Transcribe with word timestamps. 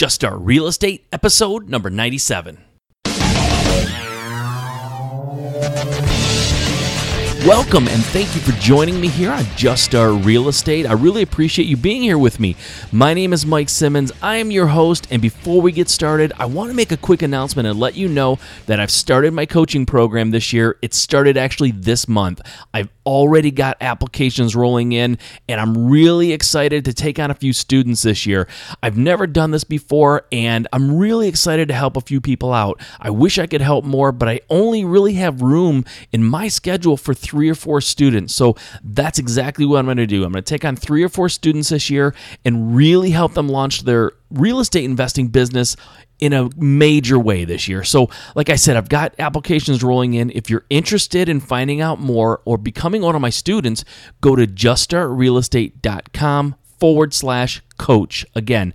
Just 0.00 0.14
Start 0.14 0.38
Real 0.40 0.66
Estate, 0.66 1.06
episode 1.12 1.68
number 1.68 1.90
97. 1.90 2.69
Welcome 7.46 7.88
and 7.88 8.04
thank 8.04 8.34
you 8.34 8.42
for 8.42 8.52
joining 8.60 9.00
me 9.00 9.08
here 9.08 9.30
on 9.30 9.46
Just 9.56 9.84
Start 9.84 10.26
Real 10.26 10.48
Estate. 10.48 10.84
I 10.84 10.92
really 10.92 11.22
appreciate 11.22 11.64
you 11.64 11.76
being 11.78 12.02
here 12.02 12.18
with 12.18 12.38
me. 12.38 12.54
My 12.92 13.14
name 13.14 13.32
is 13.32 13.46
Mike 13.46 13.70
Simmons. 13.70 14.12
I 14.20 14.36
am 14.36 14.50
your 14.50 14.66
host, 14.66 15.08
and 15.10 15.22
before 15.22 15.62
we 15.62 15.72
get 15.72 15.88
started, 15.88 16.34
I 16.38 16.44
want 16.44 16.68
to 16.68 16.76
make 16.76 16.92
a 16.92 16.98
quick 16.98 17.22
announcement 17.22 17.66
and 17.66 17.80
let 17.80 17.94
you 17.94 18.08
know 18.08 18.38
that 18.66 18.78
I've 18.78 18.90
started 18.90 19.32
my 19.32 19.46
coaching 19.46 19.86
program 19.86 20.32
this 20.32 20.52
year. 20.52 20.76
It 20.82 20.92
started 20.92 21.38
actually 21.38 21.70
this 21.70 22.06
month. 22.06 22.42
I've 22.74 22.90
already 23.06 23.50
got 23.50 23.78
applications 23.80 24.54
rolling 24.54 24.92
in, 24.92 25.16
and 25.48 25.60
I'm 25.60 25.88
really 25.88 26.32
excited 26.32 26.84
to 26.84 26.92
take 26.92 27.18
on 27.18 27.30
a 27.30 27.34
few 27.34 27.54
students 27.54 28.02
this 28.02 28.26
year. 28.26 28.48
I've 28.82 28.98
never 28.98 29.26
done 29.26 29.50
this 29.50 29.64
before, 29.64 30.26
and 30.30 30.68
I'm 30.74 30.94
really 30.94 31.26
excited 31.26 31.68
to 31.68 31.74
help 31.74 31.96
a 31.96 32.02
few 32.02 32.20
people 32.20 32.52
out. 32.52 32.82
I 33.00 33.08
wish 33.08 33.38
I 33.38 33.46
could 33.46 33.62
help 33.62 33.86
more, 33.86 34.12
but 34.12 34.28
I 34.28 34.40
only 34.50 34.84
really 34.84 35.14
have 35.14 35.40
room 35.40 35.86
in 36.12 36.22
my 36.22 36.48
schedule 36.48 36.98
for 36.98 37.14
three 37.14 37.29
or 37.32 37.54
four 37.54 37.80
students. 37.80 38.34
So 38.34 38.56
that's 38.82 39.18
exactly 39.18 39.66
what 39.66 39.78
I'm 39.78 39.86
going 39.86 39.96
to 39.98 40.06
do. 40.06 40.24
I'm 40.24 40.32
going 40.32 40.44
to 40.44 40.48
take 40.48 40.64
on 40.64 40.76
three 40.76 41.02
or 41.02 41.08
four 41.08 41.28
students 41.28 41.70
this 41.70 41.90
year 41.90 42.14
and 42.44 42.74
really 42.74 43.10
help 43.10 43.34
them 43.34 43.48
launch 43.48 43.82
their 43.82 44.12
real 44.30 44.60
estate 44.60 44.84
investing 44.84 45.28
business 45.28 45.76
in 46.20 46.32
a 46.32 46.48
major 46.56 47.18
way 47.18 47.44
this 47.44 47.66
year. 47.66 47.82
So, 47.82 48.08
like 48.34 48.50
I 48.50 48.56
said, 48.56 48.76
I've 48.76 48.88
got 48.88 49.14
applications 49.18 49.82
rolling 49.82 50.14
in. 50.14 50.30
If 50.30 50.50
you're 50.50 50.66
interested 50.70 51.28
in 51.28 51.40
finding 51.40 51.80
out 51.80 51.98
more 51.98 52.42
or 52.44 52.58
becoming 52.58 53.02
one 53.02 53.14
of 53.14 53.22
my 53.22 53.30
students, 53.30 53.84
go 54.20 54.36
to 54.36 54.46
juststartrealestate.com 54.46 56.54
forward 56.78 57.14
slash 57.14 57.62
coach. 57.78 58.26
Again, 58.34 58.74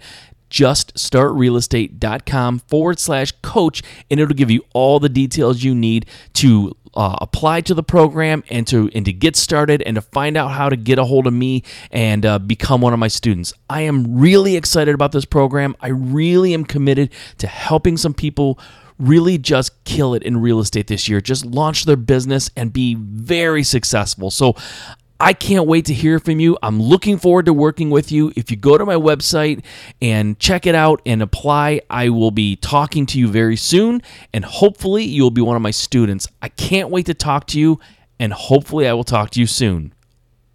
juststartrealestate.com 0.49 2.59
forward 2.59 2.99
slash 2.99 3.31
coach, 3.41 3.81
and 4.09 4.19
it'll 4.19 4.33
give 4.33 4.51
you 4.51 4.63
all 4.73 4.99
the 4.99 5.09
details 5.09 5.63
you 5.63 5.75
need 5.75 6.05
to 6.33 6.75
uh, 6.95 7.15
apply 7.21 7.61
to 7.61 7.73
the 7.73 7.83
program 7.83 8.43
and 8.49 8.65
to 8.67 8.89
and 8.93 9.05
to 9.05 9.13
get 9.13 9.35
started 9.35 9.81
and 9.81 9.95
to 9.95 10.01
find 10.01 10.37
out 10.37 10.51
how 10.51 10.69
to 10.69 10.75
get 10.75 10.97
a 10.97 11.03
hold 11.03 11.27
of 11.27 11.33
me 11.33 11.63
and 11.91 12.25
uh, 12.25 12.39
become 12.39 12.81
one 12.81 12.93
of 12.93 12.99
my 12.99 13.07
students. 13.07 13.53
I 13.69 13.81
am 13.81 14.17
really 14.17 14.55
excited 14.55 14.95
about 14.95 15.11
this 15.11 15.25
program. 15.25 15.75
I 15.81 15.89
really 15.89 16.53
am 16.53 16.65
committed 16.65 17.11
to 17.39 17.47
helping 17.47 17.97
some 17.97 18.13
people 18.13 18.59
really 18.97 19.37
just 19.37 19.83
kill 19.83 20.13
it 20.13 20.23
in 20.23 20.37
real 20.37 20.59
estate 20.59 20.87
this 20.87 21.09
year. 21.09 21.19
Just 21.19 21.45
launch 21.45 21.85
their 21.85 21.97
business 21.97 22.49
and 22.55 22.71
be 22.71 22.95
very 22.95 23.63
successful. 23.63 24.31
So 24.31 24.55
I 25.19 25.31
can't 25.31 25.65
wait 25.65 25.85
to 25.85 25.93
hear 25.93 26.19
from 26.19 26.41
you. 26.41 26.57
I'm 26.61 26.81
looking 26.81 27.17
forward 27.17 27.45
to 27.45 27.53
working 27.53 27.89
with 27.89 28.11
you. 28.11 28.33
If 28.35 28.51
you 28.51 28.57
go 28.57 28.77
to 28.77 28.85
my 28.85 28.95
website 28.95 29.63
and 30.01 30.37
check 30.39 30.67
it 30.67 30.75
out 30.75 31.01
and 31.05 31.21
apply, 31.21 31.81
I 31.89 32.09
will 32.09 32.31
be 32.31 32.57
talking 32.57 33.05
to 33.07 33.19
you 33.19 33.29
very 33.29 33.55
soon, 33.55 34.01
and 34.33 34.43
hopefully, 34.43 35.05
you'll 35.05 35.31
be 35.31 35.41
one 35.41 35.55
of 35.55 35.61
my 35.61 35.71
students. 35.71 36.27
I 36.41 36.49
can't 36.49 36.89
wait 36.89 37.05
to 37.05 37.13
talk 37.13 37.47
to 37.47 37.59
you, 37.59 37.79
and 38.19 38.33
hopefully, 38.33 38.87
I 38.87 38.93
will 38.93 39.05
talk 39.05 39.29
to 39.31 39.39
you 39.39 39.47
soon. 39.47 39.93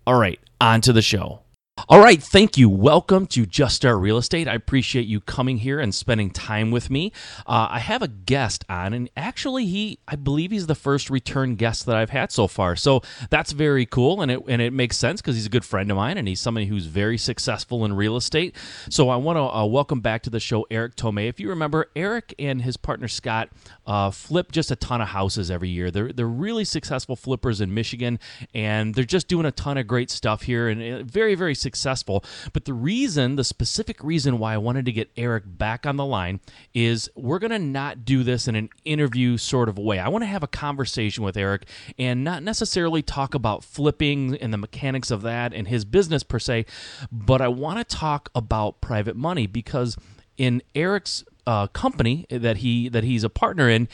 All 0.07 0.19
right, 0.19 0.39
on 0.61 0.83
to 0.83 0.93
the 0.93 1.03
show. 1.03 1.40
All 1.89 2.01
right, 2.01 2.23
thank 2.23 2.59
you. 2.59 2.69
Welcome 2.69 3.27
to 3.29 3.47
Just 3.47 3.77
Start 3.77 3.99
Real 3.99 4.19
Estate. 4.19 4.47
I 4.47 4.55
appreciate 4.55 5.07
you 5.07 5.21
coming 5.21 5.59
here 5.59 5.81
and 5.81 5.95
spending 5.95 6.31
time 6.31 6.71
with 6.71 6.91
me. 6.91 7.11
Uh, 7.47 7.69
I 7.71 7.79
have 7.79 8.03
a 8.03 8.09
guest 8.09 8.65
on, 8.69 8.93
and 8.93 9.09
actually, 9.17 9.67
he 9.67 9.99
I 10.07 10.17
believe 10.17 10.51
he's 10.51 10.67
the 10.67 10.75
first 10.75 11.11
return 11.11 11.57
guest 11.57 11.87
that 11.87 11.97
I've 11.97 12.11
had 12.11 12.33
so 12.33 12.47
far. 12.47 12.77
So 12.77 13.03
that's 13.31 13.53
very 13.53 13.87
cool, 13.87 14.21
and 14.21 14.31
it 14.31 14.41
and 14.47 14.61
it 14.61 14.73
makes 14.73 14.99
sense 14.99 15.21
because 15.21 15.37
he's 15.37 15.47
a 15.47 15.51
good 15.51 15.65
friend 15.65 15.91
of 15.91 15.97
mine, 15.97 16.19
and 16.19 16.29
he's 16.29 16.41
somebody 16.41 16.67
who's 16.67 16.87
very 16.87 17.17
successful 17.19 17.85
in 17.85 17.95
real 17.95 18.17
estate. 18.17 18.55
So 18.89 19.09
I 19.09 19.17
want 19.17 19.37
to 19.39 19.43
uh, 19.43 19.65
welcome 19.65 20.01
back 20.01 20.23
to 20.25 20.31
the 20.31 20.41
show 20.41 20.67
Eric 20.71 20.97
Tomei. 20.97 21.29
If 21.29 21.41
you 21.41 21.49
remember, 21.49 21.87
Eric 21.97 22.35
and 22.39 22.63
his 22.63 22.77
partner 22.77 23.09
Scott 23.09 23.49
uh, 23.87 24.11
flip 24.11 24.53
just 24.53 24.71
a 24.71 24.77
ton 24.77 25.01
of 25.01 25.09
houses 25.09 25.51
every 25.51 25.71
year. 25.71 25.91
They're 25.91 26.13
they're 26.13 26.27
really 26.27 26.65
successful 26.65 27.17
flippers 27.17 27.61
in 27.61 27.73
Michigan, 27.73 28.19
and 28.55 28.95
they're 28.95 29.05
just 29.05 29.29
doing 29.29 29.47
a 29.47 29.53
ton 29.53 29.79
of 29.79 29.87
great 29.87 30.11
stuff 30.11 30.43
here, 30.43 30.69
and 30.69 30.83
uh, 30.83 31.03
very 31.05 31.35
very 31.35 31.55
successful 31.55 31.70
successful. 31.71 32.25
But 32.53 32.65
the 32.65 32.75
reason, 32.75 33.37
the 33.37 33.45
specific 33.45 34.03
reason 34.03 34.39
why 34.39 34.55
I 34.55 34.57
wanted 34.59 34.85
to 34.87 34.93
get 34.93 35.11
Eric 35.17 35.45
back 35.47 35.87
on 35.87 35.97
the 35.97 36.05
line 36.05 36.41
is 36.75 37.09
we're 37.15 37.39
going 37.39 37.53
to 37.53 37.61
not 37.61 38.05
do 38.05 38.25
this 38.25 38.49
in 38.49 38.57
an 38.57 38.71
interview 38.85 39.37
sort 39.37 39.69
of 39.69 39.79
way. 39.79 40.01
I 40.01 40.09
want 40.09 40.23
to 40.23 40.27
have 40.27 40.43
a 40.43 40.49
conversation 40.49 41.23
with 41.23 41.37
Eric 41.37 41.67
and 41.97 42.25
not 42.25 42.43
necessarily 42.43 43.03
talk 43.03 43.35
about 43.35 43.63
flipping 43.63 44.37
and 44.37 44.53
the 44.53 44.59
mechanics 44.59 45.13
of 45.13 45.23
that 45.23 45.55
and 45.55 45.69
his 45.69 45.85
business 45.85 46.25
per 46.25 46.41
se, 46.41 46.67
but 47.13 47.41
I 47.41 47.47
want 47.47 47.79
to 47.79 47.97
talk 47.97 48.31
about 48.35 48.81
private 48.81 49.15
money 49.15 49.47
because 49.47 49.97
in 50.37 50.63
Eric's 50.75 51.25
uh, 51.47 51.69
company 51.69 52.27
that 52.31 52.59
he 52.59 52.89
that 52.89 53.05
he's 53.05 53.25
a 53.25 53.31
partner 53.31 53.69
in 53.69 53.89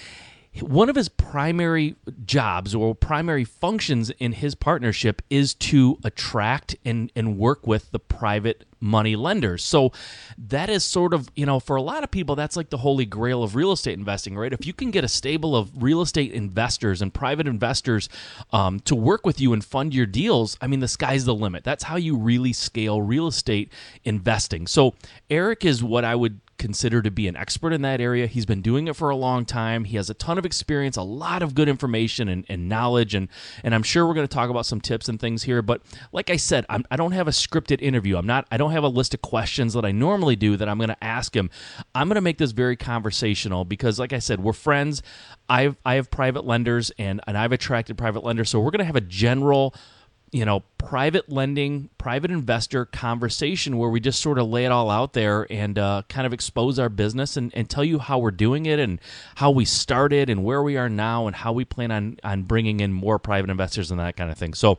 one 0.60 0.88
of 0.88 0.96
his 0.96 1.08
primary 1.08 1.96
jobs 2.24 2.74
or 2.74 2.94
primary 2.94 3.44
functions 3.44 4.10
in 4.18 4.32
his 4.32 4.54
partnership 4.54 5.22
is 5.28 5.54
to 5.54 5.98
attract 6.04 6.76
and, 6.84 7.12
and 7.14 7.38
work 7.38 7.66
with 7.66 7.90
the 7.90 7.98
private 7.98 8.64
money 8.80 9.16
lenders. 9.16 9.64
So 9.64 9.92
that 10.38 10.68
is 10.68 10.84
sort 10.84 11.14
of, 11.14 11.28
you 11.34 11.46
know, 11.46 11.60
for 11.60 11.76
a 11.76 11.82
lot 11.82 12.04
of 12.04 12.10
people, 12.10 12.36
that's 12.36 12.56
like 12.56 12.70
the 12.70 12.78
holy 12.78 13.06
grail 13.06 13.42
of 13.42 13.54
real 13.54 13.72
estate 13.72 13.98
investing, 13.98 14.36
right? 14.36 14.52
If 14.52 14.66
you 14.66 14.72
can 14.72 14.90
get 14.90 15.04
a 15.04 15.08
stable 15.08 15.56
of 15.56 15.70
real 15.82 16.02
estate 16.02 16.32
investors 16.32 17.02
and 17.02 17.12
private 17.12 17.46
investors 17.46 18.08
um, 18.52 18.80
to 18.80 18.94
work 18.94 19.26
with 19.26 19.40
you 19.40 19.52
and 19.52 19.64
fund 19.64 19.94
your 19.94 20.06
deals, 20.06 20.56
I 20.60 20.66
mean, 20.66 20.80
the 20.80 20.88
sky's 20.88 21.24
the 21.24 21.34
limit. 21.34 21.64
That's 21.64 21.84
how 21.84 21.96
you 21.96 22.16
really 22.16 22.52
scale 22.52 23.02
real 23.02 23.26
estate 23.26 23.72
investing. 24.04 24.66
So 24.66 24.94
Eric 25.30 25.64
is 25.64 25.82
what 25.82 26.04
I 26.04 26.14
would 26.14 26.40
consider 26.58 27.02
to 27.02 27.10
be 27.10 27.28
an 27.28 27.36
expert 27.36 27.72
in 27.72 27.82
that 27.82 28.00
area. 28.00 28.26
He's 28.26 28.46
been 28.46 28.62
doing 28.62 28.88
it 28.88 28.96
for 28.96 29.10
a 29.10 29.16
long 29.16 29.44
time. 29.44 29.84
He 29.84 29.96
has 29.96 30.10
a 30.10 30.14
ton 30.14 30.38
of 30.38 30.46
experience, 30.46 30.96
a 30.96 31.02
lot 31.02 31.42
of 31.42 31.54
good 31.54 31.68
information 31.68 32.28
and, 32.28 32.44
and 32.48 32.68
knowledge, 32.68 33.14
and 33.14 33.28
and 33.62 33.74
I'm 33.74 33.82
sure 33.82 34.06
we're 34.06 34.14
going 34.14 34.26
to 34.26 34.34
talk 34.34 34.50
about 34.50 34.66
some 34.66 34.80
tips 34.80 35.08
and 35.08 35.20
things 35.20 35.44
here. 35.44 35.62
But 35.62 35.82
like 36.12 36.30
I 36.30 36.36
said, 36.36 36.66
I'm, 36.68 36.84
I 36.90 36.96
do 36.96 37.04
not 37.04 37.12
have 37.12 37.28
a 37.28 37.32
scripted 37.32 37.80
interview. 37.80 38.16
I'm 38.16 38.26
not. 38.26 38.46
I 38.50 38.56
don't 38.56 38.72
have 38.72 38.84
a 38.84 38.88
list 38.88 39.14
of 39.14 39.22
questions 39.22 39.74
that 39.74 39.84
I 39.84 39.92
normally 39.92 40.36
do 40.36 40.56
that 40.56 40.68
I'm 40.68 40.78
going 40.78 40.88
to 40.88 41.04
ask 41.04 41.34
him. 41.34 41.50
I'm 41.94 42.08
going 42.08 42.16
to 42.16 42.20
make 42.20 42.38
this 42.38 42.52
very 42.52 42.76
conversational 42.76 43.64
because, 43.64 43.98
like 43.98 44.12
I 44.12 44.18
said, 44.18 44.40
we're 44.42 44.52
friends. 44.52 45.02
I've 45.48 45.76
I 45.84 45.94
have 45.94 46.10
private 46.10 46.44
lenders 46.44 46.90
and 46.98 47.20
and 47.26 47.36
I've 47.36 47.52
attracted 47.52 47.98
private 47.98 48.24
lenders, 48.24 48.50
so 48.50 48.60
we're 48.60 48.70
going 48.70 48.80
to 48.80 48.84
have 48.84 48.96
a 48.96 49.00
general 49.00 49.74
you 50.36 50.44
know, 50.44 50.62
private 50.76 51.30
lending, 51.30 51.88
private 51.96 52.30
investor 52.30 52.84
conversation 52.84 53.78
where 53.78 53.88
we 53.88 54.00
just 54.00 54.20
sort 54.20 54.38
of 54.38 54.46
lay 54.46 54.66
it 54.66 54.70
all 54.70 54.90
out 54.90 55.14
there 55.14 55.46
and 55.48 55.78
uh, 55.78 56.02
kind 56.10 56.26
of 56.26 56.34
expose 56.34 56.78
our 56.78 56.90
business 56.90 57.38
and, 57.38 57.50
and 57.54 57.70
tell 57.70 57.82
you 57.82 57.98
how 57.98 58.18
we're 58.18 58.30
doing 58.30 58.66
it 58.66 58.78
and 58.78 59.00
how 59.36 59.50
we 59.50 59.64
started 59.64 60.28
and 60.28 60.44
where 60.44 60.62
we 60.62 60.76
are 60.76 60.90
now 60.90 61.26
and 61.26 61.34
how 61.34 61.54
we 61.54 61.64
plan 61.64 61.90
on, 61.90 62.18
on 62.22 62.42
bringing 62.42 62.80
in 62.80 62.92
more 62.92 63.18
private 63.18 63.48
investors 63.48 63.90
and 63.90 63.98
that 63.98 64.14
kind 64.18 64.30
of 64.30 64.36
thing. 64.36 64.52
So, 64.52 64.78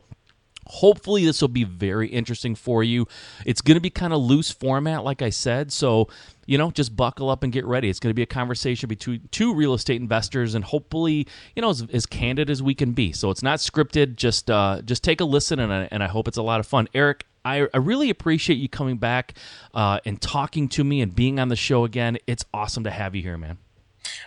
Hopefully, 0.69 1.25
this 1.25 1.41
will 1.41 1.47
be 1.47 1.63
very 1.63 2.07
interesting 2.07 2.55
for 2.55 2.83
you. 2.83 3.07
It's 3.45 3.61
going 3.61 3.75
to 3.75 3.81
be 3.81 3.89
kind 3.89 4.13
of 4.13 4.22
loose 4.22 4.51
format, 4.51 5.03
like 5.03 5.22
I 5.22 5.29
said. 5.29 5.72
So, 5.72 6.07
you 6.45 6.57
know, 6.57 6.72
just 6.72 6.95
buckle 6.95 7.29
up 7.29 7.44
and 7.44 7.51
get 7.51 7.66
ready. 7.66 7.89
It's 7.89 8.00
going 8.00 8.11
to 8.11 8.16
be 8.16 8.23
a 8.23 8.28
conversation 8.28 8.88
between 8.88 9.27
two 9.31 9.53
real 9.53 9.73
estate 9.73 10.01
investors, 10.01 10.56
and 10.56 10.63
hopefully, 10.63 11.27
you 11.56 11.61
know, 11.61 11.69
as, 11.69 11.85
as 11.91 12.06
candid 12.06 12.50
as 12.50 12.61
we 12.61 12.75
can 12.75 12.91
be. 12.94 13.11
So 13.11 13.29
it's 13.29 13.44
not 13.44 13.59
scripted. 13.59 14.16
Just 14.16 14.50
uh, 14.50 14.81
just 14.83 15.03
take 15.03 15.22
a 15.22 15.25
listen, 15.25 15.59
and 15.59 15.72
I, 15.72 15.88
and 15.91 16.03
I 16.03 16.07
hope 16.07 16.27
it's 16.27 16.38
a 16.38 16.44
lot 16.44 16.59
of 16.59 16.67
fun. 16.67 16.88
Eric, 16.94 17.25
I, 17.44 17.67
I 17.73 17.77
really 17.77 18.09
appreciate 18.09 18.57
you 18.57 18.67
coming 18.67 18.97
back 18.97 19.33
uh, 19.73 20.00
and 20.06 20.22
talking 20.22 20.67
to 20.69 20.83
me 20.83 21.01
and 21.01 21.16
being 21.16 21.39
on 21.39 21.47
the 21.47 21.56
show 21.56 21.85
again. 21.85 22.17
It's 22.27 22.44
awesome 22.53 22.83
to 22.83 22.91
have 22.91 23.16
you 23.16 23.22
here, 23.22 23.38
man. 23.38 23.57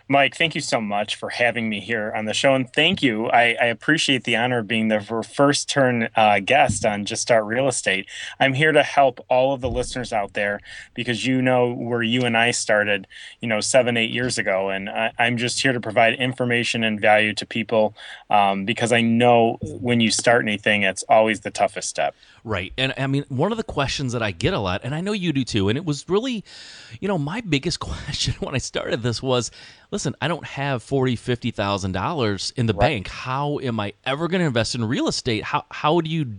Mike, 0.09 0.37
thank 0.37 0.55
you 0.55 0.61
so 0.61 0.81
much 0.81 1.17
for 1.17 1.31
having 1.31 1.69
me 1.69 1.81
here 1.81 2.13
on 2.15 2.25
the 2.25 2.35
show. 2.35 2.55
And 2.55 2.73
thank 2.73 3.03
you. 3.03 3.29
I, 3.31 3.57
I 3.61 3.67
appreciate 3.67 4.25
the 4.25 4.37
honor 4.37 4.59
of 4.59 4.69
being 4.69 4.89
the 4.89 5.01
first 5.35 5.69
turn 5.69 6.09
uh, 6.17 6.41
guest 6.41 6.85
on 6.85 7.05
Just 7.05 7.23
Start 7.23 7.45
Real 7.45 7.69
Estate. 7.69 8.07
I'm 8.39 8.55
here 8.55 8.73
to 8.73 8.83
help 8.83 9.25
all 9.29 9.55
of 9.55 9.61
the 9.61 9.71
listeners 9.71 10.13
out 10.13 10.35
there 10.35 10.61
because 10.95 11.27
you 11.27 11.43
know 11.43 11.73
where 11.73 12.03
you 12.03 12.23
and 12.23 12.37
I 12.37 12.51
started, 12.51 13.06
you 13.41 13.49
know, 13.49 13.61
seven, 13.61 13.97
eight 13.97 14.11
years 14.11 14.38
ago. 14.38 14.71
And 14.71 14.91
I, 14.91 15.12
am 15.19 15.37
just 15.37 15.61
here 15.61 15.73
to 15.73 15.81
provide 15.81 16.15
information 16.15 16.85
and 16.85 17.00
value 17.00 17.33
to 17.35 17.47
people 17.47 17.94
um, 18.31 18.65
because 18.65 18.93
I 18.93 19.00
know 19.00 19.59
when 19.62 20.00
you 20.00 20.11
start 20.11 20.43
anything, 20.43 20.83
it's 20.83 21.05
always 21.09 21.41
the 21.41 21.50
toughest 21.50 21.88
step. 21.88 22.15
Right. 22.44 22.72
And 22.78 22.94
I 22.96 23.06
mean, 23.06 23.25
one 23.28 23.52
of 23.52 23.58
the 23.58 23.64
questions 23.64 24.12
that 24.12 24.22
I 24.22 24.31
get 24.31 24.54
a 24.54 24.58
lot, 24.58 24.81
and 24.84 24.94
I 24.94 25.00
know 25.00 25.12
you 25.12 25.32
do 25.32 25.44
too, 25.44 25.69
and 25.69 25.76
it 25.76 25.84
was 25.84 26.08
really, 26.08 26.44
you 27.00 27.08
know, 27.08 27.19
my 27.19 27.40
biggest 27.42 27.81
question 27.81 28.34
when 28.40 28.54
I 28.54 28.58
started 28.58 29.02
this 29.02 29.22
was, 29.22 29.50
listen, 29.90 30.14
I 30.20 30.28
don't 30.28 30.44
have 30.46 30.82
forty, 30.82 31.16
fifty 31.16 31.50
thousand 31.50 31.92
dollars 31.92 32.52
in 32.56 32.66
the 32.66 32.72
right. 32.75 32.88
bank. 32.88 33.08
How 33.08 33.58
am 33.60 33.78
I 33.81 33.92
ever 34.04 34.28
going 34.28 34.40
to 34.40 34.46
invest 34.46 34.75
in 34.75 34.84
real 34.84 35.08
estate? 35.08 35.44
How 35.44 35.64
how 35.70 36.00
do 36.00 36.10
you 36.10 36.37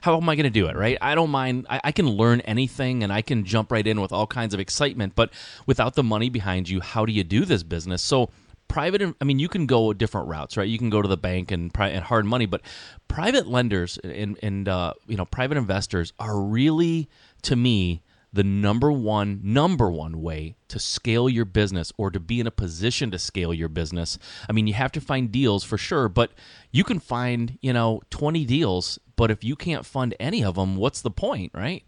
how 0.00 0.16
am 0.16 0.28
I 0.28 0.34
going 0.34 0.44
to 0.44 0.50
do 0.50 0.66
it? 0.66 0.76
Right? 0.76 0.98
I 1.00 1.14
don't 1.14 1.30
mind. 1.30 1.66
I, 1.68 1.80
I, 1.84 1.92
can 1.92 2.08
learn 2.08 2.40
anything 2.40 3.04
and 3.04 3.12
I 3.12 3.22
can 3.22 3.44
jump 3.44 3.70
right 3.70 3.86
in 3.86 4.00
with 4.00 4.12
all 4.12 4.26
kinds 4.26 4.52
of 4.52 4.58
excitement. 4.58 5.14
But 5.14 5.30
without 5.66 5.94
the 5.94 6.02
money 6.02 6.28
behind 6.28 6.68
you, 6.68 6.80
how 6.80 7.06
do 7.06 7.12
you 7.12 7.22
do 7.22 7.44
this 7.44 7.62
business? 7.62 8.02
So 8.02 8.30
private 8.70 9.02
i 9.20 9.24
mean 9.24 9.40
you 9.40 9.48
can 9.48 9.66
go 9.66 9.92
different 9.92 10.28
routes 10.28 10.56
right? 10.56 10.68
You 10.68 10.78
can 10.78 10.90
go 10.90 11.02
to 11.02 11.08
the 11.08 11.16
bank 11.16 11.50
and, 11.50 11.70
and 11.76 12.04
hard 12.04 12.24
money 12.24 12.46
but 12.46 12.62
private 13.08 13.48
lenders 13.48 13.98
and, 13.98 14.38
and 14.42 14.68
uh, 14.68 14.94
you 15.06 15.16
know 15.16 15.24
private 15.24 15.58
investors 15.58 16.12
are 16.18 16.40
really 16.40 17.08
to 17.42 17.56
me 17.56 18.02
the 18.32 18.44
number 18.44 18.92
one 18.92 19.40
number 19.42 19.90
one 19.90 20.22
way 20.22 20.54
to 20.68 20.78
scale 20.78 21.28
your 21.28 21.44
business 21.44 21.92
or 21.96 22.12
to 22.12 22.20
be 22.20 22.38
in 22.38 22.46
a 22.46 22.52
position 22.52 23.10
to 23.10 23.18
scale 23.18 23.52
your 23.52 23.68
business. 23.68 24.18
I 24.48 24.52
mean 24.52 24.68
you 24.68 24.74
have 24.74 24.92
to 24.92 25.00
find 25.00 25.32
deals 25.32 25.64
for 25.64 25.76
sure 25.76 26.08
but 26.08 26.30
you 26.70 26.84
can 26.84 27.00
find 27.00 27.58
you 27.60 27.72
know 27.72 28.00
20 28.10 28.44
deals 28.44 29.00
but 29.16 29.32
if 29.32 29.42
you 29.42 29.56
can't 29.56 29.84
fund 29.84 30.14
any 30.20 30.44
of 30.44 30.54
them 30.54 30.76
what's 30.76 31.02
the 31.02 31.10
point 31.10 31.50
right 31.54 31.82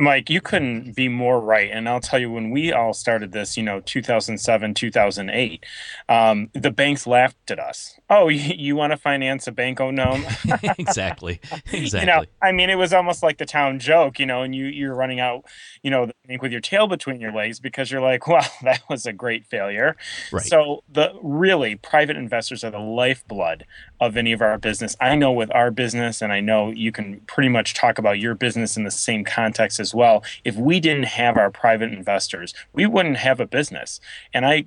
Mike, 0.00 0.30
you 0.30 0.40
couldn't 0.40 0.96
be 0.96 1.08
more 1.08 1.38
right. 1.38 1.70
And 1.70 1.86
I'll 1.86 2.00
tell 2.00 2.18
you, 2.18 2.32
when 2.32 2.50
we 2.50 2.72
all 2.72 2.94
started 2.94 3.32
this, 3.32 3.58
you 3.58 3.62
know, 3.62 3.80
2007, 3.80 4.72
2008, 4.72 5.66
um, 6.08 6.48
the 6.54 6.70
banks 6.70 7.06
laughed 7.06 7.50
at 7.50 7.58
us. 7.58 7.98
Oh, 8.08 8.28
you, 8.28 8.54
you 8.56 8.76
want 8.76 8.92
to 8.92 8.96
finance 8.96 9.46
a 9.46 9.52
bank 9.52 9.78
owned 9.78 9.98
gnome? 9.98 10.24
exactly. 10.78 11.40
Exactly. 11.72 12.00
You 12.00 12.06
know, 12.06 12.24
I 12.40 12.52
mean, 12.52 12.70
it 12.70 12.76
was 12.76 12.94
almost 12.94 13.22
like 13.22 13.36
the 13.36 13.44
town 13.44 13.78
joke, 13.78 14.18
you 14.18 14.24
know, 14.24 14.42
and 14.42 14.54
you, 14.54 14.64
you're 14.64 14.94
running 14.94 15.20
out, 15.20 15.44
you 15.82 15.90
know, 15.90 16.06
the 16.06 16.14
bank 16.26 16.40
with 16.40 16.50
your 16.50 16.62
tail 16.62 16.86
between 16.86 17.20
your 17.20 17.32
legs 17.32 17.60
because 17.60 17.90
you're 17.90 18.00
like, 18.00 18.26
well, 18.26 18.46
that 18.62 18.80
was 18.88 19.04
a 19.04 19.12
great 19.12 19.44
failure. 19.46 19.96
Right. 20.32 20.46
So, 20.46 20.82
the 20.88 21.12
really 21.22 21.74
private 21.74 22.16
investors 22.16 22.64
are 22.64 22.70
the 22.70 22.78
lifeblood 22.78 23.66
of 24.00 24.16
any 24.16 24.32
of 24.32 24.40
our 24.40 24.58
business. 24.58 24.96
I 25.00 25.14
know 25.14 25.30
with 25.30 25.54
our 25.54 25.70
business, 25.70 26.22
and 26.22 26.32
I 26.32 26.40
know 26.40 26.70
you 26.70 26.90
can 26.90 27.20
pretty 27.20 27.48
much 27.48 27.74
talk 27.74 27.98
about 27.98 28.18
your 28.18 28.34
business 28.34 28.76
in 28.76 28.84
the 28.84 28.90
same 28.90 29.24
context 29.24 29.78
as 29.78 29.94
well. 29.94 30.24
If 30.44 30.56
we 30.56 30.80
didn't 30.80 31.04
have 31.04 31.36
our 31.36 31.50
private 31.50 31.92
investors, 31.92 32.54
we 32.72 32.86
wouldn't 32.86 33.18
have 33.18 33.40
a 33.40 33.46
business. 33.46 34.00
And 34.32 34.46
I 34.46 34.64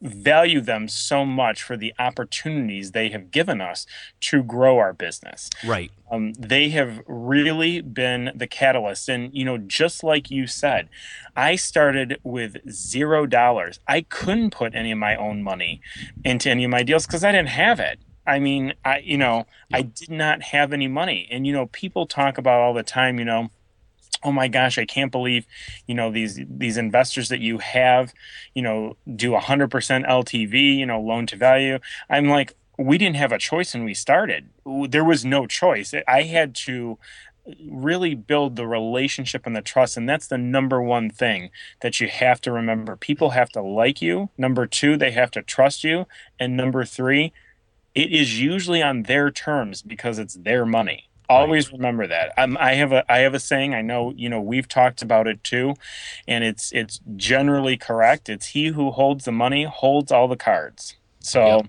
value 0.00 0.60
them 0.60 0.88
so 0.88 1.24
much 1.24 1.62
for 1.62 1.76
the 1.76 1.94
opportunities 1.96 2.90
they 2.90 3.08
have 3.10 3.30
given 3.30 3.60
us 3.60 3.86
to 4.20 4.42
grow 4.42 4.78
our 4.78 4.92
business. 4.92 5.48
Right. 5.64 5.92
Um, 6.10 6.32
they 6.32 6.70
have 6.70 7.00
really 7.06 7.80
been 7.80 8.32
the 8.34 8.48
catalyst. 8.48 9.08
And, 9.08 9.32
you 9.32 9.44
know, 9.44 9.58
just 9.58 10.02
like 10.02 10.28
you 10.28 10.48
said, 10.48 10.88
I 11.36 11.54
started 11.54 12.18
with 12.24 12.56
zero 12.68 13.26
dollars. 13.26 13.78
I 13.86 14.00
couldn't 14.00 14.50
put 14.50 14.74
any 14.74 14.90
of 14.90 14.98
my 14.98 15.14
own 15.14 15.42
money 15.42 15.80
into 16.24 16.50
any 16.50 16.64
of 16.64 16.70
my 16.70 16.82
deals 16.82 17.06
because 17.06 17.22
I 17.22 17.30
didn't 17.30 17.50
have 17.50 17.78
it. 17.78 18.00
I 18.26 18.38
mean, 18.38 18.74
I 18.84 18.98
you 18.98 19.18
know, 19.18 19.46
I 19.72 19.82
did 19.82 20.10
not 20.10 20.42
have 20.42 20.72
any 20.72 20.88
money. 20.88 21.28
And 21.30 21.46
you 21.46 21.52
know, 21.52 21.66
people 21.66 22.06
talk 22.06 22.38
about 22.38 22.60
all 22.60 22.74
the 22.74 22.82
time, 22.82 23.18
you 23.18 23.24
know, 23.24 23.50
oh 24.22 24.32
my 24.32 24.48
gosh, 24.48 24.78
I 24.78 24.84
can't 24.84 25.12
believe, 25.12 25.46
you 25.86 25.94
know, 25.94 26.10
these 26.10 26.40
these 26.48 26.76
investors 26.76 27.28
that 27.28 27.40
you 27.40 27.58
have, 27.58 28.12
you 28.54 28.62
know, 28.62 28.96
do 29.16 29.32
100% 29.32 29.70
LTV, 30.08 30.76
you 30.76 30.86
know, 30.86 31.00
loan 31.00 31.26
to 31.26 31.36
value. 31.36 31.78
I'm 32.08 32.28
like, 32.28 32.54
we 32.78 32.98
didn't 32.98 33.16
have 33.16 33.32
a 33.32 33.38
choice 33.38 33.74
when 33.74 33.84
we 33.84 33.94
started. 33.94 34.48
There 34.88 35.04
was 35.04 35.24
no 35.24 35.46
choice. 35.46 35.94
I 36.06 36.22
had 36.22 36.54
to 36.66 36.98
really 37.68 38.14
build 38.14 38.56
the 38.56 38.66
relationship 38.66 39.46
and 39.46 39.56
the 39.56 39.62
trust 39.62 39.96
and 39.96 40.08
that's 40.08 40.28
the 40.28 40.38
number 40.38 40.80
one 40.80 41.10
thing 41.10 41.50
that 41.80 42.00
you 42.00 42.06
have 42.06 42.40
to 42.40 42.52
remember 42.52 42.94
people 42.94 43.30
have 43.30 43.48
to 43.48 43.60
like 43.60 44.00
you 44.00 44.30
number 44.38 44.64
two 44.64 44.96
they 44.96 45.10
have 45.10 45.28
to 45.28 45.42
trust 45.42 45.82
you 45.82 46.06
and 46.38 46.56
number 46.56 46.84
three 46.84 47.32
it 47.94 48.12
is 48.12 48.40
usually 48.40 48.82
on 48.82 49.04
their 49.04 49.30
terms 49.30 49.82
because 49.82 50.18
it's 50.18 50.34
their 50.34 50.64
money. 50.64 51.08
Always 51.28 51.68
right. 51.68 51.78
remember 51.78 52.06
that. 52.06 52.32
Um, 52.36 52.58
I 52.60 52.74
have 52.74 52.92
a 52.92 53.10
I 53.10 53.18
have 53.18 53.34
a 53.34 53.40
saying. 53.40 53.74
I 53.74 53.80
know 53.80 54.12
you 54.16 54.28
know 54.28 54.40
we've 54.40 54.68
talked 54.68 55.02
about 55.02 55.26
it 55.26 55.42
too, 55.42 55.74
and 56.28 56.44
it's 56.44 56.72
it's 56.72 57.00
generally 57.16 57.76
correct. 57.76 58.28
It's 58.28 58.48
he 58.48 58.68
who 58.68 58.90
holds 58.90 59.24
the 59.24 59.32
money 59.32 59.64
holds 59.64 60.12
all 60.12 60.28
the 60.28 60.36
cards. 60.36 60.96
So 61.20 61.46
yep. 61.46 61.66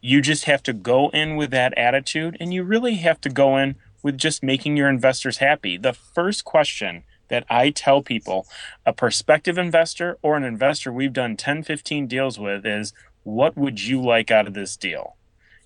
you 0.00 0.20
just 0.20 0.44
have 0.44 0.62
to 0.64 0.72
go 0.72 1.08
in 1.10 1.36
with 1.36 1.50
that 1.52 1.76
attitude, 1.78 2.36
and 2.40 2.52
you 2.52 2.62
really 2.62 2.96
have 2.96 3.20
to 3.22 3.28
go 3.28 3.56
in 3.56 3.76
with 4.02 4.18
just 4.18 4.42
making 4.42 4.76
your 4.76 4.88
investors 4.88 5.38
happy. 5.38 5.76
The 5.76 5.92
first 5.92 6.44
question 6.44 7.04
that 7.28 7.44
I 7.48 7.70
tell 7.70 8.02
people, 8.02 8.46
a 8.84 8.92
prospective 8.92 9.58
investor 9.58 10.18
or 10.22 10.36
an 10.36 10.44
investor 10.44 10.92
we've 10.92 11.12
done 11.12 11.36
10, 11.36 11.62
15 11.62 12.06
deals 12.06 12.38
with, 12.38 12.66
is 12.66 12.92
what 13.22 13.56
would 13.56 13.82
you 13.82 14.00
like 14.00 14.30
out 14.30 14.46
of 14.46 14.54
this 14.54 14.76
deal? 14.76 15.16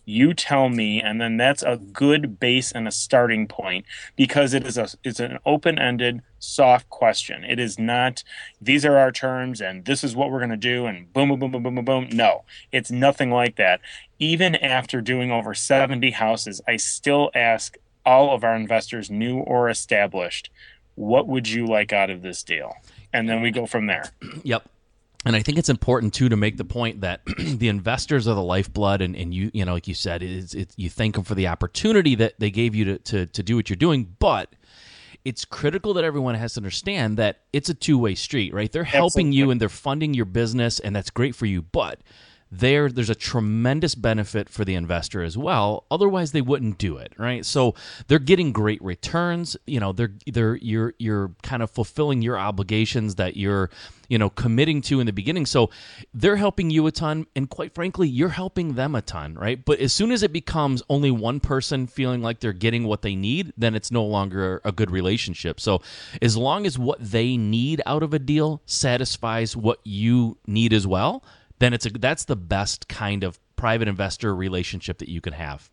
You 0.05 0.35
tell 0.35 0.69
me 0.69 1.01
and 1.01 1.21
then 1.21 1.37
that's 1.37 1.63
a 1.63 1.77
good 1.77 2.41
base 2.41 2.73
and 2.73 2.89
a 2.89 2.93
starting 2.93 3.47
point 3.47 3.85
because 4.17 4.55
it 4.55 4.67
is 4.67 4.77
a 4.77 4.89
it's 5.05 5.21
an 5.21 5.39
open-ended 5.45 6.23
soft 6.39 6.89
question. 6.89 7.45
It 7.45 7.59
is 7.59 7.79
not 7.79 8.25
these 8.61 8.85
are 8.85 8.97
our 8.97 9.13
terms 9.13 9.61
and 9.61 9.85
this 9.85 10.03
is 10.03 10.17
what 10.17 10.31
we're 10.31 10.39
going 10.39 10.51
to 10.51 10.57
do 10.57 10.87
and 10.87 11.13
boom 11.13 11.29
boom 11.29 11.39
boom 11.39 11.63
boom 11.63 11.75
boom 11.75 11.85
boom 11.85 12.09
no 12.13 12.45
it's 12.73 12.91
nothing 12.91 13.31
like 13.31 13.57
that. 13.57 13.81
Even 14.19 14.55
after 14.57 15.01
doing 15.01 15.31
over 15.31 15.55
70 15.55 16.11
houses 16.13 16.61
i 16.67 16.77
still 16.77 17.31
ask 17.35 17.77
all 18.05 18.35
of 18.35 18.45
our 18.45 18.57
investors 18.57 19.11
new 19.11 19.39
or 19.39 19.69
established 19.69 20.51
what 20.97 21.27
would 21.27 21.49
you 21.49 21.67
like 21.67 21.95
out 21.95 22.11
of 22.11 22.21
this 22.21 22.43
deal? 22.43 22.75
And 23.11 23.27
then 23.27 23.41
we 23.41 23.51
go 23.51 23.65
from 23.65 23.87
there. 23.87 24.13
Yep 24.43 24.69
and 25.27 25.37
I 25.37 25.43
think 25.43 25.59
it's 25.59 25.69
important 25.69 26.15
too 26.15 26.29
to 26.29 26.37
make 26.37 26.57
the 26.57 26.65
point 26.65 27.03
that 27.03 27.21
the 27.39 27.69
investors 27.69 28.27
are 28.27 28.35
the 28.35 28.43
lifeblood, 28.43 29.03
and, 29.03 29.15
and 29.17 29.35
you 29.35 29.51
you 29.53 29.65
know 29.65 29.75
like 29.75 29.89
you 29.89 29.95
said, 29.95 30.23
it's, 30.23 30.55
it's, 30.55 30.75
you 30.79 30.89
thank 30.89 31.15
them 31.15 31.25
for 31.25 31.35
the 31.35 31.49
opportunity 31.49 32.15
that 32.15 32.35
they 32.39 32.51
gave 32.51 32.75
you 32.75 32.85
to, 32.87 32.99
to 32.99 33.27
to 33.27 33.43
do 33.43 33.57
what 33.57 33.69
you're 33.69 33.77
doing, 33.77 34.17
but 34.19 34.55
it's 35.25 35.45
critical 35.45 35.93
that 35.95 36.05
everyone 36.05 36.35
has 36.35 36.55
to 36.55 36.61
understand 36.61 37.19
that 37.19 37.41
it's 37.53 37.69
a 37.69 37.75
two 37.75 37.99
way 37.99 38.15
street, 38.15 38.55
right? 38.55 38.73
They're 38.73 38.85
helping 38.85 39.27
Absolutely. 39.27 39.37
you 39.37 39.51
and 39.51 39.61
they're 39.61 39.69
funding 39.69 40.15
your 40.15 40.25
business, 40.25 40.81
and 40.81 40.97
that's 40.97 41.11
great 41.11 41.35
for 41.35 41.47
you, 41.47 41.63
but 41.63 42.01
there 42.51 42.89
there's 42.89 43.11
a 43.11 43.15
tremendous 43.15 43.95
benefit 43.95 44.49
for 44.49 44.65
the 44.65 44.75
investor 44.75 45.23
as 45.23 45.39
well. 45.39 45.85
Otherwise 45.91 46.33
they 46.33 46.41
wouldn't 46.41 46.79
do 46.79 46.97
it 46.97 47.13
right? 47.17 47.47
So 47.47 47.75
they're 48.09 48.19
getting 48.19 48.53
great 48.53 48.83
returns. 48.83 49.57
You 49.67 49.81
know 49.81 49.93
they're 49.93 50.13
they're 50.27 50.57
you're 50.57 50.95
you're 50.99 51.33
kind 51.43 51.63
of 51.63 51.71
fulfilling 51.71 52.23
your 52.23 52.39
obligations 52.39 53.15
that 53.17 53.37
you're 53.37 53.71
you 54.09 54.19
know 54.19 54.31
committing 54.31 54.83
to 54.83 54.99
in 54.99 55.07
the 55.07 55.13
beginning. 55.13 55.47
So 55.47 55.71
they're 56.13 56.37
helping 56.37 56.71
you 56.71 56.87
a 56.87 56.93
ton. 56.93 57.27
And 57.37 57.49
quite 57.49 57.75
frankly 57.75 58.09
you're 58.09 58.31
helping 58.31 58.75
them 58.75 58.95
a 58.95 59.03
ton 59.03 59.35
right? 59.35 59.65
But 59.65 59.79
as 59.79 59.93
soon 59.93 60.11
as 60.11 60.23
it 60.23 60.33
becomes 60.33 60.83
only 60.89 61.13
one 61.13 61.39
person 61.39 61.87
feeling 61.87 62.21
like 62.21 62.41
they're 62.41 62.53
getting 62.53 62.85
what 62.85 63.03
they 63.03 63.15
need 63.15 63.53
then 63.57 63.75
it's 63.75 63.93
no 63.93 64.05
longer 64.05 64.61
a 64.65 64.73
good 64.73 64.91
relationship. 64.91 65.61
So 65.61 65.83
as 66.21 66.37
long 66.37 66.67
as 66.67 66.79
what 66.79 66.99
they 67.01 67.37
need 67.37 67.81
out 67.87 68.03
of 68.03 68.13
a 68.13 68.19
deal 68.19 68.61
satisfies 68.67 69.57
what 69.57 69.79
you 69.85 70.37
need 70.47 70.73
as 70.73 70.87
well 70.87 71.23
then 71.61 71.73
it's 71.73 71.87
a 71.87 71.91
that's 71.91 72.25
the 72.25 72.37
best 72.37 72.89
kind 72.89 73.23
of 73.23 73.39
private 73.55 73.87
investor 73.87 74.35
relationship 74.35 74.99
that 74.99 75.09
you 75.09 75.21
can 75.21 75.35
have. 75.35 75.71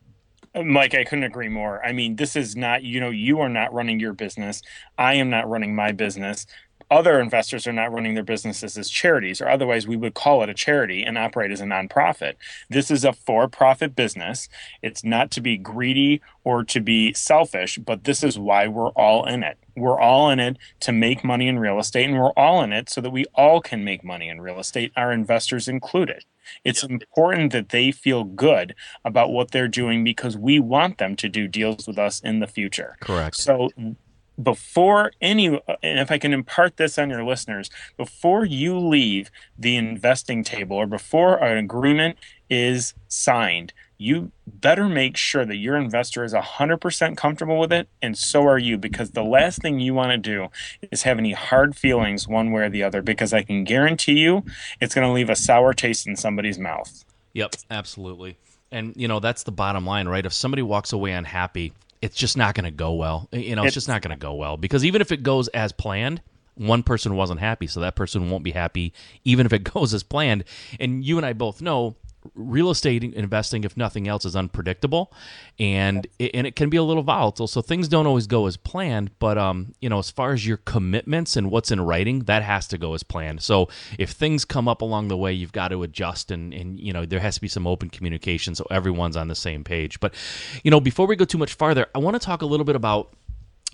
Uh, 0.54 0.64
Mike, 0.64 0.94
I 0.94 1.04
couldn't 1.04 1.24
agree 1.24 1.50
more. 1.50 1.84
I 1.84 1.94
mean, 1.94 2.16
this 2.16 2.36
is 2.36 2.56
not, 2.56 2.84
you 2.84 3.00
know, 3.00 3.10
you 3.10 3.40
are 3.40 3.50
not 3.50 3.74
running 3.74 4.00
your 4.00 4.14
business. 4.14 4.62
I 4.98 5.16
am 5.16 5.30
not 5.30 5.50
running 5.50 5.76
my 5.76 5.92
business. 5.92 6.46
Other 6.90 7.20
investors 7.20 7.68
are 7.68 7.74
not 7.74 7.92
running 7.92 8.14
their 8.14 8.24
businesses 8.24 8.78
as 8.78 8.90
charities, 8.90 9.42
or 9.42 9.50
otherwise 9.50 9.88
we 9.88 9.98
would 9.98 10.14
call 10.14 10.42
it 10.42 10.50
a 10.50 10.54
charity 10.54 11.04
and 11.04 11.18
operate 11.18 11.52
as 11.52 11.60
a 11.60 11.66
nonprofit. 11.66 12.36
This 12.70 12.90
is 12.90 13.04
a 13.04 13.12
for 13.12 13.48
profit 13.50 13.96
business. 13.96 14.48
It's 14.82 15.04
not 15.04 15.30
to 15.32 15.42
be 15.42 15.58
greedy 15.58 16.22
or 16.44 16.64
to 16.64 16.80
be 16.80 17.14
selfish, 17.14 17.78
but 17.78 18.06
this 18.06 18.24
is 18.24 18.40
why 18.40 18.68
we're 18.68 18.92
all 18.92 19.26
in 19.26 19.44
it. 19.44 19.58
We're 19.76 20.00
all 20.00 20.30
in 20.30 20.40
it 20.40 20.58
to 20.82 20.92
make 20.94 21.24
money 21.24 21.48
in 21.48 21.60
real 21.60 21.78
estate, 21.78 22.06
and 22.06 22.18
we're 22.18 22.32
all 22.32 22.62
in 22.64 22.72
it 22.72 22.90
so 22.90 23.02
that 23.02 23.12
we 23.12 23.26
all 23.36 23.60
can 23.60 23.84
make 23.84 24.04
money 24.04 24.30
in 24.30 24.40
real 24.40 24.60
estate, 24.60 24.94
our 24.96 25.12
investors 25.12 25.68
included. 25.68 26.24
It's 26.64 26.84
yeah. 26.84 26.92
important 26.92 27.52
that 27.52 27.70
they 27.70 27.92
feel 27.92 28.24
good 28.24 28.76
about 29.04 29.32
what 29.32 29.52
they're 29.52 29.68
doing 29.68 30.04
because 30.04 30.38
we 30.38 30.60
want 30.60 30.98
them 30.98 31.16
to 31.18 31.28
do 31.28 31.48
deals 31.48 31.86
with 31.86 31.98
us 31.98 32.22
in 32.22 32.40
the 32.40 32.48
future. 32.48 32.96
Correct. 33.02 33.36
So 33.36 33.70
before 34.42 35.12
any 35.22 35.48
and 35.48 36.00
if 36.00 36.12
i 36.12 36.18
can 36.18 36.34
impart 36.34 36.78
this 36.78 36.98
on 36.98 37.10
your 37.10 37.24
listeners 37.24 37.70
before 37.98 38.46
you 38.46 38.78
leave 38.78 39.32
the 39.58 39.76
investing 39.76 40.44
table 40.44 40.78
or 40.78 40.86
before 40.86 41.38
an 41.38 41.58
agreement 41.58 42.18
is 42.50 42.94
signed 43.08 43.74
you 43.98 44.32
better 44.46 44.88
make 44.88 45.18
sure 45.18 45.46
that 45.46 45.56
your 45.58 45.76
investor 45.76 46.24
is 46.24 46.34
100% 46.34 47.18
comfortable 47.18 47.60
with 47.60 47.74
it, 47.74 47.90
and 48.02 48.18
so 48.18 48.46
are 48.46 48.60
you, 48.60 48.78
because 48.78 49.12
the 49.12 49.24
last 49.24 49.62
thing 49.62 49.80
you 49.80 49.94
want 49.94 50.12
to 50.12 50.18
do 50.18 50.50
is 50.92 51.04
have 51.04 51.18
any 51.18 51.34
hard 51.34 51.76
feelings 51.76 52.28
one 52.28 52.52
way 52.52 52.64
or 52.64 52.70
the 52.70 52.84
other, 52.84 53.02
because 53.02 53.34
I 53.34 53.42
can 53.42 53.64
guarantee 53.64 54.20
you 54.20 54.44
it's 54.80 54.94
going 54.94 55.08
to 55.08 55.14
leave 55.14 55.30
a 55.30 55.36
sour 55.36 55.74
taste 55.74 56.06
in 56.08 56.16
somebody's 56.16 56.60
mouth. 56.60 57.04
Yep, 57.34 57.56
absolutely. 57.72 58.38
And, 58.72 58.94
you 58.96 59.08
know, 59.08 59.20
that's 59.20 59.44
the 59.44 59.52
bottom 59.52 59.86
line, 59.86 60.08
right? 60.08 60.26
If 60.26 60.34
somebody 60.34 60.62
walks 60.62 60.94
away 60.94 61.14
unhappy, 61.14 61.74
it's 62.02 62.16
just 62.16 62.38
not 62.38 62.56
going 62.56 62.66
to 62.66 62.72
go 62.72 62.94
well. 62.94 63.28
You 63.32 63.56
know, 63.56 63.64
it's, 63.64 63.70
it's 63.70 63.74
just 63.76 63.88
not 63.88 64.02
going 64.02 64.18
to 64.18 64.22
go 64.22 64.34
well, 64.34 64.58
because 64.58 64.86
even 64.86 65.02
if 65.02 65.12
it 65.12 65.24
goes 65.24 65.48
as 65.50 65.72
planned, 65.72 66.22
one 66.56 66.84
person 66.84 67.16
wasn't 67.16 67.40
happy, 67.40 67.68
so 67.68 67.80
that 67.82 67.96
person 67.96 68.30
won't 68.30 68.44
be 68.44 68.52
happy 68.52 68.94
even 69.24 69.46
if 69.46 69.54
it 69.54 69.64
goes 69.74 69.94
as 69.94 70.04
planned. 70.04 70.44
And 70.80 71.04
you 71.04 71.18
and 71.18 71.26
I 71.26 71.34
both 71.34 71.62
know 71.62 71.96
real 72.36 72.70
estate 72.70 73.04
investing, 73.04 73.64
if 73.64 73.78
nothing 73.78 74.08
else, 74.08 74.26
is 74.26 74.36
unpredictable, 74.36 75.14
and 75.60 76.08
it, 76.20 76.32
and 76.34 76.48
it 76.48 76.56
can 76.56 76.70
be 76.70 76.78
a 76.78 76.84
little 76.84 77.04
volatile. 77.04 77.48
So 77.48 77.62
things 77.62 77.88
don't 77.88 78.08
always 78.08 78.28
go 78.28 78.48
as 78.48 78.58
planned. 78.58 79.12
But 79.20 79.38
um, 79.38 79.74
you 79.82 79.90
know, 79.90 80.00
as 80.00 80.10
far 80.10 80.34
as 80.34 80.46
your 80.46 80.58
commitments 80.58 81.36
and 81.36 81.52
what's 81.52 81.72
in 81.72 81.82
writing, 81.82 82.20
that 82.22 82.44
has 82.44 82.68
to 82.70 82.78
go 82.78 82.94
as 82.94 83.04
planned. 83.04 83.42
So 83.42 83.70
if 83.98 84.12
things 84.12 84.46
come 84.46 84.68
up 84.68 84.82
along 84.82 85.08
the 85.08 85.18
way, 85.18 85.34
you've 85.34 85.52
got 85.52 85.70
to 85.70 85.84
adjust, 85.84 86.32
and 86.32 86.54
and 86.54 86.80
you 86.80 86.94
know 86.94 87.06
there 87.06 87.20
has 87.20 87.36
to 87.36 87.42
be 87.42 87.48
some 87.48 87.68
open 87.68 87.90
communication 87.90 88.56
so 88.56 88.66
everyone's 88.70 89.18
on 89.18 89.28
the 89.28 89.36
same 89.36 89.64
page. 89.64 90.00
But 90.00 90.14
you 90.64 90.72
know, 90.72 90.80
before 90.80 91.08
we 91.08 91.16
go 91.16 91.26
too 91.26 91.38
much 91.38 91.54
farther, 91.54 91.88
I 91.94 92.00
want 92.00 92.16
to 92.16 92.20
talk 92.20 92.42
a 92.42 92.46
little 92.46 92.66
bit 92.66 92.76
about 92.76 93.14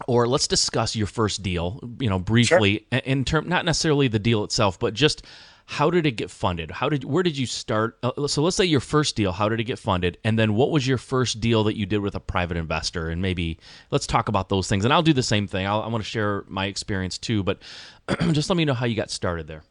or 0.08 0.28
let's 0.28 0.48
discuss 0.48 0.96
your 0.96 1.08
first 1.08 1.44
deal, 1.44 1.80
you 2.00 2.10
know, 2.10 2.20
briefly 2.20 2.86
sure. 2.92 3.02
in 3.06 3.26
term 3.26 3.48
not 3.48 3.66
necessarily 3.66 4.08
the 4.08 4.20
deal 4.20 4.44
itself, 4.44 4.80
but 4.80 4.94
just 4.94 5.24
how 5.66 5.90
did 5.90 6.06
it 6.06 6.12
get 6.12 6.30
funded? 6.30 6.72
How 6.72 6.90
did 6.90 7.04
where 7.04 7.24
did 7.24 7.38
you 7.38 7.46
start? 7.46 7.98
Uh, 8.04 8.28
so 8.28 8.42
let's 8.42 8.56
say 8.56 8.66
your 8.66 8.80
first 8.80 9.16
deal, 9.16 9.32
how 9.32 9.50
did 9.50 9.60
it 9.60 9.64
get 9.64 9.80
funded? 9.80 10.18
And 10.24 10.38
then 10.38 10.56
what 10.56 10.72
was 10.72 10.86
your 10.88 10.98
first 10.98 11.40
deal 11.40 11.64
that 11.66 11.78
you 11.78 11.86
did 11.86 12.00
with 12.00 12.16
a 12.16 12.20
private 12.20 12.58
investor? 12.58 13.10
And 13.10 13.22
maybe 13.22 13.60
let's 13.90 14.06
talk 14.06 14.28
about 14.28 14.50
those 14.50 14.68
things. 14.68 14.84
And 14.84 14.94
I'll 14.94 15.04
do 15.04 15.14
the 15.14 15.24
same 15.24 15.48
thing. 15.48 15.66
I'll, 15.66 15.82
I 15.82 15.88
want 15.88 16.04
to 16.04 16.10
share 16.10 16.44
my 16.48 16.66
experience 16.66 17.18
too, 17.18 17.44
but 17.44 17.60
just 18.32 18.50
let 18.50 18.58
me 18.58 18.66
know 18.66 18.74
how 18.74 18.86
you 18.86 18.96
got 18.96 19.10
started 19.10 19.48
there. 19.48 19.64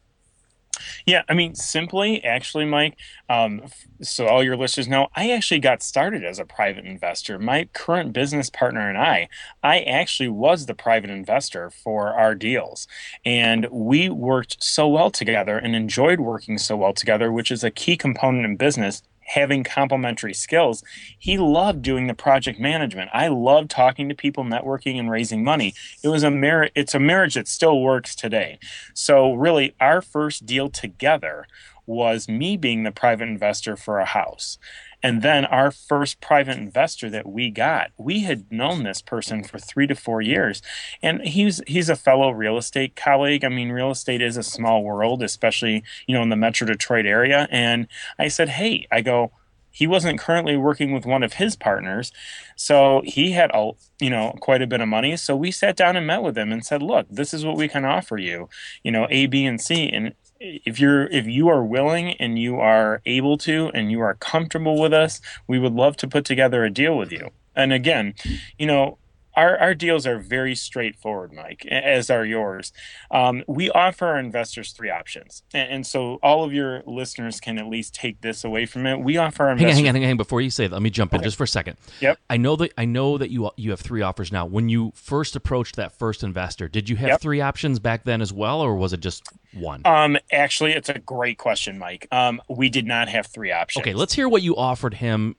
Yeah, 1.05 1.23
I 1.29 1.33
mean, 1.33 1.55
simply, 1.55 2.23
actually, 2.23 2.65
Mike, 2.65 2.97
um, 3.29 3.63
so 4.01 4.27
all 4.27 4.43
your 4.43 4.57
listeners 4.57 4.87
know, 4.87 5.07
I 5.15 5.31
actually 5.31 5.59
got 5.59 5.81
started 5.81 6.23
as 6.23 6.39
a 6.39 6.45
private 6.45 6.85
investor. 6.85 7.39
My 7.39 7.65
current 7.73 8.13
business 8.13 8.49
partner 8.49 8.87
and 8.89 8.97
I, 8.97 9.29
I 9.63 9.81
actually 9.81 10.29
was 10.29 10.65
the 10.65 10.73
private 10.73 11.09
investor 11.09 11.69
for 11.69 12.13
our 12.13 12.35
deals. 12.35 12.87
And 13.25 13.67
we 13.71 14.09
worked 14.09 14.61
so 14.63 14.87
well 14.87 15.11
together 15.11 15.57
and 15.57 15.75
enjoyed 15.75 16.19
working 16.19 16.57
so 16.57 16.75
well 16.77 16.93
together, 16.93 17.31
which 17.31 17.51
is 17.51 17.63
a 17.63 17.71
key 17.71 17.97
component 17.97 18.45
in 18.45 18.55
business 18.57 19.03
having 19.33 19.63
complementary 19.63 20.33
skills. 20.33 20.83
He 21.17 21.37
loved 21.37 21.81
doing 21.81 22.07
the 22.07 22.13
project 22.13 22.59
management. 22.59 23.09
I 23.13 23.27
loved 23.27 23.69
talking 23.69 24.09
to 24.09 24.15
people, 24.15 24.43
networking, 24.43 24.99
and 24.99 25.09
raising 25.09 25.43
money. 25.43 25.73
It 26.03 26.09
was 26.09 26.23
a 26.23 26.31
marriage. 26.31 26.71
It's 26.75 26.95
a 26.95 26.99
marriage 26.99 27.35
that 27.35 27.47
still 27.47 27.81
works 27.81 28.15
today. 28.15 28.59
So 28.93 29.33
really, 29.33 29.75
our 29.79 30.01
first 30.01 30.45
deal 30.45 30.69
together 30.69 31.47
was 31.85 32.29
me 32.29 32.55
being 32.57 32.83
the 32.83 32.91
private 32.91 33.27
investor 33.27 33.75
for 33.75 33.99
a 33.99 34.05
house. 34.05 34.57
And 35.03 35.21
then 35.21 35.45
our 35.45 35.69
first 35.69 36.21
private 36.21 36.57
investor 36.57 37.09
that 37.09 37.27
we 37.27 37.51
got, 37.51 37.91
we 37.97 38.21
had 38.21 38.49
known 38.51 38.83
this 38.83 39.01
person 39.01 39.43
for 39.43 39.59
three 39.59 39.85
to 39.87 39.95
four 39.95 40.21
years. 40.21 40.61
And 41.01 41.21
he's 41.21 41.61
he's 41.67 41.89
a 41.89 41.95
fellow 41.95 42.31
real 42.31 42.57
estate 42.57 42.95
colleague. 42.95 43.43
I 43.43 43.49
mean, 43.49 43.71
real 43.71 43.91
estate 43.91 44.21
is 44.21 44.37
a 44.37 44.43
small 44.43 44.83
world, 44.83 45.21
especially, 45.21 45.83
you 46.07 46.15
know, 46.15 46.23
in 46.23 46.29
the 46.29 46.37
Metro 46.37 46.65
Detroit 46.65 47.05
area. 47.05 47.47
And 47.51 47.87
I 48.17 48.29
said, 48.29 48.49
Hey, 48.49 48.87
I 48.91 49.01
go, 49.01 49.33
he 49.73 49.87
wasn't 49.87 50.19
currently 50.19 50.55
working 50.55 50.93
with 50.93 51.05
one 51.05 51.23
of 51.23 51.33
his 51.33 51.55
partners 51.55 52.11
so 52.55 53.01
he 53.03 53.31
had 53.31 53.49
a 53.53 53.71
you 53.99 54.09
know 54.09 54.33
quite 54.39 54.61
a 54.61 54.67
bit 54.67 54.79
of 54.79 54.87
money 54.87 55.17
so 55.17 55.35
we 55.35 55.51
sat 55.51 55.75
down 55.75 55.97
and 55.97 56.07
met 56.07 56.21
with 56.21 56.37
him 56.37 56.51
and 56.51 56.63
said 56.63 56.81
look 56.81 57.07
this 57.09 57.33
is 57.33 57.43
what 57.43 57.57
we 57.57 57.67
can 57.67 57.83
offer 57.83 58.17
you 58.17 58.47
you 58.83 58.91
know 58.91 59.07
a 59.09 59.25
b 59.25 59.45
and 59.45 59.59
c 59.59 59.89
and 59.89 60.13
if 60.43 60.79
you're 60.79 61.07
if 61.07 61.25
you 61.25 61.47
are 61.47 61.63
willing 61.63 62.11
and 62.13 62.37
you 62.37 62.59
are 62.59 63.01
able 63.05 63.37
to 63.39 63.71
and 63.73 63.91
you 63.91 64.01
are 64.01 64.15
comfortable 64.15 64.79
with 64.79 64.93
us, 64.93 65.21
we 65.47 65.57
would 65.57 65.73
love 65.73 65.95
to 65.97 66.07
put 66.07 66.25
together 66.25 66.63
a 66.63 66.69
deal 66.69 66.97
with 66.97 67.11
you. 67.11 67.29
And 67.55 67.71
again, 67.71 68.15
you 68.57 68.67
know, 68.67 68.97
our, 69.35 69.57
our 69.57 69.73
deals 69.73 70.05
are 70.05 70.19
very 70.19 70.55
straightforward, 70.55 71.33
Mike, 71.33 71.65
as 71.65 72.09
are 72.09 72.25
yours. 72.25 72.71
Um, 73.11 73.43
we 73.47 73.69
offer 73.71 74.07
our 74.07 74.19
investors 74.19 74.71
three 74.71 74.89
options. 74.89 75.43
And, 75.53 75.71
and, 75.71 75.87
so 75.87 76.19
all 76.23 76.43
of 76.43 76.53
your 76.53 76.81
listeners 76.85 77.39
can 77.39 77.57
at 77.57 77.67
least 77.67 77.93
take 77.93 78.21
this 78.21 78.43
away 78.43 78.65
from 78.65 78.85
it. 78.85 78.99
We 78.99 79.17
offer 79.17 79.45
our 79.45 79.51
investors. 79.51 79.77
Hang 79.77 79.87
on, 79.87 79.95
hang 79.95 79.95
on, 79.95 80.01
hang 80.03 80.11
on. 80.11 80.17
Before 80.17 80.41
you 80.41 80.49
say 80.49 80.67
that, 80.67 80.73
let 80.73 80.81
me 80.81 80.89
jump 80.89 81.13
in 81.13 81.19
okay. 81.19 81.25
just 81.25 81.37
for 81.37 81.43
a 81.43 81.47
second. 81.47 81.77
Yep. 81.99 82.19
I 82.29 82.37
know 82.37 82.55
that 82.55 82.73
I 82.77 82.85
know 82.85 83.17
that 83.17 83.29
you 83.29 83.49
you 83.57 83.71
have 83.71 83.79
three 83.79 84.01
offers 84.01 84.31
now. 84.31 84.45
When 84.45 84.69
you 84.69 84.91
first 84.95 85.35
approached 85.35 85.75
that 85.75 85.97
first 85.97 86.23
investor, 86.23 86.67
did 86.67 86.89
you 86.89 86.95
have 86.97 87.09
yep. 87.09 87.21
three 87.21 87.41
options 87.41 87.79
back 87.79 88.05
then 88.05 88.21
as 88.21 88.31
well, 88.31 88.61
or 88.61 88.75
was 88.75 88.93
it 88.93 88.99
just 88.99 89.23
one? 89.53 89.81
Um, 89.85 90.17
actually, 90.31 90.71
it's 90.71 90.89
a 90.89 90.99
great 90.99 91.37
question, 91.37 91.77
Mike. 91.77 92.07
Um, 92.11 92.41
we 92.49 92.69
did 92.69 92.85
not 92.85 93.09
have 93.09 93.27
three 93.27 93.51
options. 93.51 93.83
Okay, 93.83 93.93
let's 93.93 94.13
hear 94.13 94.29
what 94.29 94.41
you 94.41 94.55
offered 94.55 94.95
him 94.95 95.35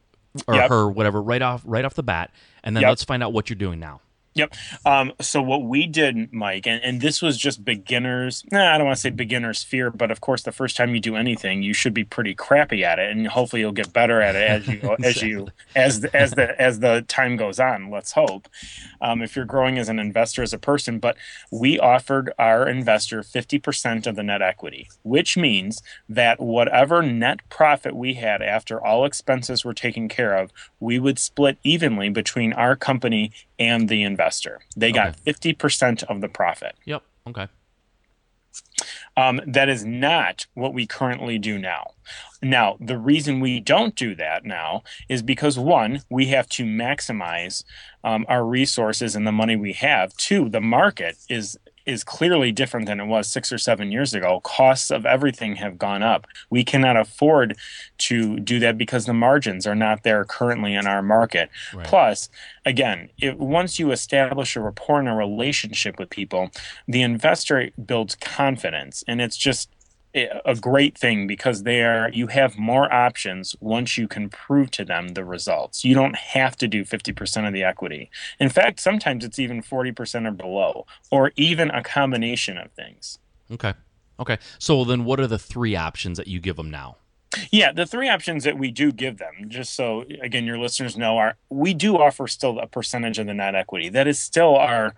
or 0.47 0.55
yep. 0.55 0.69
her, 0.69 0.89
whatever, 0.89 1.23
right 1.23 1.43
off 1.43 1.63
right 1.65 1.85
off 1.85 1.95
the 1.95 2.03
bat, 2.03 2.31
and 2.63 2.77
then 2.77 2.83
yep. 2.83 2.91
let's 2.91 3.05
find 3.05 3.23
out 3.23 3.33
what 3.33 3.49
you're 3.49 3.57
doing 3.57 3.79
now. 3.79 4.01
Yep. 4.35 4.55
Um, 4.85 5.13
so 5.21 5.41
what 5.41 5.63
we 5.63 5.87
did, 5.87 6.33
Mike, 6.33 6.67
and, 6.67 6.83
and 6.83 7.01
this 7.01 7.23
was 7.23 7.39
just 7.39 7.65
beginners. 7.65 8.45
Nah, 8.51 8.75
I 8.75 8.79
don't 8.79 8.87
want 8.87 8.97
to 8.97 9.01
say 9.01 9.11
beginners 9.11 9.63
fear, 9.63 9.91
but 9.91 10.11
of 10.11 10.21
course, 10.21 10.43
the 10.43 10.51
first 10.51 10.77
time 10.77 10.93
you 10.93 11.01
do 11.01 11.15
anything, 11.15 11.63
you 11.63 11.73
should 11.73 11.95
be 11.95 12.03
pretty 12.03 12.35
crappy 12.35 12.85
at 12.85 12.99
it, 12.99 13.13
and 13.13 13.29
hopefully, 13.29 13.61
you'll 13.61 13.71
get 13.71 13.93
better 13.93 14.21
at 14.21 14.35
it 14.35 14.43
as 14.43 14.67
you 14.67 14.97
as 15.05 15.23
you 15.23 15.49
as 15.77 16.01
the, 16.01 16.17
as 16.17 16.33
the 16.33 16.61
as 16.61 16.81
the 16.81 17.05
time 17.07 17.37
goes 17.37 17.61
on. 17.61 17.91
Let's 17.91 18.11
hope. 18.13 18.49
Um, 19.01 19.23
if 19.23 19.37
you're 19.37 19.45
growing 19.45 19.79
as 19.79 19.89
an 19.89 20.01
investor, 20.01 20.43
as 20.43 20.53
a 20.53 20.59
person, 20.59 20.99
but 20.99 21.17
we 21.53 21.79
offered 21.79 22.33
our 22.37 22.69
investor 22.69 23.23
fifty 23.23 23.61
percent 23.61 24.05
of 24.09 24.17
the 24.17 24.25
net 24.25 24.43
equity, 24.43 24.89
which 25.05 25.37
means 25.37 25.81
that 26.09 26.41
whatever 26.41 27.03
net 27.03 27.39
profit 27.51 27.95
we 27.95 28.15
had 28.15 28.43
after 28.43 28.85
all 28.85 29.05
expenses 29.05 29.65
were 29.65 29.75
taken 29.75 30.09
care 30.09 30.37
of, 30.37 30.51
we 30.81 30.99
would 30.99 31.21
split 31.21 31.57
evenly 31.63 32.09
between 32.09 32.53
our 32.53 32.75
company 32.75 33.31
and 33.59 33.89
the 33.89 34.03
investor. 34.03 34.24
They 34.77 34.91
okay. 34.91 35.13
got 35.13 35.17
50% 35.25 36.05
of 36.05 36.21
the 36.21 36.29
profit. 36.29 36.75
Yep. 36.85 37.03
Okay. 37.29 37.49
Um, 39.17 39.41
that 39.47 39.69
is 39.69 39.85
not 39.85 40.47
what 40.55 40.75
we 40.75 40.87
currently 40.87 41.39
do 41.39 41.59
now. 41.59 41.93
Now, 42.43 42.77
the 42.81 42.99
reason 42.99 43.41
we 43.41 43.61
don't 43.61 43.95
do 43.95 44.15
that 44.17 44.45
now 44.45 44.83
is 45.09 45.23
because 45.23 45.59
one, 45.59 46.03
we 46.11 46.27
have 46.27 46.49
to 46.51 46.65
maximize 46.65 47.65
um, 48.03 48.27
our 48.29 48.45
resources 48.45 49.17
and 49.17 49.27
the 49.27 49.33
money 49.33 49.57
we 49.57 49.73
have. 49.75 50.17
Two, 50.17 50.49
the 50.49 50.61
market 50.61 51.17
is 51.29 51.57
is 51.87 52.05
clearly 52.05 52.51
different 52.53 52.87
than 52.87 53.01
it 53.01 53.07
was 53.07 53.29
six 53.29 53.53
or 53.53 53.59
seven 53.59 53.93
years 53.93 54.15
ago. 54.15 54.41
Costs 54.41 54.91
of 54.91 55.05
everything 55.05 55.57
have 55.57 55.79
gone 55.79 56.03
up. 56.03 56.27
We 56.51 56.65
cannot 56.65 56.97
afford 56.97 57.57
to 57.99 58.41
do 58.41 58.59
that 58.61 58.79
because 58.79 59.07
the 59.07 59.13
margins 59.13 59.67
are 59.67 59.75
not 59.75 60.03
there 60.03 60.25
currently 60.25 60.75
in 60.75 60.87
our 60.87 61.03
market. 61.03 61.51
Right. 61.75 61.87
Plus, 61.87 62.31
again, 62.65 63.11
it, 63.19 63.39
once 63.39 63.79
you 63.79 63.93
establish 63.93 64.57
a 64.57 64.61
rapport 64.61 65.01
and 65.01 65.09
a 65.09 65.13
relationship 65.13 65.99
with 65.99 66.11
people, 66.11 66.51
the 66.89 67.03
investor 67.03 67.71
builds 67.85 68.15
confidence, 68.15 69.05
and 69.07 69.21
it's 69.21 69.37
just 69.37 69.69
a 70.15 70.55
great 70.55 70.97
thing 70.97 71.27
because 71.27 71.65
they 71.65 71.83
are 71.83 72.11
you 72.13 72.29
have 72.29 72.57
more 72.57 72.93
options 72.93 73.57
once 73.61 73.99
you 73.99 74.07
can 74.07 74.29
prove 74.29 74.71
to 74.73 74.85
them 74.85 75.09
the 75.09 75.25
results. 75.25 75.85
You 75.85 75.95
don't 75.95 76.17
have 76.17 76.57
to 76.57 76.69
do 76.69 76.85
50% 76.85 77.47
of 77.47 77.53
the 77.53 77.65
equity. 77.65 78.11
In 78.39 78.49
fact, 78.49 78.81
sometimes 78.81 79.25
it's 79.25 79.39
even 79.39 79.63
40% 79.63 80.27
or 80.27 80.31
below 80.31 80.87
or 81.11 81.33
even 81.37 81.71
a 81.71 81.83
combination 81.83 82.59
of 82.59 82.71
things. 82.73 83.19
Okay. 83.51 83.75
Okay. 84.21 84.39
So 84.59 84.85
then 84.85 85.05
what 85.05 85.19
are 85.19 85.27
the 85.27 85.39
three 85.39 85.75
options 85.75 86.19
that 86.19 86.29
you 86.29 86.41
give 86.41 86.57
them 86.57 86.71
now? 86.71 86.97
Yeah, 87.51 87.73
the 87.73 87.85
three 87.85 88.09
options 88.09 88.45
that 88.45 88.57
we 88.57 88.71
do 88.71 88.93
give 88.93 89.19
them, 89.19 89.47
just 89.49 89.75
so 89.75 90.05
again 90.23 90.45
your 90.45 90.59
listeners 90.59 90.97
know, 90.97 91.19
are 91.19 91.37
we 91.51 91.75
do 91.75 91.99
offer 91.99 92.29
still 92.29 92.61
a 92.61 92.69
percentage 92.69 93.19
of 93.19 93.27
the 93.27 93.35
net 93.35 93.57
equity. 93.57 93.89
That 93.89 94.07
is 94.07 94.21
still 94.21 94.55
our 94.55 94.95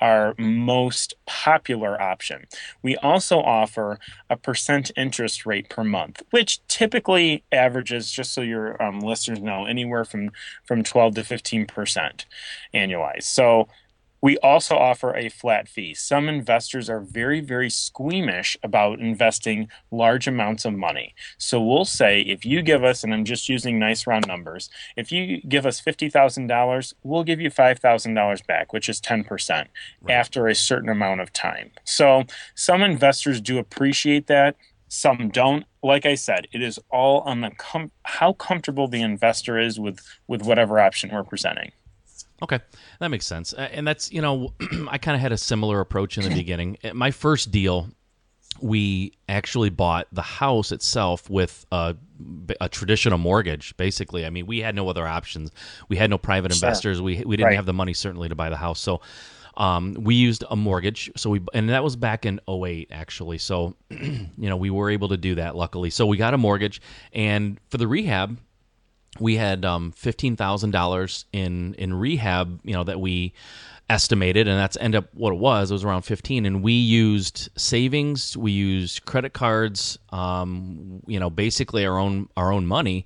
our 0.00 0.34
most 0.38 1.14
popular 1.26 2.00
option. 2.00 2.46
We 2.82 2.96
also 2.96 3.38
offer 3.40 3.98
a 4.28 4.36
percent 4.36 4.90
interest 4.96 5.46
rate 5.46 5.68
per 5.68 5.84
month, 5.84 6.22
which 6.30 6.66
typically 6.68 7.44
averages, 7.52 8.10
just 8.10 8.32
so 8.32 8.40
your 8.40 8.80
um, 8.82 9.00
listeners 9.00 9.40
know, 9.40 9.66
anywhere 9.66 10.04
from 10.04 10.30
from 10.64 10.82
12 10.82 11.16
to 11.16 11.24
15 11.24 11.66
percent 11.66 12.26
annualized. 12.74 13.24
So 13.24 13.68
we 14.20 14.36
also 14.38 14.76
offer 14.76 15.14
a 15.14 15.28
flat 15.28 15.68
fee. 15.68 15.94
Some 15.94 16.28
investors 16.28 16.90
are 16.90 17.00
very, 17.00 17.40
very 17.40 17.70
squeamish 17.70 18.56
about 18.62 19.00
investing 19.00 19.68
large 19.90 20.26
amounts 20.26 20.64
of 20.64 20.74
money. 20.74 21.14
So 21.38 21.62
we'll 21.62 21.84
say 21.84 22.20
if 22.20 22.44
you 22.44 22.62
give 22.62 22.84
us, 22.84 23.02
and 23.02 23.14
I'm 23.14 23.24
just 23.24 23.48
using 23.48 23.78
nice 23.78 24.06
round 24.06 24.26
numbers, 24.26 24.68
if 24.96 25.10
you 25.10 25.40
give 25.42 25.66
us 25.66 25.80
$50,000, 25.80 26.94
we'll 27.02 27.24
give 27.24 27.40
you 27.40 27.50
$5,000 27.50 28.46
back, 28.46 28.72
which 28.72 28.88
is 28.88 29.00
10% 29.00 29.50
right. 29.50 29.68
after 30.10 30.46
a 30.46 30.54
certain 30.54 30.88
amount 30.88 31.20
of 31.20 31.32
time. 31.32 31.70
So 31.84 32.24
some 32.54 32.82
investors 32.82 33.40
do 33.40 33.58
appreciate 33.58 34.26
that. 34.26 34.56
Some 34.88 35.30
don't. 35.30 35.64
Like 35.82 36.04
I 36.04 36.16
said, 36.16 36.48
it 36.52 36.62
is 36.62 36.78
all 36.90 37.20
on 37.20 37.42
the 37.42 37.52
com- 37.52 37.92
how 38.02 38.32
comfortable 38.32 38.88
the 38.88 39.00
investor 39.00 39.56
is 39.56 39.78
with 39.78 40.00
with 40.26 40.42
whatever 40.42 40.80
option 40.80 41.10
we're 41.12 41.22
presenting. 41.22 41.70
Okay, 42.42 42.60
that 43.00 43.08
makes 43.08 43.26
sense. 43.26 43.52
And 43.52 43.86
that's 43.86 44.12
you 44.12 44.22
know, 44.22 44.54
I 44.88 44.98
kind 44.98 45.14
of 45.14 45.20
had 45.20 45.32
a 45.32 45.38
similar 45.38 45.80
approach 45.80 46.16
in 46.18 46.24
the 46.24 46.34
beginning. 46.34 46.78
My 46.94 47.10
first 47.10 47.50
deal, 47.50 47.88
we 48.60 49.12
actually 49.28 49.70
bought 49.70 50.06
the 50.12 50.22
house 50.22 50.72
itself 50.72 51.28
with 51.30 51.66
a, 51.70 51.96
a, 52.60 52.68
traditional 52.68 53.18
mortgage. 53.18 53.76
Basically, 53.76 54.26
I 54.26 54.30
mean, 54.30 54.46
we 54.46 54.60
had 54.60 54.74
no 54.74 54.88
other 54.88 55.06
options. 55.06 55.50
We 55.88 55.96
had 55.96 56.10
no 56.10 56.18
private 56.18 56.52
sure. 56.52 56.66
investors. 56.66 57.00
We 57.00 57.22
we 57.24 57.36
didn't 57.36 57.48
right. 57.48 57.56
have 57.56 57.66
the 57.66 57.72
money 57.72 57.94
certainly 57.94 58.28
to 58.28 58.34
buy 58.34 58.50
the 58.50 58.56
house. 58.56 58.80
So. 58.80 59.00
Um, 59.56 59.94
we 59.94 60.14
used 60.14 60.44
a 60.48 60.56
mortgage, 60.56 61.10
so 61.16 61.28
we 61.28 61.42
and 61.52 61.68
that 61.68 61.82
was 61.82 61.96
back 61.96 62.24
in 62.24 62.40
08 62.48 62.88
actually. 62.92 63.36
So, 63.36 63.74
you 63.90 64.28
know, 64.38 64.56
we 64.56 64.70
were 64.70 64.88
able 64.88 65.08
to 65.08 65.16
do 65.16 65.34
that 65.34 65.56
luckily. 65.56 65.90
So 65.90 66.06
we 66.06 66.16
got 66.16 66.34
a 66.34 66.38
mortgage, 66.38 66.80
and 67.12 67.58
for 67.68 67.76
the 67.76 67.88
rehab, 67.88 68.38
we 69.18 69.36
had 69.36 69.64
um, 69.64 69.92
fifteen 69.92 70.36
thousand 70.36 70.70
dollars 70.70 71.24
in 71.32 71.74
in 71.74 71.92
rehab, 71.92 72.60
you 72.64 72.74
know, 72.74 72.84
that 72.84 73.00
we 73.00 73.32
estimated, 73.88 74.46
and 74.46 74.56
that's 74.56 74.76
end 74.80 74.94
up 74.94 75.06
what 75.14 75.32
it 75.32 75.38
was. 75.38 75.70
It 75.70 75.74
was 75.74 75.84
around 75.84 76.02
fifteen, 76.02 76.46
and 76.46 76.62
we 76.62 76.74
used 76.74 77.48
savings, 77.56 78.36
we 78.36 78.52
used 78.52 79.04
credit 79.04 79.32
cards, 79.32 79.98
um, 80.10 81.02
you 81.06 81.18
know, 81.18 81.28
basically 81.28 81.84
our 81.84 81.98
own 81.98 82.28
our 82.36 82.52
own 82.52 82.66
money, 82.66 83.04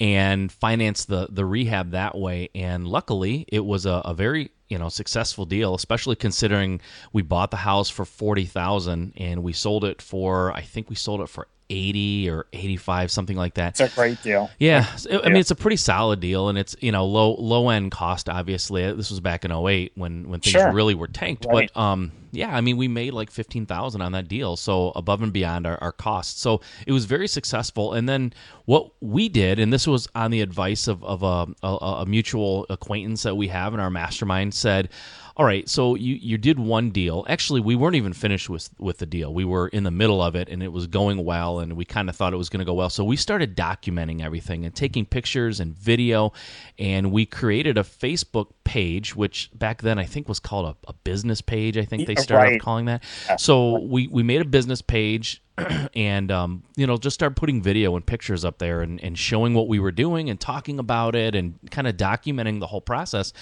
and 0.00 0.50
financed 0.50 1.08
the 1.08 1.28
the 1.30 1.44
rehab 1.44 1.90
that 1.90 2.16
way. 2.16 2.48
And 2.54 2.88
luckily, 2.88 3.44
it 3.48 3.64
was 3.64 3.84
a, 3.84 4.00
a 4.04 4.14
very 4.14 4.50
you 4.68 4.78
know 4.78 4.88
successful 4.88 5.44
deal, 5.44 5.74
especially 5.74 6.16
considering 6.16 6.80
we 7.12 7.20
bought 7.20 7.50
the 7.50 7.58
house 7.58 7.90
for 7.90 8.06
forty 8.06 8.46
thousand 8.46 9.12
and 9.18 9.42
we 9.42 9.52
sold 9.52 9.84
it 9.84 10.00
for 10.00 10.50
I 10.56 10.62
think 10.62 10.88
we 10.88 10.96
sold 10.96 11.20
it 11.20 11.28
for 11.28 11.46
80 11.72 12.30
or 12.30 12.46
85 12.52 13.10
something 13.10 13.36
like 13.36 13.54
that. 13.54 13.80
It's 13.80 13.92
a 13.92 13.94
great 13.94 14.22
deal. 14.22 14.50
Yeah 14.58 14.86
i 15.10 15.28
mean 15.28 15.36
it's 15.36 15.50
a 15.50 15.56
pretty 15.56 15.76
solid 15.76 16.20
deal 16.20 16.48
and 16.48 16.58
it's 16.58 16.76
you 16.80 16.92
know 16.92 17.06
low 17.06 17.34
low 17.34 17.70
end 17.70 17.90
cost 17.90 18.28
obviously. 18.28 18.90
This 18.92 19.10
was 19.10 19.20
back 19.20 19.44
in 19.44 19.52
08 19.52 19.92
when 19.94 20.28
when 20.28 20.40
things 20.40 20.52
sure. 20.52 20.72
really 20.72 20.94
were 20.94 21.08
tanked 21.08 21.46
right. 21.46 21.70
but 21.72 21.80
um 21.80 22.12
yeah 22.32 22.54
i 22.54 22.60
mean 22.60 22.76
we 22.76 22.88
made 22.88 23.12
like 23.12 23.30
15000 23.30 24.00
on 24.00 24.12
that 24.12 24.28
deal 24.28 24.56
so 24.56 24.92
above 24.94 25.22
and 25.22 25.32
beyond 25.32 25.66
our, 25.66 25.78
our 25.82 25.92
costs. 25.92 26.40
So 26.40 26.60
it 26.86 26.92
was 26.92 27.04
very 27.04 27.28
successful 27.28 27.94
and 27.94 28.08
then 28.08 28.32
what 28.66 28.90
we 29.00 29.28
did 29.28 29.58
and 29.58 29.72
this 29.72 29.86
was 29.86 30.08
on 30.14 30.30
the 30.30 30.40
advice 30.40 30.88
of, 30.88 31.02
of 31.04 31.22
a, 31.22 31.46
a, 31.66 31.68
a 32.02 32.06
mutual 32.06 32.66
acquaintance 32.70 33.22
that 33.22 33.34
we 33.34 33.48
have 33.48 33.74
in 33.74 33.80
our 33.80 33.90
mastermind 33.90 34.54
said 34.54 34.90
all 35.36 35.46
right, 35.46 35.66
so 35.68 35.94
you 35.94 36.14
you 36.14 36.36
did 36.36 36.58
one 36.58 36.90
deal. 36.90 37.24
Actually, 37.28 37.60
we 37.60 37.74
weren't 37.74 37.96
even 37.96 38.12
finished 38.12 38.50
with 38.50 38.68
with 38.78 38.98
the 38.98 39.06
deal. 39.06 39.32
We 39.32 39.44
were 39.44 39.68
in 39.68 39.82
the 39.82 39.90
middle 39.90 40.22
of 40.22 40.36
it, 40.36 40.48
and 40.48 40.62
it 40.62 40.72
was 40.72 40.86
going 40.86 41.24
well, 41.24 41.60
and 41.60 41.74
we 41.74 41.84
kind 41.84 42.10
of 42.10 42.16
thought 42.16 42.34
it 42.34 42.36
was 42.36 42.50
going 42.50 42.58
to 42.58 42.66
go 42.66 42.74
well. 42.74 42.90
So 42.90 43.02
we 43.02 43.16
started 43.16 43.56
documenting 43.56 44.22
everything 44.22 44.66
and 44.66 44.74
taking 44.74 45.06
pictures 45.06 45.58
and 45.58 45.74
video, 45.74 46.32
and 46.78 47.12
we 47.12 47.24
created 47.24 47.78
a 47.78 47.82
Facebook 47.82 48.48
page, 48.64 49.16
which 49.16 49.50
back 49.54 49.80
then 49.80 49.98
I 49.98 50.04
think 50.04 50.28
was 50.28 50.38
called 50.38 50.66
a, 50.66 50.90
a 50.90 50.92
business 50.92 51.40
page. 51.40 51.78
I 51.78 51.84
think 51.84 52.06
they 52.06 52.14
started 52.16 52.52
right. 52.52 52.60
calling 52.60 52.84
that. 52.86 53.02
So 53.38 53.80
we 53.80 54.08
we 54.08 54.22
made 54.22 54.42
a 54.42 54.46
business 54.46 54.82
page. 54.82 55.42
and 55.94 56.32
um, 56.32 56.62
you 56.76 56.86
know 56.86 56.96
just 56.96 57.12
start 57.12 57.36
putting 57.36 57.60
video 57.60 57.94
and 57.94 58.06
pictures 58.06 58.42
up 58.42 58.56
there 58.56 58.80
and, 58.80 58.98
and 59.04 59.18
showing 59.18 59.52
what 59.52 59.68
we 59.68 59.78
were 59.78 59.92
doing 59.92 60.30
and 60.30 60.40
talking 60.40 60.78
about 60.78 61.14
it 61.14 61.34
and 61.34 61.58
kind 61.70 61.86
of 61.86 61.94
documenting 61.98 62.58
the 62.58 62.66
whole 62.66 62.80
process 62.80 63.34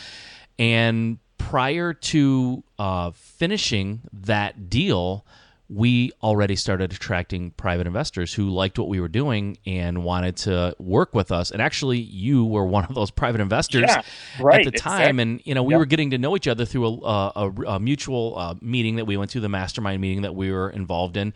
and 0.59 1.18
prior 1.40 1.94
to 1.94 2.62
uh, 2.78 3.11
finishing 3.14 4.02
that 4.12 4.68
deal, 4.68 5.25
we 5.70 6.12
already 6.23 6.54
started 6.54 6.92
attracting 6.92 7.52
private 7.52 7.87
investors 7.87 8.35
who 8.35 8.50
liked 8.50 8.78
what 8.78 8.88
we 8.88 9.00
were 9.00 9.09
doing 9.09 9.56
and 9.64 10.04
wanted 10.04 10.37
to 10.37 10.75
work 10.78 11.14
with 11.14 11.32
us. 11.32 11.50
And 11.50 11.62
actually, 11.62 11.99
you 11.99 12.44
were 12.44 12.64
one 12.64 12.85
of 12.85 12.94
those 12.94 13.11
private 13.11 13.40
investors 13.40 13.85
yeah, 13.87 14.02
right, 14.38 14.66
at 14.66 14.70
the 14.70 14.78
time. 14.78 15.18
Exactly. 15.18 15.23
And 15.23 15.42
you 15.44 15.54
know, 15.54 15.62
we 15.62 15.75
yep. 15.75 15.78
were 15.78 15.87
getting 15.87 16.11
to 16.11 16.18
know 16.18 16.37
each 16.37 16.47
other 16.47 16.64
through 16.64 16.87
a, 16.87 17.32
a, 17.37 17.52
a 17.68 17.80
mutual 17.80 18.37
uh, 18.37 18.54
meeting 18.61 18.97
that 18.97 19.06
we 19.06 19.16
went 19.16 19.30
to, 19.30 19.40
the 19.40 19.49
mastermind 19.49 20.00
meeting 20.00 20.23
that 20.23 20.35
we 20.35 20.52
were 20.52 20.70
involved 20.70 21.16
in 21.16 21.32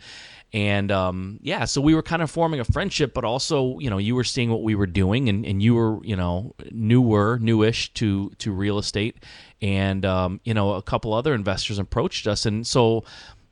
and 0.53 0.91
um, 0.91 1.39
yeah, 1.41 1.65
so 1.65 1.81
we 1.81 1.93
were 1.93 2.03
kind 2.03 2.21
of 2.21 2.31
forming 2.31 2.59
a 2.59 2.65
friendship, 2.65 3.13
but 3.13 3.25
also 3.25 3.77
you 3.79 3.89
know 3.89 3.97
you 3.97 4.15
were 4.15 4.23
seeing 4.23 4.49
what 4.49 4.63
we 4.63 4.75
were 4.75 4.87
doing, 4.87 5.27
and, 5.27 5.45
and 5.45 5.61
you 5.61 5.75
were 5.75 6.03
you 6.03 6.15
know 6.15 6.55
newer, 6.71 7.39
newish 7.41 7.93
to 7.95 8.29
to 8.37 8.51
real 8.51 8.77
estate, 8.77 9.23
and 9.61 10.05
um, 10.05 10.39
you 10.43 10.53
know 10.53 10.73
a 10.73 10.81
couple 10.81 11.13
other 11.13 11.33
investors 11.33 11.79
approached 11.79 12.27
us, 12.27 12.45
and 12.45 12.65
so 12.65 13.03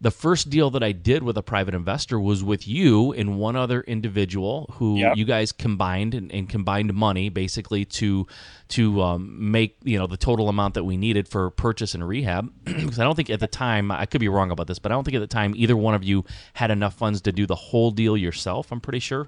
the 0.03 0.11
first 0.11 0.49
deal 0.49 0.69
that 0.71 0.83
I 0.83 0.91
did 0.91 1.23
with 1.23 1.37
a 1.37 1.41
private 1.41 1.73
investor 1.73 2.19
was 2.19 2.43
with 2.43 2.67
you 2.67 3.13
and 3.13 3.39
one 3.39 3.55
other 3.55 3.79
individual 3.79 4.69
who 4.73 4.97
yep. 4.97 5.15
you 5.15 5.23
guys 5.23 5.53
combined 5.53 6.13
and, 6.13 6.29
and, 6.29 6.49
combined 6.49 6.93
money 6.93 7.29
basically 7.29 7.85
to 7.85 8.27
to 8.67 9.01
um, 9.01 9.51
make 9.51 9.77
you 9.81 9.97
know 9.97 10.05
the 10.05 10.17
total 10.17 10.49
amount 10.49 10.73
that 10.73 10.83
we 10.83 10.97
needed 10.97 11.29
for 11.29 11.49
purchase 11.51 11.95
and 11.95 12.05
rehab. 12.05 12.51
Because 12.83 12.99
I 12.99 13.05
don't 13.05 13.15
think 13.15 13.29
at 13.29 13.39
the 13.39 13.47
time 13.47 13.91
I 13.91 14.05
could 14.05 14.19
be 14.19 14.27
wrong 14.27 14.51
about 14.51 14.67
this, 14.67 14.77
but 14.77 14.91
I 14.91 14.95
don't 14.95 15.05
think 15.05 15.15
at 15.15 15.21
the 15.21 15.27
time 15.27 15.53
either 15.55 15.77
one 15.77 15.93
of 15.93 16.03
you 16.03 16.25
had 16.51 16.69
enough 16.69 16.95
funds 16.95 17.21
to 17.21 17.31
do 17.31 17.45
the 17.45 17.55
whole 17.55 17.91
deal 17.91 18.17
yourself. 18.17 18.73
I'm 18.73 18.81
pretty 18.81 18.99
sure. 18.99 19.27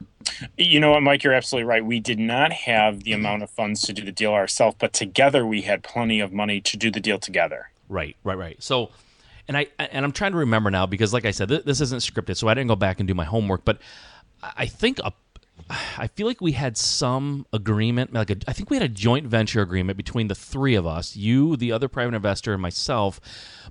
You 0.58 0.82
know 0.82 0.92
what, 0.92 1.04
Mike? 1.04 1.24
You're 1.24 1.34
absolutely 1.34 1.70
right. 1.70 1.86
We 1.86 2.02
did 2.02 2.20
not 2.20 2.52
have 2.52 3.04
the 3.04 3.14
amount 3.14 3.44
of 3.44 3.50
funds 3.50 3.82
to 3.84 3.94
do 3.94 4.04
the 4.04 4.12
deal 4.12 4.34
ourselves, 4.34 4.76
but 4.78 4.92
together 4.92 5.46
we 5.46 5.62
had 5.62 5.84
plenty 5.84 6.20
of 6.20 6.34
money 6.34 6.60
to 6.60 6.76
do 6.76 6.92
the 6.92 7.00
deal 7.00 7.18
together. 7.18 7.70
Right, 7.88 8.18
right, 8.26 8.38
right. 8.38 8.62
So 8.62 8.90
and 9.48 9.58
I 9.58 9.68
and 9.78 10.06
I'm 10.06 10.12
trying 10.12 10.32
to 10.32 10.38
remember 10.38 10.72
now 10.72 10.86
because, 10.86 11.14
like 11.14 11.26
I 11.26 11.32
said, 11.32 11.50
th- 11.50 11.66
this 11.66 11.82
isn't 11.82 12.02
scripted, 12.02 12.38
so 12.38 12.48
I 12.48 12.54
didn't 12.54 12.68
go 12.70 12.76
back 12.76 13.00
and 13.00 13.08
do 13.08 13.14
my 13.14 13.26
homework. 13.26 13.66
But 13.66 13.80
I 14.42 14.66
think 14.66 15.00
a 15.00 15.14
I 15.98 16.08
feel 16.08 16.28
like 16.28 16.42
we 16.42 16.52
had 16.52 16.78
some 16.78 17.48
agreement, 17.52 18.14
like 18.14 18.30
a, 18.30 18.36
I 18.48 18.54
think 18.54 18.70
we 18.70 18.76
had 18.76 18.84
a 18.84 18.90
joint 18.90 19.26
venture 19.26 19.62
agreement 19.62 19.98
between 19.98 20.28
the 20.28 20.36
three 20.36 20.76
of 20.76 20.86
us, 20.86 21.16
you, 21.16 21.58
the 21.58 21.72
other 21.72 21.88
private 21.88 22.14
investor, 22.14 22.54
and 22.54 22.62
myself. 22.62 23.20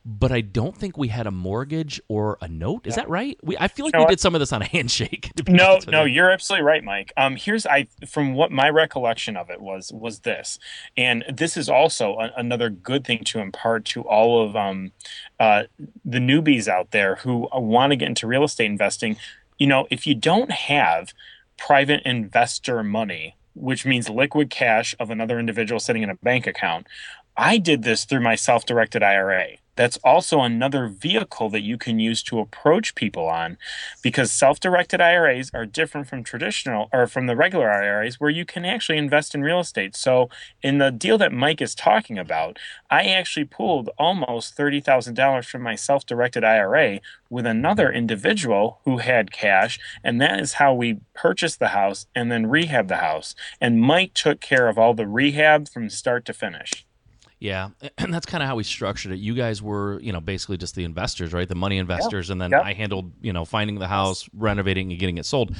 But 0.05 0.33
I 0.33 0.41
don't 0.41 0.77
think 0.77 0.99
we 0.99 1.09
had 1.09 1.27
a 1.27 1.31
mortgage 1.31 2.01
or 2.09 2.37
a 2.41 2.49
note. 2.49 2.87
Is 2.87 2.97
that 2.97 3.09
right? 3.09 3.39
We, 3.43 3.57
I 3.59 3.69
feel 3.69 3.85
like 3.87 3.95
know 3.95 4.01
we 4.01 4.07
did 4.07 4.19
some 4.19 4.35
of 4.35 4.41
this 4.41 4.53
on 4.53 4.61
a 4.61 4.65
handshake. 4.75 5.31
No, 5.49 5.79
no, 5.87 6.05
you. 6.05 6.15
you're 6.15 6.31
absolutely 6.31 6.65
right, 6.65 6.83
Mike. 6.83 7.13
Um, 7.17 7.37
here's 7.37 7.65
I 7.65 7.87
from 8.09 8.35
what 8.35 8.51
my 8.51 8.69
recollection 8.71 9.37
of 9.37 9.49
it 9.49 9.61
was 9.61 9.93
was 9.93 10.21
this, 10.21 10.59
and 10.97 11.25
this 11.33 11.57
is 11.57 11.69
also 11.69 12.19
a, 12.19 12.33
another 12.37 12.71
good 12.71 13.05
thing 13.05 13.23
to 13.25 13.39
impart 13.39 13.85
to 13.87 14.03
all 14.03 14.45
of 14.45 14.57
um, 14.57 14.91
uh, 15.39 15.65
the 16.05 16.19
newbies 16.19 16.67
out 16.67 16.91
there 16.91 17.17
who 17.17 17.49
want 17.53 17.93
to 17.93 17.97
get 17.97 18.09
into 18.09 18.27
real 18.27 18.43
estate 18.43 18.67
investing. 18.67 19.17
You 19.59 19.69
know, 19.69 19.87
if 19.91 20.05
you 20.07 20.17
don't 20.17 20.51
have 20.51 21.13
private 21.57 22.03
investor 22.05 22.83
money, 22.83 23.37
which 23.55 23.87
means 23.87 24.09
liquid 24.09 24.51
cash 24.51 24.95
of 24.99 25.11
another 25.11 25.39
individual 25.39 25.81
sitting 25.81 26.03
in 26.03 26.11
a 26.11 26.17
bank 26.17 26.47
account. 26.47 26.87
I 27.37 27.59
did 27.59 27.83
this 27.83 28.05
through 28.05 28.21
my 28.21 28.35
self 28.35 28.65
directed 28.65 29.03
IRA 29.03 29.59
that's 29.77 29.99
also 30.05 30.41
another 30.41 30.87
vehicle 30.87 31.51
that 31.51 31.63
you 31.63 31.77
can 31.77 31.99
use 31.99 32.23
to 32.25 32.39
approach 32.39 32.95
people 32.95 33.29
on 33.29 33.59
because 34.03 34.31
self-directed 34.31 35.01
IRAs 35.01 35.51
are 35.53 35.67
different 35.67 36.07
from 36.07 36.23
traditional 36.23 36.89
or 36.93 37.07
from 37.07 37.27
the 37.27 37.37
regular 37.37 37.71
IRAs 37.71 38.21
where 38.21 38.31
you 38.31 38.45
can 38.45 38.65
actually 38.65 38.99
invest 38.99 39.35
in 39.35 39.43
real 39.43 39.61
estate. 39.61 39.97
So 39.97 40.29
in 40.63 40.79
the 40.79 40.91
deal 40.91 41.19
that 41.19 41.33
Mike 41.33 41.61
is 41.61 41.75
talking 41.75 42.19
about, 42.19 42.59
I 42.91 43.07
actually 43.07 43.47
pulled 43.47 43.91
almost 43.99 44.57
$30,000 44.57 45.45
from 45.45 45.63
my 45.63 45.75
self-directed 45.75 46.45
IRA 46.45 47.01
with 47.29 47.47
another 47.47 47.91
individual 47.91 48.79
who 48.85 48.99
had 48.99 49.33
cash 49.33 49.81
and 50.05 50.21
that 50.21 50.39
is 50.39 50.55
how 50.55 50.73
we 50.73 51.01
purchased 51.15 51.59
the 51.59 51.69
house 51.69 52.07
and 52.15 52.31
then 52.31 52.47
rehab 52.47 52.89
the 52.89 52.97
house. 52.97 53.35
And 53.61 53.81
Mike 53.81 54.15
took 54.15 54.41
care 54.41 54.69
of 54.69 54.79
all 54.79 54.95
the 54.95 55.09
rehab 55.09 55.69
from 55.69 55.91
start 55.91 56.25
to 56.27 56.33
finish. 56.33 56.87
Yeah, 57.45 57.69
and 57.99 58.13
that's 58.13 58.25
kind 58.25 58.43
of 58.43 58.49
how 58.49 58.57
we 58.57 58.65
structured 58.65 59.13
it. 59.13 59.19
You 59.19 59.35
guys 59.35 59.61
were, 59.61 60.01
you 60.01 60.13
know, 60.13 60.21
basically 60.21 60.57
just 60.57 60.75
the 60.75 60.85
investors, 60.85 61.35
right? 61.35 61.47
The 61.47 61.55
money 61.55 61.77
investors, 61.77 62.31
and 62.31 62.41
then 62.41 62.55
I 62.55 62.73
handled, 62.73 63.13
you 63.21 63.35
know, 63.35 63.45
finding 63.45 63.79
the 63.79 63.87
house, 63.87 64.27
renovating, 64.33 64.91
and 64.91 64.99
getting 64.99 65.19
it 65.19 65.27
sold. 65.27 65.55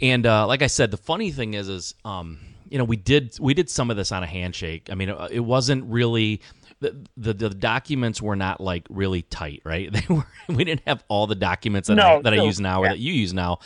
And 0.00 0.24
uh, 0.24 0.46
like 0.46 0.62
I 0.62 0.68
said, 0.68 0.92
the 0.92 0.96
funny 0.96 1.32
thing 1.32 1.54
is, 1.54 1.68
is 1.68 1.94
um, 2.04 2.38
you 2.68 2.78
know, 2.78 2.84
we 2.84 2.96
did 2.96 3.36
we 3.40 3.54
did 3.54 3.68
some 3.68 3.90
of 3.90 3.96
this 3.96 4.12
on 4.12 4.22
a 4.22 4.26
handshake. 4.26 4.88
I 4.88 4.94
mean, 4.94 5.08
it, 5.08 5.16
it 5.32 5.40
wasn't 5.40 5.84
really. 5.86 6.42
The, 6.78 6.94
the, 7.16 7.32
the 7.32 7.48
documents 7.48 8.20
were 8.20 8.36
not 8.36 8.60
like 8.60 8.86
really 8.90 9.22
tight, 9.22 9.62
right? 9.64 9.90
They 9.92 10.14
were. 10.14 10.26
We 10.48 10.62
didn't 10.62 10.82
have 10.86 11.02
all 11.08 11.26
the 11.26 11.34
documents 11.34 11.88
that 11.88 11.94
no, 11.94 12.18
I, 12.18 12.22
that 12.22 12.34
no, 12.34 12.42
I 12.42 12.44
use 12.44 12.60
now 12.60 12.82
or 12.82 12.88
that 12.88 12.98
you 12.98 13.14
use 13.14 13.32
now, 13.32 13.60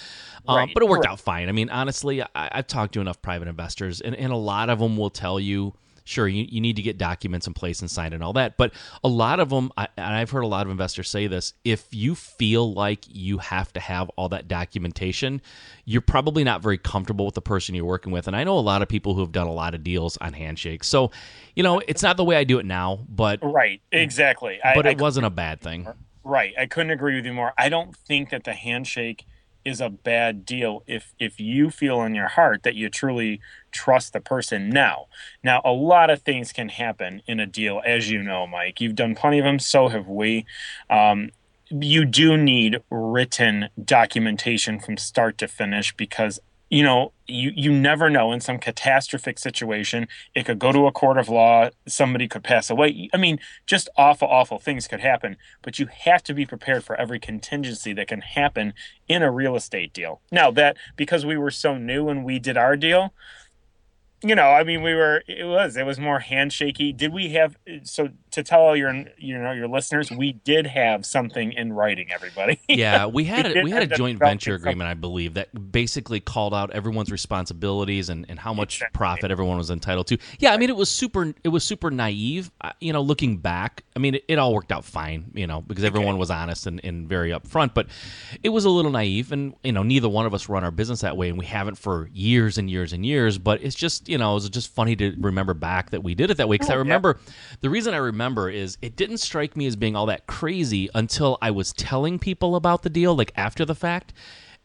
um, 0.46 0.56
right, 0.56 0.70
but 0.72 0.82
it 0.82 0.88
worked 0.88 1.06
out 1.06 1.18
fine. 1.18 1.48
I 1.48 1.52
mean, 1.52 1.70
honestly, 1.70 2.22
I, 2.22 2.48
have 2.52 2.68
talked 2.68 2.94
to 2.94 3.00
enough 3.00 3.20
private 3.20 3.48
investors, 3.48 4.00
and, 4.00 4.14
and 4.14 4.32
a 4.32 4.36
lot 4.36 4.70
of 4.70 4.78
them 4.78 4.96
will 4.96 5.10
tell 5.10 5.40
you 5.40 5.74
sure 6.10 6.28
you, 6.28 6.46
you 6.48 6.60
need 6.60 6.76
to 6.76 6.82
get 6.82 6.98
documents 6.98 7.46
in 7.46 7.54
place 7.54 7.80
and 7.80 7.90
signed 7.90 8.12
and 8.12 8.22
all 8.22 8.32
that 8.32 8.56
but 8.56 8.72
a 9.04 9.08
lot 9.08 9.40
of 9.40 9.48
them 9.48 9.70
I, 9.76 9.88
and 9.96 10.14
i've 10.14 10.30
heard 10.30 10.42
a 10.42 10.46
lot 10.46 10.66
of 10.66 10.70
investors 10.70 11.08
say 11.08 11.26
this 11.26 11.54
if 11.64 11.86
you 11.92 12.14
feel 12.14 12.72
like 12.72 13.04
you 13.08 13.38
have 13.38 13.72
to 13.74 13.80
have 13.80 14.10
all 14.10 14.28
that 14.30 14.48
documentation 14.48 15.40
you're 15.84 16.02
probably 16.02 16.44
not 16.44 16.62
very 16.62 16.78
comfortable 16.78 17.24
with 17.24 17.34
the 17.34 17.42
person 17.42 17.74
you're 17.74 17.84
working 17.84 18.12
with 18.12 18.26
and 18.26 18.36
i 18.36 18.44
know 18.44 18.58
a 18.58 18.60
lot 18.60 18.82
of 18.82 18.88
people 18.88 19.14
who 19.14 19.20
have 19.20 19.32
done 19.32 19.46
a 19.46 19.52
lot 19.52 19.74
of 19.74 19.84
deals 19.84 20.16
on 20.18 20.32
handshakes 20.32 20.86
so 20.86 21.10
you 21.54 21.62
know 21.62 21.80
it's 21.86 22.02
not 22.02 22.16
the 22.16 22.24
way 22.24 22.36
i 22.36 22.44
do 22.44 22.58
it 22.58 22.66
now 22.66 22.98
but 23.08 23.38
right 23.42 23.80
exactly. 23.92 24.58
But 24.62 24.86
I, 24.86 24.90
it 24.90 25.00
I 25.00 25.02
wasn't 25.02 25.26
a 25.26 25.30
bad 25.30 25.60
thing. 25.60 25.88
Right 26.24 26.52
i 26.58 26.66
couldn't 26.66 26.90
agree 26.90 27.14
with 27.14 27.24
you 27.24 27.32
more. 27.32 27.52
I 27.56 27.68
don't 27.68 27.96
think 27.96 28.30
that 28.30 28.44
the 28.44 28.52
handshake 28.52 29.26
is 29.64 29.80
a 29.80 29.90
bad 29.90 30.44
deal 30.44 30.82
if 30.86 31.12
if 31.18 31.40
you 31.40 31.70
feel 31.70 32.02
in 32.02 32.14
your 32.14 32.28
heart 32.28 32.62
that 32.62 32.74
you 32.74 32.88
truly 32.88 33.40
trust 33.70 34.12
the 34.12 34.20
person. 34.20 34.70
Now 34.70 35.06
now 35.42 35.60
a 35.64 35.72
lot 35.72 36.10
of 36.10 36.22
things 36.22 36.52
can 36.52 36.68
happen 36.68 37.22
in 37.26 37.40
a 37.40 37.46
deal 37.46 37.82
as 37.84 38.10
you 38.10 38.22
know 38.22 38.46
mike. 38.46 38.80
You've 38.80 38.94
done 38.94 39.14
plenty 39.14 39.38
of 39.38 39.44
them 39.44 39.58
so 39.58 39.88
have 39.88 40.06
we. 40.06 40.46
Um, 40.88 41.30
you 41.70 42.04
do 42.04 42.36
need 42.36 42.82
written 42.90 43.68
documentation 43.82 44.80
from 44.80 44.96
start 44.96 45.38
to 45.38 45.46
finish 45.46 45.94
because 45.96 46.40
you 46.70 46.84
know, 46.84 47.12
you, 47.26 47.52
you 47.54 47.72
never 47.72 48.08
know 48.08 48.32
in 48.32 48.40
some 48.40 48.58
catastrophic 48.58 49.38
situation, 49.40 50.06
it 50.34 50.46
could 50.46 50.60
go 50.60 50.70
to 50.70 50.86
a 50.86 50.92
court 50.92 51.18
of 51.18 51.28
law, 51.28 51.68
somebody 51.86 52.28
could 52.28 52.44
pass 52.44 52.70
away. 52.70 53.10
I 53.12 53.16
mean, 53.16 53.40
just 53.66 53.88
awful, 53.96 54.28
awful 54.28 54.60
things 54.60 54.86
could 54.86 55.00
happen, 55.00 55.36
but 55.62 55.80
you 55.80 55.86
have 55.86 56.22
to 56.24 56.34
be 56.34 56.46
prepared 56.46 56.84
for 56.84 56.94
every 56.94 57.18
contingency 57.18 57.92
that 57.94 58.08
can 58.08 58.20
happen 58.20 58.72
in 59.08 59.22
a 59.22 59.32
real 59.32 59.56
estate 59.56 59.92
deal. 59.92 60.20
Now, 60.30 60.52
that 60.52 60.76
because 60.94 61.26
we 61.26 61.36
were 61.36 61.50
so 61.50 61.76
new 61.76 62.08
and 62.08 62.24
we 62.24 62.38
did 62.38 62.56
our 62.56 62.76
deal, 62.76 63.12
you 64.22 64.34
know, 64.34 64.50
I 64.50 64.64
mean, 64.64 64.82
we 64.82 64.94
were. 64.94 65.22
It 65.26 65.46
was. 65.46 65.76
It 65.78 65.86
was 65.86 65.98
more 65.98 66.20
handshaky. 66.20 66.94
Did 66.94 67.12
we 67.12 67.30
have? 67.30 67.56
So 67.84 68.10
to 68.32 68.42
tell 68.42 68.60
all 68.60 68.76
your, 68.76 68.92
you 69.16 69.38
know, 69.38 69.52
your 69.52 69.66
listeners, 69.66 70.10
we 70.10 70.32
did 70.32 70.66
have 70.66 71.06
something 71.06 71.52
in 71.52 71.72
writing. 71.72 72.12
Everybody. 72.12 72.60
yeah, 72.68 73.06
we 73.06 73.24
had 73.24 73.46
we, 73.46 73.60
a, 73.60 73.64
we 73.64 73.70
had 73.70 73.82
a 73.82 73.96
joint 73.96 74.18
venture 74.18 74.54
agreement, 74.54 74.90
I 74.90 74.94
believe, 74.94 75.34
that 75.34 75.72
basically 75.72 76.20
called 76.20 76.52
out 76.52 76.70
everyone's 76.72 77.10
responsibilities 77.10 78.10
and, 78.10 78.26
and 78.28 78.38
how 78.38 78.52
much 78.52 78.76
exactly. 78.76 78.98
profit 78.98 79.30
everyone 79.30 79.56
was 79.56 79.70
entitled 79.70 80.06
to. 80.08 80.18
Yeah, 80.38 80.52
I 80.52 80.58
mean, 80.58 80.68
it 80.68 80.76
was 80.76 80.90
super. 80.90 81.32
It 81.42 81.48
was 81.48 81.64
super 81.64 81.90
naive. 81.90 82.50
You 82.80 82.92
know, 82.92 83.00
looking 83.00 83.38
back, 83.38 83.84
I 83.96 84.00
mean, 84.00 84.16
it, 84.16 84.24
it 84.28 84.38
all 84.38 84.52
worked 84.52 84.70
out 84.70 84.84
fine. 84.84 85.30
You 85.32 85.46
know, 85.46 85.62
because 85.62 85.84
everyone 85.84 86.14
okay. 86.14 86.18
was 86.18 86.30
honest 86.30 86.66
and, 86.66 86.78
and 86.84 87.08
very 87.08 87.30
upfront. 87.30 87.72
But 87.72 87.86
it 88.42 88.50
was 88.50 88.66
a 88.66 88.70
little 88.70 88.90
naive, 88.90 89.32
and 89.32 89.54
you 89.64 89.72
know, 89.72 89.82
neither 89.82 90.10
one 90.10 90.26
of 90.26 90.34
us 90.34 90.50
run 90.50 90.62
our 90.62 90.70
business 90.70 91.00
that 91.00 91.16
way, 91.16 91.30
and 91.30 91.38
we 91.38 91.46
haven't 91.46 91.76
for 91.76 92.10
years 92.12 92.58
and 92.58 92.68
years 92.68 92.92
and 92.92 93.06
years. 93.06 93.38
But 93.38 93.62
it's 93.62 93.74
just 93.74 94.09
you 94.10 94.18
know, 94.18 94.32
it 94.32 94.34
was 94.34 94.50
just 94.50 94.74
funny 94.74 94.96
to 94.96 95.14
remember 95.18 95.54
back 95.54 95.90
that 95.90 96.02
we 96.02 96.14
did 96.14 96.30
it 96.30 96.36
that 96.38 96.48
way 96.48 96.54
because 96.54 96.70
oh, 96.70 96.74
I 96.74 96.78
remember 96.78 97.18
yeah. 97.18 97.32
the 97.60 97.70
reason 97.70 97.94
I 97.94 97.98
remember 97.98 98.50
is 98.50 98.76
it 98.82 98.96
didn't 98.96 99.18
strike 99.18 99.56
me 99.56 99.66
as 99.66 99.76
being 99.76 99.94
all 99.94 100.06
that 100.06 100.26
crazy 100.26 100.90
until 100.94 101.38
I 101.40 101.52
was 101.52 101.72
telling 101.72 102.18
people 102.18 102.56
about 102.56 102.82
the 102.82 102.90
deal, 102.90 103.14
like 103.14 103.32
after 103.36 103.64
the 103.64 103.74
fact. 103.74 104.12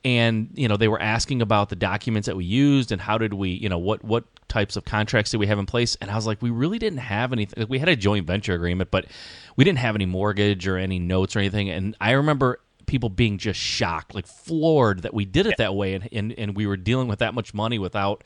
And 0.04 0.50
you 0.54 0.68
know 0.68 0.78
they 0.78 0.88
were 0.88 1.02
asking 1.02 1.42
about 1.42 1.70
the 1.70 1.76
documents 1.76 2.28
that 2.28 2.36
we 2.36 2.46
used 2.46 2.92
and 2.92 3.02
how 3.02 3.18
did 3.18 3.34
we 3.34 3.50
you 3.50 3.70
know 3.70 3.80
what 3.80 4.04
what 4.04 4.26
types 4.48 4.76
of 4.76 4.86
contracts 4.86 5.32
did 5.32 5.40
we 5.40 5.48
have 5.48 5.58
in 5.58 5.66
place 5.66 5.98
and 6.00 6.12
I 6.12 6.16
was 6.16 6.28
like 6.28 6.44
we 6.44 6.52
really 6.52 6.78
didn't 6.78 7.00
have 7.00 7.34
anything 7.34 7.60
like, 7.62 7.72
we 7.72 7.80
had 7.80 7.90
a 7.90 7.96
joint 7.96 8.28
venture 8.28 8.54
agreement 8.54 8.92
but 8.92 9.08
we 9.56 9.64
didn't 9.64 9.80
have 9.80 9.96
any 9.96 10.06
mortgage 10.06 10.68
or 10.68 10.78
any 10.78 11.00
notes 11.00 11.36
or 11.36 11.40
anything 11.40 11.72
and 11.72 11.98
I 12.00 12.12
remember 12.12 12.60
people 12.86 13.10
being 13.10 13.40
just 13.40 13.60
shocked 13.60 14.14
like 14.14 14.28
floored 14.28 15.02
that 15.02 15.14
we 15.16 15.26
did 15.26 15.48
it 15.48 15.56
that 15.58 15.74
way 15.74 15.96
and, 15.96 16.08
and 16.12 16.34
and 16.34 16.56
we 16.56 16.68
were 16.68 16.78
dealing 16.78 17.08
with 17.08 17.18
that 17.18 17.34
much 17.34 17.56
money 17.56 17.80
without 17.80 18.24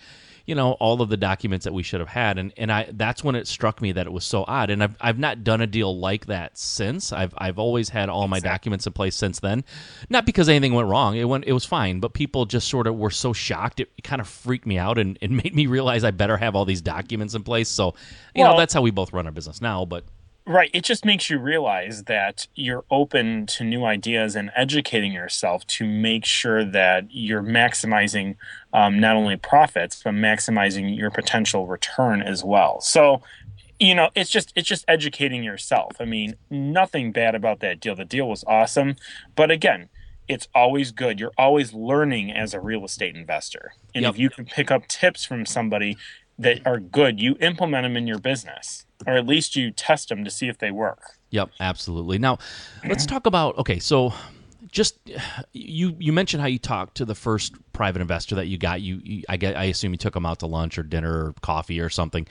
you 0.49 0.55
know 0.55 0.71
all 0.79 0.99
of 1.03 1.09
the 1.09 1.15
documents 1.15 1.65
that 1.65 1.73
we 1.73 1.83
should 1.83 1.99
have 1.99 2.09
had. 2.09 2.39
And 2.39 2.51
and 2.57 2.71
I 2.71 2.89
that's 2.91 3.23
when 3.23 3.35
it 3.35 3.47
struck 3.47 3.83
me 3.83 3.91
that 3.91 4.07
it 4.07 4.11
was 4.11 4.25
so 4.25 4.45
odd. 4.47 4.71
And 4.71 4.83
I've 4.83 4.95
I've 4.99 5.19
not 5.19 5.43
done 5.43 5.61
a 5.61 5.67
deal 5.67 5.95
like 5.95 6.25
that 6.25 6.57
since. 6.57 7.13
I've 7.13 7.35
I've 7.37 7.59
always 7.59 7.89
had 7.89 8.09
all 8.09 8.27
my 8.27 8.39
documents 8.39 8.87
in 8.87 8.93
place 8.93 9.15
since 9.15 9.39
then. 9.39 9.63
Not 10.09 10.25
because 10.25 10.49
anything 10.49 10.73
went 10.73 10.87
wrong. 10.87 11.15
It 11.15 11.25
went 11.25 11.45
it 11.45 11.53
was 11.53 11.65
fine. 11.65 11.99
But 11.99 12.15
people 12.15 12.47
just 12.47 12.67
sort 12.67 12.87
of 12.87 12.97
were 12.97 13.11
so 13.11 13.31
shocked. 13.31 13.79
It, 13.79 13.91
it 13.95 14.03
kind 14.03 14.19
of 14.19 14.27
freaked 14.27 14.65
me 14.65 14.79
out 14.79 14.97
and 14.97 15.19
it 15.21 15.29
made 15.43 15.53
me 15.53 15.67
realize 15.67 16.03
I 16.03 16.09
better 16.09 16.37
have 16.37 16.55
all 16.55 16.65
these 16.65 16.81
documents 16.81 17.35
in 17.35 17.43
place. 17.43 17.69
So 17.69 17.93
you 18.33 18.41
well, 18.41 18.53
know 18.53 18.57
that's 18.57 18.73
how 18.73 18.81
we 18.81 18.89
both 18.89 19.13
run 19.13 19.27
our 19.27 19.31
business 19.31 19.61
now. 19.61 19.85
But 19.85 20.03
Right. 20.49 20.71
It 20.73 20.83
just 20.83 21.05
makes 21.05 21.29
you 21.29 21.37
realize 21.37 22.05
that 22.05 22.47
you're 22.55 22.83
open 22.89 23.45
to 23.45 23.63
new 23.63 23.85
ideas 23.85 24.35
and 24.35 24.49
educating 24.55 25.13
yourself 25.13 25.67
to 25.67 25.85
make 25.85 26.25
sure 26.25 26.65
that 26.65 27.05
you're 27.11 27.43
maximizing 27.43 28.35
um, 28.73 28.99
not 28.99 29.15
only 29.15 29.37
profits 29.37 30.01
but 30.03 30.15
maximizing 30.15 30.97
your 30.97 31.11
potential 31.11 31.67
return 31.67 32.23
as 32.23 32.43
well. 32.43 32.81
So, 32.81 33.21
you 33.79 33.93
know, 33.93 34.09
it's 34.15 34.31
just 34.31 34.51
it's 34.55 34.67
just 34.67 34.85
educating 34.87 35.43
yourself. 35.43 35.97
I 35.99 36.05
mean, 36.05 36.33
nothing 36.49 37.11
bad 37.11 37.35
about 37.35 37.59
that 37.59 37.79
deal. 37.79 37.95
The 37.95 38.03
deal 38.03 38.27
was 38.27 38.43
awesome, 38.47 38.95
but 39.35 39.51
again, 39.51 39.89
it's 40.27 40.47
always 40.55 40.91
good. 40.91 41.19
You're 41.19 41.31
always 41.37 41.73
learning 41.73 42.31
as 42.31 42.55
a 42.55 42.59
real 42.59 42.83
estate 42.85 43.15
investor, 43.15 43.73
and 43.93 44.01
yep. 44.01 44.15
if 44.15 44.19
you 44.19 44.31
can 44.31 44.45
pick 44.45 44.71
up 44.71 44.87
tips 44.87 45.25
from 45.25 45.45
somebody 45.45 45.95
that 46.39 46.65
are 46.65 46.79
good, 46.79 47.19
you 47.19 47.35
implement 47.39 47.83
them 47.83 47.95
in 47.95 48.07
your 48.07 48.19
business 48.19 48.85
or 49.05 49.15
at 49.15 49.27
least 49.27 49.55
you 49.55 49.71
test 49.71 50.09
them 50.09 50.23
to 50.23 50.31
see 50.31 50.47
if 50.47 50.57
they 50.57 50.71
work. 50.71 51.17
Yep, 51.31 51.51
absolutely. 51.59 52.17
Now, 52.17 52.39
let's 52.87 53.05
talk 53.05 53.25
about 53.25 53.57
okay, 53.59 53.79
so 53.79 54.13
just 54.71 54.97
you 55.53 55.95
you 55.99 56.11
mentioned 56.11 56.41
how 56.41 56.47
you 56.47 56.59
talked 56.59 56.95
to 56.97 57.05
the 57.05 57.15
first 57.15 57.53
private 57.73 58.01
investor 58.01 58.35
that 58.35 58.47
you 58.47 58.57
got 58.57 58.81
you, 58.81 58.99
you 59.03 59.23
I 59.29 59.37
get 59.37 59.55
I 59.55 59.65
assume 59.65 59.91
you 59.91 59.97
took 59.97 60.13
them 60.13 60.25
out 60.25 60.39
to 60.39 60.47
lunch 60.47 60.77
or 60.77 60.83
dinner 60.83 61.27
or 61.27 61.33
coffee 61.41 61.79
or 61.79 61.89
something. 61.89 62.27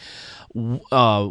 Uh, 0.93 1.31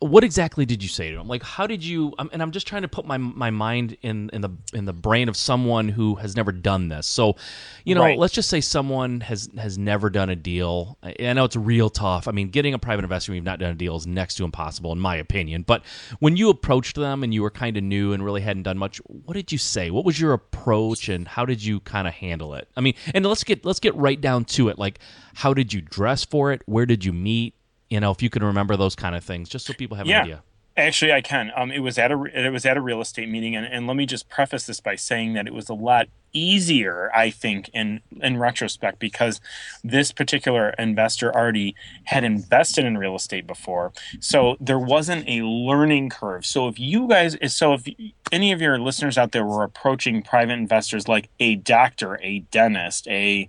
what 0.00 0.22
exactly 0.22 0.64
did 0.64 0.82
you 0.82 0.88
say 0.88 1.10
to 1.10 1.18
him? 1.18 1.26
Like, 1.26 1.42
how 1.42 1.66
did 1.66 1.84
you? 1.84 2.14
And 2.32 2.40
I'm 2.40 2.52
just 2.52 2.68
trying 2.68 2.82
to 2.82 2.88
put 2.88 3.04
my 3.04 3.18
my 3.18 3.50
mind 3.50 3.96
in 4.02 4.30
in 4.32 4.42
the 4.42 4.50
in 4.72 4.84
the 4.84 4.92
brain 4.92 5.28
of 5.28 5.36
someone 5.36 5.88
who 5.88 6.14
has 6.16 6.36
never 6.36 6.52
done 6.52 6.88
this. 6.88 7.06
So, 7.06 7.36
you 7.84 7.96
know, 7.96 8.02
right. 8.02 8.18
let's 8.18 8.32
just 8.32 8.48
say 8.48 8.60
someone 8.60 9.20
has 9.20 9.48
has 9.58 9.76
never 9.76 10.08
done 10.08 10.30
a 10.30 10.36
deal. 10.36 10.98
I 11.02 11.32
know 11.32 11.44
it's 11.44 11.56
real 11.56 11.90
tough. 11.90 12.28
I 12.28 12.30
mean, 12.30 12.50
getting 12.50 12.74
a 12.74 12.78
private 12.78 13.02
investor 13.04 13.32
when 13.32 13.36
you've 13.36 13.44
not 13.44 13.58
done 13.58 13.72
a 13.72 13.74
deal 13.74 13.96
is 13.96 14.06
next 14.06 14.36
to 14.36 14.44
impossible, 14.44 14.92
in 14.92 15.00
my 15.00 15.16
opinion. 15.16 15.62
But 15.62 15.84
when 16.20 16.36
you 16.36 16.48
approached 16.48 16.94
them 16.94 17.24
and 17.24 17.34
you 17.34 17.42
were 17.42 17.50
kind 17.50 17.76
of 17.76 17.82
new 17.82 18.12
and 18.12 18.24
really 18.24 18.42
hadn't 18.42 18.62
done 18.62 18.78
much, 18.78 18.98
what 19.06 19.34
did 19.34 19.50
you 19.50 19.58
say? 19.58 19.90
What 19.90 20.04
was 20.04 20.20
your 20.20 20.32
approach, 20.32 21.08
and 21.08 21.26
how 21.26 21.44
did 21.44 21.64
you 21.64 21.80
kind 21.80 22.06
of 22.06 22.14
handle 22.14 22.54
it? 22.54 22.68
I 22.76 22.82
mean, 22.82 22.94
and 23.14 23.26
let's 23.26 23.42
get 23.42 23.64
let's 23.64 23.80
get 23.80 23.96
right 23.96 24.20
down 24.20 24.44
to 24.46 24.68
it. 24.68 24.78
Like, 24.78 25.00
how 25.34 25.54
did 25.54 25.72
you 25.72 25.80
dress 25.80 26.24
for 26.24 26.52
it? 26.52 26.62
Where 26.66 26.86
did 26.86 27.04
you 27.04 27.12
meet? 27.12 27.54
You 27.90 28.00
know, 28.00 28.10
if 28.10 28.22
you 28.22 28.30
can 28.30 28.44
remember 28.44 28.76
those 28.76 28.94
kind 28.94 29.14
of 29.14 29.24
things, 29.24 29.48
just 29.48 29.66
so 29.66 29.72
people 29.72 29.96
have 29.96 30.06
yeah. 30.06 30.16
an 30.16 30.22
idea. 30.22 30.42
Actually, 30.76 31.12
I 31.12 31.20
can. 31.22 31.50
Um, 31.56 31.72
it 31.72 31.80
was 31.80 31.98
at 31.98 32.12
a 32.12 32.22
it 32.32 32.50
was 32.50 32.64
at 32.64 32.76
a 32.76 32.80
real 32.80 33.00
estate 33.00 33.28
meeting, 33.28 33.56
and, 33.56 33.66
and 33.66 33.88
let 33.88 33.96
me 33.96 34.06
just 34.06 34.28
preface 34.28 34.66
this 34.66 34.78
by 34.78 34.94
saying 34.94 35.32
that 35.32 35.48
it 35.48 35.52
was 35.52 35.68
a 35.68 35.74
lot 35.74 36.06
easier, 36.32 37.10
I 37.12 37.30
think, 37.30 37.68
in 37.74 38.00
in 38.22 38.36
retrospect, 38.36 39.00
because 39.00 39.40
this 39.82 40.12
particular 40.12 40.70
investor 40.78 41.34
already 41.34 41.74
had 42.04 42.22
invested 42.22 42.84
in 42.84 42.96
real 42.96 43.16
estate 43.16 43.44
before, 43.44 43.92
so 44.20 44.56
there 44.60 44.78
wasn't 44.78 45.28
a 45.28 45.42
learning 45.42 46.10
curve. 46.10 46.46
So 46.46 46.68
if 46.68 46.78
you 46.78 47.08
guys, 47.08 47.36
so 47.52 47.72
if 47.72 47.88
any 48.30 48.52
of 48.52 48.60
your 48.60 48.78
listeners 48.78 49.18
out 49.18 49.32
there 49.32 49.44
were 49.44 49.64
approaching 49.64 50.22
private 50.22 50.52
investors 50.52 51.08
like 51.08 51.28
a 51.40 51.56
doctor, 51.56 52.20
a 52.22 52.38
dentist, 52.52 53.08
a 53.08 53.48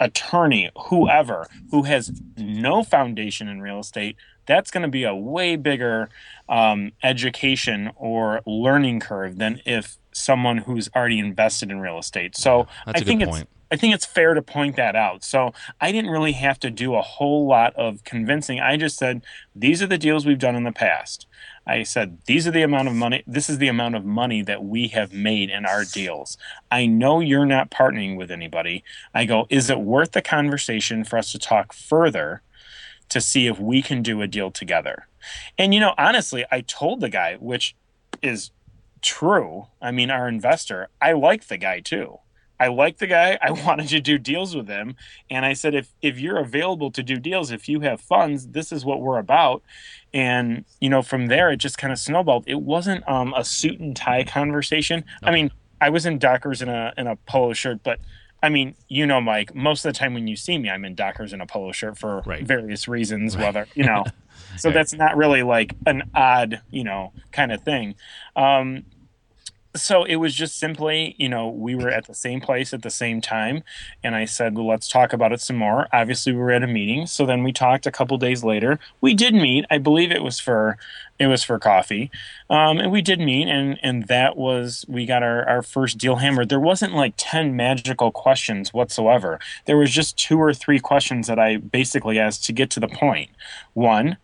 attorney, 0.00 0.70
whoever 0.86 1.46
who 1.70 1.84
has 1.84 2.20
no 2.36 2.82
foundation 2.82 3.48
in 3.48 3.60
real 3.60 3.78
estate, 3.78 4.16
that's 4.46 4.70
going 4.70 4.82
to 4.82 4.88
be 4.88 5.04
a 5.04 5.14
way 5.14 5.54
bigger 5.54 6.08
um, 6.48 6.90
education 7.02 7.90
or 7.94 8.40
learning 8.46 8.98
curve 8.98 9.38
than 9.38 9.60
if 9.64 9.98
someone 10.12 10.58
who's 10.58 10.88
already 10.96 11.18
invested 11.18 11.70
in 11.70 11.80
real 11.80 11.98
estate. 11.98 12.36
So 12.36 12.66
that's 12.86 13.02
I 13.02 13.04
think 13.04 13.22
it's 13.22 13.44
I 13.70 13.76
think 13.76 13.94
it's 13.94 14.04
fair 14.04 14.34
to 14.34 14.42
point 14.42 14.74
that 14.76 14.96
out. 14.96 15.22
So 15.22 15.52
I 15.80 15.92
didn't 15.92 16.10
really 16.10 16.32
have 16.32 16.58
to 16.60 16.70
do 16.70 16.96
a 16.96 17.02
whole 17.02 17.46
lot 17.46 17.74
of 17.76 18.02
convincing. 18.02 18.58
I 18.58 18.76
just 18.76 18.96
said 18.96 19.22
these 19.54 19.80
are 19.82 19.86
the 19.86 19.98
deals 19.98 20.26
we've 20.26 20.38
done 20.38 20.56
in 20.56 20.64
the 20.64 20.72
past. 20.72 21.26
I 21.66 21.82
said, 21.82 22.18
these 22.26 22.46
are 22.46 22.50
the 22.50 22.62
amount 22.62 22.88
of 22.88 22.94
money, 22.94 23.22
this 23.26 23.48
is 23.48 23.58
the 23.58 23.68
amount 23.68 23.94
of 23.94 24.04
money 24.04 24.42
that 24.42 24.64
we 24.64 24.88
have 24.88 25.12
made 25.12 25.50
in 25.50 25.66
our 25.66 25.84
deals. 25.84 26.36
I 26.70 26.86
know 26.86 27.20
you're 27.20 27.46
not 27.46 27.70
partnering 27.70 28.16
with 28.16 28.30
anybody. 28.30 28.82
I 29.14 29.24
go, 29.24 29.46
is 29.50 29.70
it 29.70 29.80
worth 29.80 30.12
the 30.12 30.22
conversation 30.22 31.04
for 31.04 31.18
us 31.18 31.32
to 31.32 31.38
talk 31.38 31.72
further 31.72 32.42
to 33.10 33.20
see 33.20 33.46
if 33.46 33.58
we 33.60 33.82
can 33.82 34.02
do 34.02 34.22
a 34.22 34.26
deal 34.26 34.50
together? 34.50 35.06
And, 35.58 35.74
you 35.74 35.80
know, 35.80 35.94
honestly, 35.98 36.44
I 36.50 36.62
told 36.62 37.00
the 37.00 37.10
guy, 37.10 37.36
which 37.36 37.76
is 38.22 38.50
true. 39.02 39.66
I 39.80 39.90
mean, 39.90 40.10
our 40.10 40.28
investor, 40.28 40.88
I 41.00 41.12
like 41.12 41.48
the 41.48 41.58
guy 41.58 41.80
too. 41.80 42.18
I 42.60 42.68
like 42.68 42.98
the 42.98 43.06
guy. 43.06 43.38
I 43.40 43.50
wanted 43.66 43.88
to 43.88 44.00
do 44.00 44.18
deals 44.18 44.54
with 44.54 44.68
him. 44.68 44.94
And 45.30 45.44
I 45.44 45.54
said, 45.54 45.74
if, 45.74 45.92
if 46.02 46.20
you're 46.20 46.38
available 46.38 46.90
to 46.92 47.02
do 47.02 47.16
deals, 47.16 47.50
if 47.50 47.68
you 47.68 47.80
have 47.80 48.00
funds, 48.00 48.48
this 48.48 48.70
is 48.70 48.84
what 48.84 49.00
we're 49.00 49.18
about. 49.18 49.62
And, 50.12 50.64
you 50.80 50.90
know, 50.90 51.02
from 51.02 51.28
there, 51.28 51.50
it 51.50 51.56
just 51.56 51.78
kind 51.78 51.92
of 51.92 51.98
snowballed. 51.98 52.44
It 52.46 52.60
wasn't 52.60 53.08
um, 53.08 53.32
a 53.34 53.44
suit 53.44 53.80
and 53.80 53.96
tie 53.96 54.24
conversation. 54.24 55.04
I 55.22 55.30
mean, 55.30 55.50
I 55.80 55.88
was 55.88 56.04
in 56.04 56.18
Dockers 56.18 56.60
in 56.60 56.68
a, 56.68 56.92
in 56.98 57.06
a 57.06 57.16
polo 57.16 57.54
shirt, 57.54 57.82
but 57.82 57.98
I 58.42 58.48
mean, 58.48 58.74
you 58.88 59.06
know, 59.06 59.20
Mike, 59.20 59.54
most 59.54 59.84
of 59.84 59.92
the 59.92 59.98
time 59.98 60.14
when 60.14 60.26
you 60.26 60.36
see 60.36 60.58
me, 60.58 60.70
I'm 60.70 60.84
in 60.84 60.94
Dockers 60.94 61.32
in 61.32 61.40
a 61.40 61.46
polo 61.46 61.72
shirt 61.72 61.98
for 61.98 62.22
right. 62.26 62.42
various 62.42 62.88
reasons, 62.88 63.36
right. 63.36 63.44
whether, 63.44 63.66
you 63.74 63.84
know, 63.84 64.04
so 64.56 64.68
right. 64.68 64.74
that's 64.74 64.94
not 64.94 65.16
really 65.16 65.42
like 65.42 65.74
an 65.86 66.10
odd, 66.14 66.60
you 66.70 66.84
know, 66.84 67.12
kind 67.32 67.52
of 67.52 67.62
thing. 67.62 67.94
Um, 68.36 68.84
so 69.76 70.04
it 70.04 70.16
was 70.16 70.34
just 70.34 70.58
simply, 70.58 71.14
you 71.18 71.28
know, 71.28 71.48
we 71.48 71.74
were 71.74 71.90
at 71.90 72.06
the 72.06 72.14
same 72.14 72.40
place 72.40 72.74
at 72.74 72.82
the 72.82 72.90
same 72.90 73.20
time, 73.20 73.62
and 74.02 74.16
I 74.16 74.24
said, 74.24 74.56
well, 74.56 74.66
"Let's 74.66 74.88
talk 74.88 75.12
about 75.12 75.32
it 75.32 75.40
some 75.40 75.56
more." 75.56 75.86
Obviously, 75.92 76.32
we 76.32 76.38
were 76.38 76.50
at 76.50 76.62
a 76.62 76.66
meeting, 76.66 77.06
so 77.06 77.24
then 77.24 77.42
we 77.44 77.52
talked 77.52 77.86
a 77.86 77.92
couple 77.92 78.18
days 78.18 78.42
later. 78.42 78.78
We 79.00 79.14
did 79.14 79.34
meet. 79.34 79.64
I 79.70 79.78
believe 79.78 80.10
it 80.10 80.22
was 80.22 80.40
for 80.40 80.76
it 81.18 81.26
was 81.28 81.44
for 81.44 81.58
coffee, 81.58 82.10
um, 82.48 82.78
and 82.78 82.90
we 82.90 83.02
did 83.02 83.20
meet, 83.20 83.48
and 83.48 83.78
and 83.82 84.06
that 84.08 84.36
was 84.36 84.84
we 84.88 85.06
got 85.06 85.22
our 85.22 85.48
our 85.48 85.62
first 85.62 85.98
deal 85.98 86.16
hammered. 86.16 86.48
There 86.48 86.60
wasn't 86.60 86.94
like 86.94 87.14
ten 87.16 87.54
magical 87.54 88.10
questions 88.10 88.74
whatsoever. 88.74 89.38
There 89.66 89.76
was 89.76 89.92
just 89.92 90.16
two 90.16 90.38
or 90.40 90.52
three 90.52 90.80
questions 90.80 91.28
that 91.28 91.38
I 91.38 91.58
basically 91.58 92.18
asked 92.18 92.44
to 92.46 92.52
get 92.52 92.70
to 92.70 92.80
the 92.80 92.88
point. 92.88 93.30
One 93.74 94.16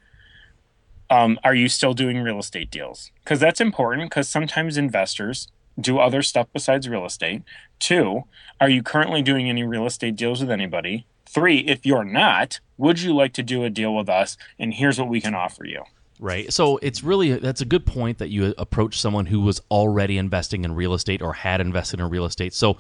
um, 1.11 1.39
are 1.45 1.55
you 1.55 1.69
still 1.69 1.95
doing 1.95 2.19
real 2.19 2.39
estate 2.39 2.71
deals? 2.71 3.11
Because 3.23 3.41
that's 3.41 3.61
important 3.61 4.11
because 4.11 4.29
sometimes 4.29 4.77
investors 4.77 5.49
do 5.79 5.99
other 5.99 6.23
stuff 6.23 6.49
besides 6.53 6.89
real 6.89 7.05
estate. 7.05 7.43
Two, 7.79 8.25
are 8.61 8.69
you 8.69 8.83
currently 8.83 9.23
doing 9.23 9.49
any 9.49 9.63
real 9.63 9.87
estate 9.87 10.17
deals 10.17 10.41
with 10.41 10.51
anybody? 10.51 11.07
Three, 11.27 11.59
if 11.59 11.85
you're 11.85 12.05
not, 12.05 12.61
would 12.79 13.01
you 13.01 13.15
like 13.15 13.33
to 13.35 13.43
do 13.43 13.65
a 13.65 13.71
deal 13.71 13.95
with 13.95 14.09
us? 14.09 14.37
And 14.59 14.75
here's 14.75 14.99
what 14.99 15.09
we 15.09 15.21
can 15.21 15.35
offer 15.35 15.65
you. 15.65 15.83
Right. 16.19 16.51
So 16.51 16.79
it's 16.79 17.03
really 17.03 17.35
that's 17.35 17.61
a 17.61 17.67
good 17.67 17.85
point 17.85 18.19
that 18.19 18.31
you 18.31 18.55
approach 18.57 18.99
someone 18.99 19.27
who 19.27 19.41
was 19.41 19.61
already 19.71 20.17
investing 20.17 20.65
in 20.65 20.75
real 20.75 20.95
estate 20.95 21.21
or 21.21 21.35
had 21.35 21.61
invested 21.61 22.01
in 22.01 22.09
real 22.09 22.25
estate. 22.25 22.55
So 22.55 22.79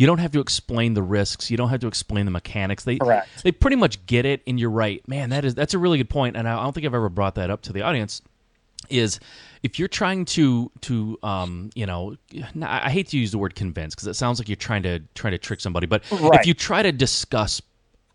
You 0.00 0.06
don't 0.06 0.16
have 0.16 0.32
to 0.32 0.40
explain 0.40 0.94
the 0.94 1.02
risks. 1.02 1.50
You 1.50 1.58
don't 1.58 1.68
have 1.68 1.80
to 1.80 1.86
explain 1.86 2.24
the 2.24 2.30
mechanics. 2.30 2.84
They 2.84 2.96
Correct. 2.96 3.28
they 3.44 3.52
pretty 3.52 3.76
much 3.76 4.06
get 4.06 4.24
it, 4.24 4.40
and 4.46 4.58
you're 4.58 4.70
right, 4.70 5.06
man. 5.06 5.28
That 5.28 5.44
is 5.44 5.54
that's 5.54 5.74
a 5.74 5.78
really 5.78 5.98
good 5.98 6.08
point, 6.08 6.38
and 6.38 6.48
I 6.48 6.62
don't 6.62 6.72
think 6.72 6.86
I've 6.86 6.94
ever 6.94 7.10
brought 7.10 7.34
that 7.34 7.50
up 7.50 7.60
to 7.62 7.72
the 7.74 7.82
audience. 7.82 8.22
Is 8.88 9.20
if 9.62 9.78
you're 9.78 9.88
trying 9.88 10.24
to 10.24 10.72
to 10.80 11.18
um, 11.22 11.68
you 11.74 11.84
know, 11.84 12.16
I 12.62 12.88
hate 12.88 13.08
to 13.08 13.18
use 13.18 13.30
the 13.30 13.36
word 13.36 13.54
convince 13.54 13.94
because 13.94 14.06
it 14.06 14.14
sounds 14.14 14.38
like 14.38 14.48
you're 14.48 14.56
trying 14.56 14.84
to 14.84 15.00
trying 15.14 15.32
to 15.32 15.38
trick 15.38 15.60
somebody, 15.60 15.86
but 15.86 16.02
Right. 16.10 16.40
if 16.40 16.46
you 16.46 16.54
try 16.54 16.82
to 16.82 16.92
discuss 16.92 17.60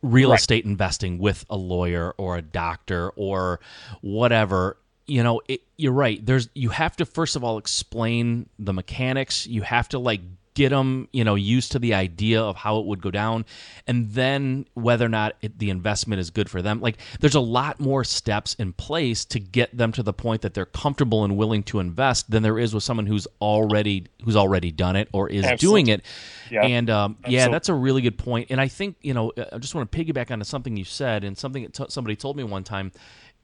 real 0.02 0.32
Right. 0.32 0.40
estate 0.40 0.66
investing 0.66 1.20
with 1.20 1.46
a 1.52 1.56
lawyer 1.56 2.16
or 2.18 2.36
a 2.36 2.42
doctor 2.42 3.12
or 3.12 3.60
whatever 4.02 4.78
you 5.06 5.22
know 5.22 5.40
it, 5.48 5.62
you're 5.78 5.92
right 5.92 6.26
there's 6.26 6.50
you 6.56 6.70
have 6.70 6.96
to 6.96 7.06
first 7.06 7.36
of 7.36 7.44
all 7.44 7.60
explain 7.60 8.50
the 8.58 8.74
mechanics 8.74 9.46
you 9.46 9.62
have 9.62 9.88
to 9.88 10.00
like 10.00 10.22
get 10.56 10.70
them 10.70 11.08
you 11.14 11.24
know 11.24 11.36
used 11.36 11.72
to 11.74 11.80
the 11.80 11.94
idea 11.94 12.42
of 12.42 12.56
how 12.56 12.80
it 12.80 12.86
would 12.86 13.02
go 13.02 13.12
down 13.12 13.46
and 13.86 14.10
then 14.12 14.66
whether 14.74 15.06
or 15.06 15.10
not 15.10 15.36
it, 15.42 15.60
the 15.60 15.70
investment 15.70 16.20
is 16.20 16.30
good 16.32 16.50
for 16.50 16.62
them 16.62 16.82
like 16.82 16.98
there's 17.20 17.36
a 17.36 17.40
lot 17.40 17.80
more 17.80 18.04
steps 18.04 18.56
in 18.56 18.74
place 18.74 19.24
to 19.26 19.40
get 19.40 19.76
them 19.78 19.92
to 19.92 20.02
the 20.02 20.14
point 20.14 20.42
that 20.42 20.54
they're 20.54 20.66
comfortable 20.66 21.24
and 21.24 21.38
willing 21.38 21.62
to 21.62 21.80
invest 21.80 22.32
than 22.32 22.42
there 22.42 22.58
is 22.58 22.74
with 22.74 22.84
someone 22.84 23.06
who's 23.06 23.28
already 23.42 24.06
who's 24.24 24.36
already 24.36 24.72
done 24.72 24.96
it 24.96 25.08
or 25.14 25.30
is 25.30 25.46
doing 25.60 25.88
it 25.88 26.04
Yeah. 26.50 26.64
and 26.64 26.90
um, 26.90 27.18
yeah, 27.28 27.48
that's 27.50 27.70
a 27.70 27.74
really 27.74 28.02
good 28.02 28.18
point. 28.18 28.48
And 28.50 28.62
I 28.62 28.68
think 28.68 28.96
you 29.02 29.14
know, 29.14 29.32
I 29.52 29.58
just 29.58 29.76
want 29.76 29.92
to 29.92 29.98
piggyback 29.98 30.32
onto 30.32 30.46
something 30.46 30.78
you 30.78 30.84
said, 30.86 31.24
and 31.24 31.38
something 31.38 31.64
that 31.64 31.74
t- 31.74 31.86
somebody 31.90 32.16
told 32.16 32.38
me 32.38 32.44
one 32.44 32.64
time 32.64 32.92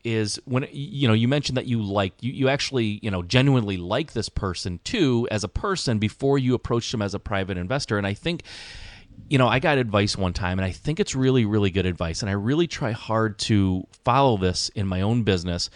is 0.03 0.39
when 0.45 0.67
you 0.71 1.07
know 1.07 1.13
you 1.13 1.27
mentioned 1.27 1.57
that 1.57 1.65
you 1.65 1.81
like 1.81 2.13
you, 2.21 2.31
you 2.31 2.49
actually 2.49 2.99
you 3.01 3.11
know 3.11 3.23
genuinely 3.23 3.77
like 3.77 4.13
this 4.13 4.29
person 4.29 4.79
too 4.83 5.27
as 5.31 5.43
a 5.43 5.47
person 5.47 5.99
before 5.99 6.37
you 6.37 6.53
approached 6.53 6.93
him 6.93 7.01
as 7.01 7.13
a 7.13 7.19
private 7.19 7.57
investor. 7.57 7.97
And 7.97 8.07
i 8.07 8.13
think 8.13 8.43
you 9.29 9.37
know 9.37 9.47
i 9.47 9.59
got 9.59 9.77
advice 9.77 10.17
one 10.17 10.33
time 10.33 10.57
and 10.57 10.65
i 10.65 10.71
think 10.71 10.99
it's 10.99 11.15
really 11.15 11.45
really 11.45 11.69
good 11.71 11.85
advice. 11.85 12.21
And 12.21 12.29
i 12.29 12.33
really 12.33 12.67
try 12.67 12.91
hard 12.91 13.39
to 13.39 13.85
follow 14.03 14.37
this 14.37 14.69
in 14.69 14.87
my 14.87 15.01
own 15.01 15.23
business. 15.23 15.69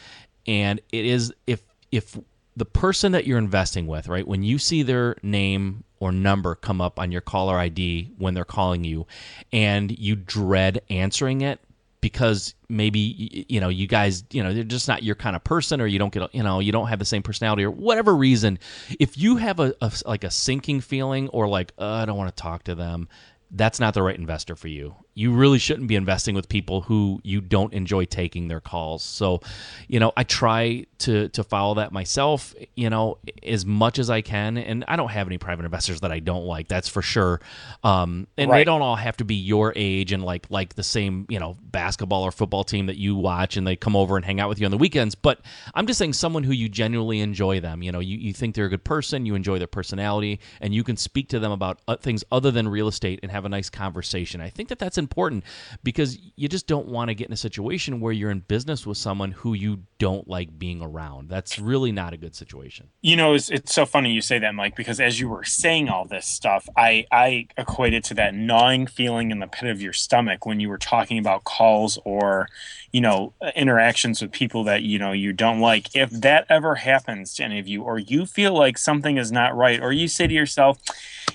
And 0.47 0.79
it 0.91 1.05
is 1.05 1.33
if 1.47 1.63
if 1.91 2.17
the 2.55 2.65
person 2.65 3.11
that 3.11 3.27
you're 3.27 3.37
investing 3.37 3.87
with 3.87 4.07
right 4.07 4.27
when 4.27 4.43
you 4.43 4.57
see 4.57 4.83
their 4.83 5.15
name 5.21 5.83
or 5.99 6.11
number 6.11 6.55
come 6.55 6.81
up 6.81 6.99
on 6.99 7.11
your 7.11 7.21
caller 7.21 7.57
id 7.59 8.11
when 8.17 8.33
they're 8.33 8.45
calling 8.45 8.83
you 8.83 9.05
and 9.51 9.97
you 9.97 10.15
dread 10.15 10.81
answering 10.89 11.41
it 11.41 11.59
because 12.05 12.53
maybe 12.69 13.45
you 13.49 13.59
know 13.59 13.67
you 13.67 13.87
guys 13.87 14.23
you 14.29 14.43
know 14.43 14.53
they're 14.53 14.63
just 14.63 14.87
not 14.87 15.01
your 15.01 15.15
kind 15.15 15.35
of 15.35 15.43
person 15.43 15.81
or 15.81 15.87
you 15.87 15.97
don't 15.97 16.13
get 16.13 16.35
you 16.35 16.43
know 16.43 16.59
you 16.59 16.71
don't 16.71 16.85
have 16.85 16.99
the 16.99 17.05
same 17.05 17.23
personality 17.23 17.63
or 17.63 17.71
whatever 17.71 18.15
reason 18.15 18.59
if 18.99 19.17
you 19.17 19.37
have 19.37 19.59
a, 19.59 19.73
a 19.81 19.91
like 20.05 20.23
a 20.23 20.29
sinking 20.29 20.81
feeling 20.81 21.27
or 21.29 21.47
like 21.47 21.73
uh, 21.79 21.93
i 21.93 22.05
don't 22.05 22.15
want 22.15 22.29
to 22.29 22.39
talk 22.39 22.63
to 22.63 22.75
them 22.75 23.09
that's 23.49 23.79
not 23.79 23.95
the 23.95 24.03
right 24.03 24.19
investor 24.19 24.55
for 24.55 24.67
you 24.67 24.95
you 25.15 25.33
really 25.33 25.57
shouldn't 25.57 25.87
be 25.87 25.95
investing 25.95 26.35
with 26.35 26.47
people 26.47 26.81
who 26.81 27.19
you 27.23 27.41
don't 27.41 27.73
enjoy 27.73 28.05
taking 28.05 28.47
their 28.47 28.59
calls. 28.59 29.03
So 29.03 29.41
you 29.87 29.99
know 29.99 30.11
i 30.17 30.23
try 30.23 30.85
to 30.99 31.29
to 31.29 31.43
follow 31.43 31.75
that 31.75 31.91
myself 31.91 32.53
you 32.75 32.89
know 32.89 33.17
as 33.43 33.65
much 33.65 33.99
as 33.99 34.09
i 34.09 34.21
can. 34.21 34.57
And 34.57 34.85
i 34.87 34.95
don't 34.95 35.09
have 35.09 35.27
any 35.27 35.37
private 35.37 35.65
investors 35.65 36.01
that 36.01 36.11
i 36.11 36.19
don't 36.19 36.45
like 36.45 36.67
that's 36.67 36.87
for 36.87 37.01
sure. 37.01 37.41
Um 37.83 38.27
and 38.37 38.51
they 38.51 38.63
don't 38.63 38.81
all 38.81 38.95
have 38.95 39.17
to 39.17 39.25
be 39.25 39.35
your 39.35 39.73
age 39.75 40.11
and 40.11 40.23
like 40.23 40.45
like 40.49 40.75
the 40.75 40.83
same 40.83 41.25
you 41.29 41.39
know 41.39 41.57
basketball 41.61 42.23
or 42.23 42.31
football 42.31 42.63
team 42.63 42.85
that 42.87 42.97
you 42.97 43.15
watch 43.15 43.57
and 43.57 43.65
they 43.65 43.75
come 43.75 43.95
over 43.95 44.17
and 44.17 44.25
hang 44.25 44.39
out 44.39 44.49
with 44.49 44.59
you 44.59 44.65
on 44.65 44.71
the 44.71 44.77
weekends. 44.77 45.15
But 45.15 45.41
i'm 45.73 45.87
just 45.87 45.97
saying 45.97 46.13
someone 46.13 46.43
who 46.43 46.51
you 46.51 46.69
genuinely 46.69 47.19
enjoy 47.19 47.59
them 47.59 47.81
you 47.81 47.91
know 47.91 47.99
you, 47.99 48.17
you 48.17 48.33
think 48.33 48.55
they're 48.55 48.65
a 48.65 48.69
good 48.69 48.83
person 48.83 49.25
you 49.25 49.35
enjoy 49.35 49.57
their 49.57 49.67
personality 49.67 50.39
and 50.61 50.73
you 50.73 50.83
can 50.83 50.97
speak 50.97 51.29
to 51.29 51.39
them 51.39 51.51
about 51.51 51.79
uh, 51.87 51.95
things 51.95 52.23
other 52.31 52.51
than 52.51 52.67
real 52.67 52.87
estate 52.87 53.19
and 53.21 53.31
have 53.31 53.45
a 53.45 53.49
nice 53.49 53.69
conversation. 53.69 54.41
I 54.41 54.49
think 54.49 54.69
that 54.69 54.79
that's 54.79 54.97
important 55.05 55.43
because 55.83 56.17
you 56.35 56.47
just 56.47 56.67
don't 56.67 56.87
want 56.87 57.09
to 57.09 57.15
get 57.15 57.27
in 57.27 57.33
a 57.33 57.37
situation 57.37 57.99
where 57.99 58.13
you're 58.13 58.31
in 58.31 58.39
business 58.39 58.85
with 58.85 58.97
someone 58.97 59.31
who 59.31 59.53
you 59.53 59.83
don't 59.99 60.27
like 60.27 60.57
being 60.57 60.81
around 60.81 61.29
that's 61.29 61.59
really 61.59 61.91
not 61.91 62.11
a 62.13 62.17
good 62.17 62.35
situation 62.35 62.89
You 63.01 63.15
know, 63.15 63.33
it's, 63.35 63.49
it's 63.49 63.73
so 63.73 63.85
funny 63.85 64.11
you 64.11 64.21
say 64.21 64.39
that, 64.39 64.55
Mike, 64.55 64.75
because 64.75 64.99
as 64.99 65.19
you 65.19 65.29
were 65.29 65.43
saying 65.43 65.89
all 65.89 66.05
this 66.05 66.25
stuff, 66.25 66.67
I, 66.75 67.05
I 67.11 67.47
equated 67.57 68.03
to 68.05 68.13
that 68.15 68.33
gnawing 68.33 68.87
feeling 68.87 69.31
in 69.31 69.39
the 69.39 69.47
pit 69.47 69.69
of 69.69 69.81
your 69.81 69.93
stomach 69.93 70.45
when 70.45 70.59
you 70.59 70.69
were 70.69 70.77
talking 70.77 71.17
about 71.17 71.43
calls 71.43 71.99
or, 72.03 72.47
you 72.91 73.01
know, 73.01 73.33
uh, 73.41 73.51
interactions 73.55 74.21
with 74.21 74.31
people 74.31 74.63
that, 74.63 74.83
you 74.83 74.97
know, 74.97 75.11
you 75.11 75.33
don't 75.33 75.59
like. 75.59 75.95
If 75.95 76.09
that 76.09 76.45
ever 76.49 76.75
happens 76.75 77.33
to 77.35 77.43
any 77.43 77.59
of 77.59 77.67
you, 77.67 77.83
or 77.83 77.99
you 77.99 78.25
feel 78.25 78.53
like 78.53 78.77
something 78.77 79.17
is 79.17 79.31
not 79.31 79.55
right, 79.55 79.79
or 79.79 79.91
you 79.91 80.07
say 80.07 80.27
to 80.27 80.33
yourself, 80.33 80.79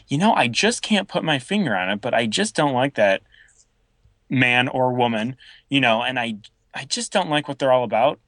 you 0.09 0.19
know, 0.19 0.33
I 0.33 0.49
just 0.49 0.83
can't 0.83 1.09
put 1.09 1.23
my 1.23 1.39
finger 1.39 1.77
on 1.77 1.91
it, 1.91 2.01
but 2.01 2.15
I 2.15 2.27
just 2.27 2.55
don't 2.55 2.75
like 2.75 2.95
that 2.95 3.23
man 4.31 4.69
or 4.69 4.93
woman, 4.93 5.37
you 5.69 5.81
know, 5.81 6.03
and 6.03 6.19
I, 6.19 6.37
I 6.73 6.85
just 6.85 7.13
don't 7.13 7.29
like 7.29 7.49
what 7.49 7.59
they're 7.59 7.73
all 7.73 7.85
about 7.85 8.21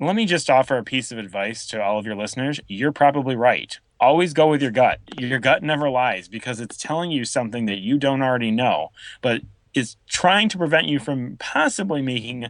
let 0.00 0.14
me 0.14 0.26
just 0.26 0.48
offer 0.48 0.78
a 0.78 0.84
piece 0.84 1.10
of 1.10 1.18
advice 1.18 1.66
to 1.68 1.82
all 1.82 1.98
of 1.98 2.06
your 2.06 2.14
listeners. 2.14 2.60
You're 2.68 2.92
probably 2.92 3.34
right. 3.34 3.78
Always 4.00 4.32
go 4.32 4.46
with 4.46 4.62
your 4.62 4.70
gut. 4.70 5.00
Your 5.18 5.40
gut 5.40 5.62
never 5.62 5.90
lies 5.90 6.28
because 6.28 6.60
it's 6.60 6.76
telling 6.76 7.10
you 7.10 7.24
something 7.24 7.66
that 7.66 7.78
you 7.78 7.98
don't 7.98 8.22
already 8.22 8.52
know, 8.52 8.90
but 9.22 9.42
is 9.74 9.96
trying 10.08 10.48
to 10.50 10.58
prevent 10.58 10.86
you 10.86 11.00
from 11.00 11.36
possibly 11.38 12.00
making, 12.00 12.46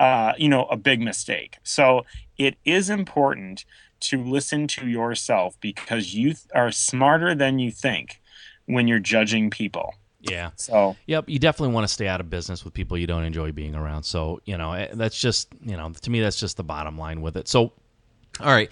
uh, 0.00 0.32
you 0.36 0.48
know, 0.48 0.64
a 0.66 0.76
big 0.76 1.00
mistake. 1.00 1.58
So 1.62 2.04
it 2.36 2.56
is 2.64 2.90
important 2.90 3.64
to 4.00 4.22
listen 4.22 4.66
to 4.68 4.88
yourself 4.88 5.56
because 5.60 6.14
you 6.14 6.34
are 6.52 6.72
smarter 6.72 7.34
than 7.34 7.60
you 7.60 7.70
think 7.70 8.20
when 8.66 8.88
you're 8.88 8.98
judging 8.98 9.50
people. 9.50 9.94
Yeah 10.20 10.50
So 10.56 10.96
Yep, 11.06 11.28
you 11.28 11.38
definitely 11.38 11.74
want 11.74 11.86
to 11.86 11.92
stay 11.92 12.08
out 12.08 12.20
of 12.20 12.28
business 12.28 12.64
with 12.64 12.74
people 12.74 12.98
you 12.98 13.06
don't 13.06 13.24
enjoy 13.24 13.52
being 13.52 13.74
around. 13.74 14.02
So, 14.02 14.40
you 14.44 14.56
know, 14.58 14.72
eh, 14.72 14.88
that's 14.92 15.18
just, 15.18 15.48
you 15.62 15.76
know, 15.76 15.90
to 15.92 16.10
me, 16.10 16.20
that's 16.20 16.38
just 16.38 16.56
the 16.56 16.64
bottom 16.64 16.98
line 16.98 17.20
with 17.20 17.36
it. 17.36 17.48
So, 17.48 17.72
all 18.40 18.46
right. 18.46 18.70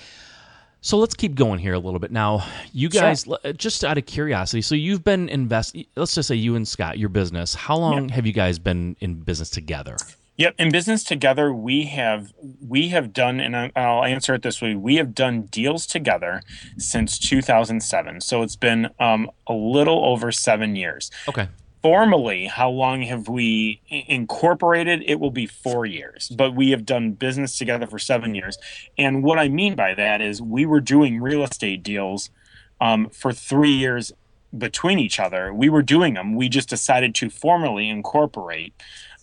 So 0.81 0.99
let's 0.99 1.15
keep 1.15 1.35
going 1.35 1.59
here 1.59 1.73
a 1.73 1.79
little 1.79 1.99
bit. 1.99 2.13
Now, 2.13 2.47
you 2.73 2.89
guys, 2.89 3.27
l- 3.27 3.53
just 3.55 3.85
out 3.85 3.99
of 3.99 4.07
curiosity, 4.07 4.63
so 4.63 4.75
you've 4.77 5.03
been 5.03 5.29
invest. 5.29 5.77
Let's 5.97 6.15
just 6.15 6.29
say 6.29 6.37
you 6.37 6.55
and 6.55 6.67
Scott, 6.69 6.99
your 6.99 7.09
business. 7.09 7.55
How 7.55 7.77
long 7.77 8.09
have 8.11 8.25
you 8.27 8.33
guys 8.33 8.59
been 8.61 8.95
in 9.01 9.15
business 9.15 9.51
together? 9.51 9.97
Yep, 10.39 10.55
in 10.59 10.71
business 10.71 11.03
together, 11.03 11.53
we 11.53 11.85
have 11.85 12.33
we 12.67 12.89
have 12.89 13.13
done, 13.13 13.41
and 13.41 13.73
I'll 13.75 14.05
answer 14.05 14.35
it 14.35 14.43
this 14.43 14.61
way: 14.61 14.75
we 14.75 14.97
have 14.97 15.15
done 15.15 15.43
deals 15.43 15.87
together 15.87 16.43
since 16.77 17.19
2007. 17.19 18.21
So 18.21 18.43
it's 18.43 18.57
been 18.57 18.91
um, 19.01 19.31
a 19.47 19.55
little 19.55 20.05
over 20.05 20.31
seven 20.31 20.77
years. 20.77 21.11
Okay. 21.29 21.49
Formally, 21.83 22.47
how 22.47 22.69
long 22.69 23.03
have 23.03 23.29
we 23.29 23.81
incorporated? 23.89 25.05
It 25.07 25.21
will 25.21 25.31
be 25.31 25.47
four 25.47 25.87
years, 25.87 26.29
but 26.29 26.55
we 26.55 26.71
have 26.71 26.85
done 26.85 27.13
business 27.13 27.57
together 27.57 27.87
for 27.87 27.99
seven 27.99 28.35
years. 28.35 28.59
And 28.99 29.23
what 29.23 29.39
I 29.39 29.49
mean 29.49 29.77
by 29.77 29.95
that 29.95 30.21
is 30.21 30.43
we 30.43 30.67
were 30.67 30.81
doing 30.81 31.21
real 31.21 31.45
estate 31.45 31.83
deals 31.83 32.31
um, 32.81 33.09
for 33.11 33.33
three 33.33 33.71
years 33.71 34.13
between 34.57 34.99
each 34.99 35.21
other. 35.21 35.53
We 35.53 35.69
were 35.69 35.83
doing 35.83 36.15
them. 36.15 36.35
We 36.35 36.49
just 36.49 36.69
decided 36.69 37.15
to 37.17 37.31
formally 37.31 37.89
incorporate 37.89 38.75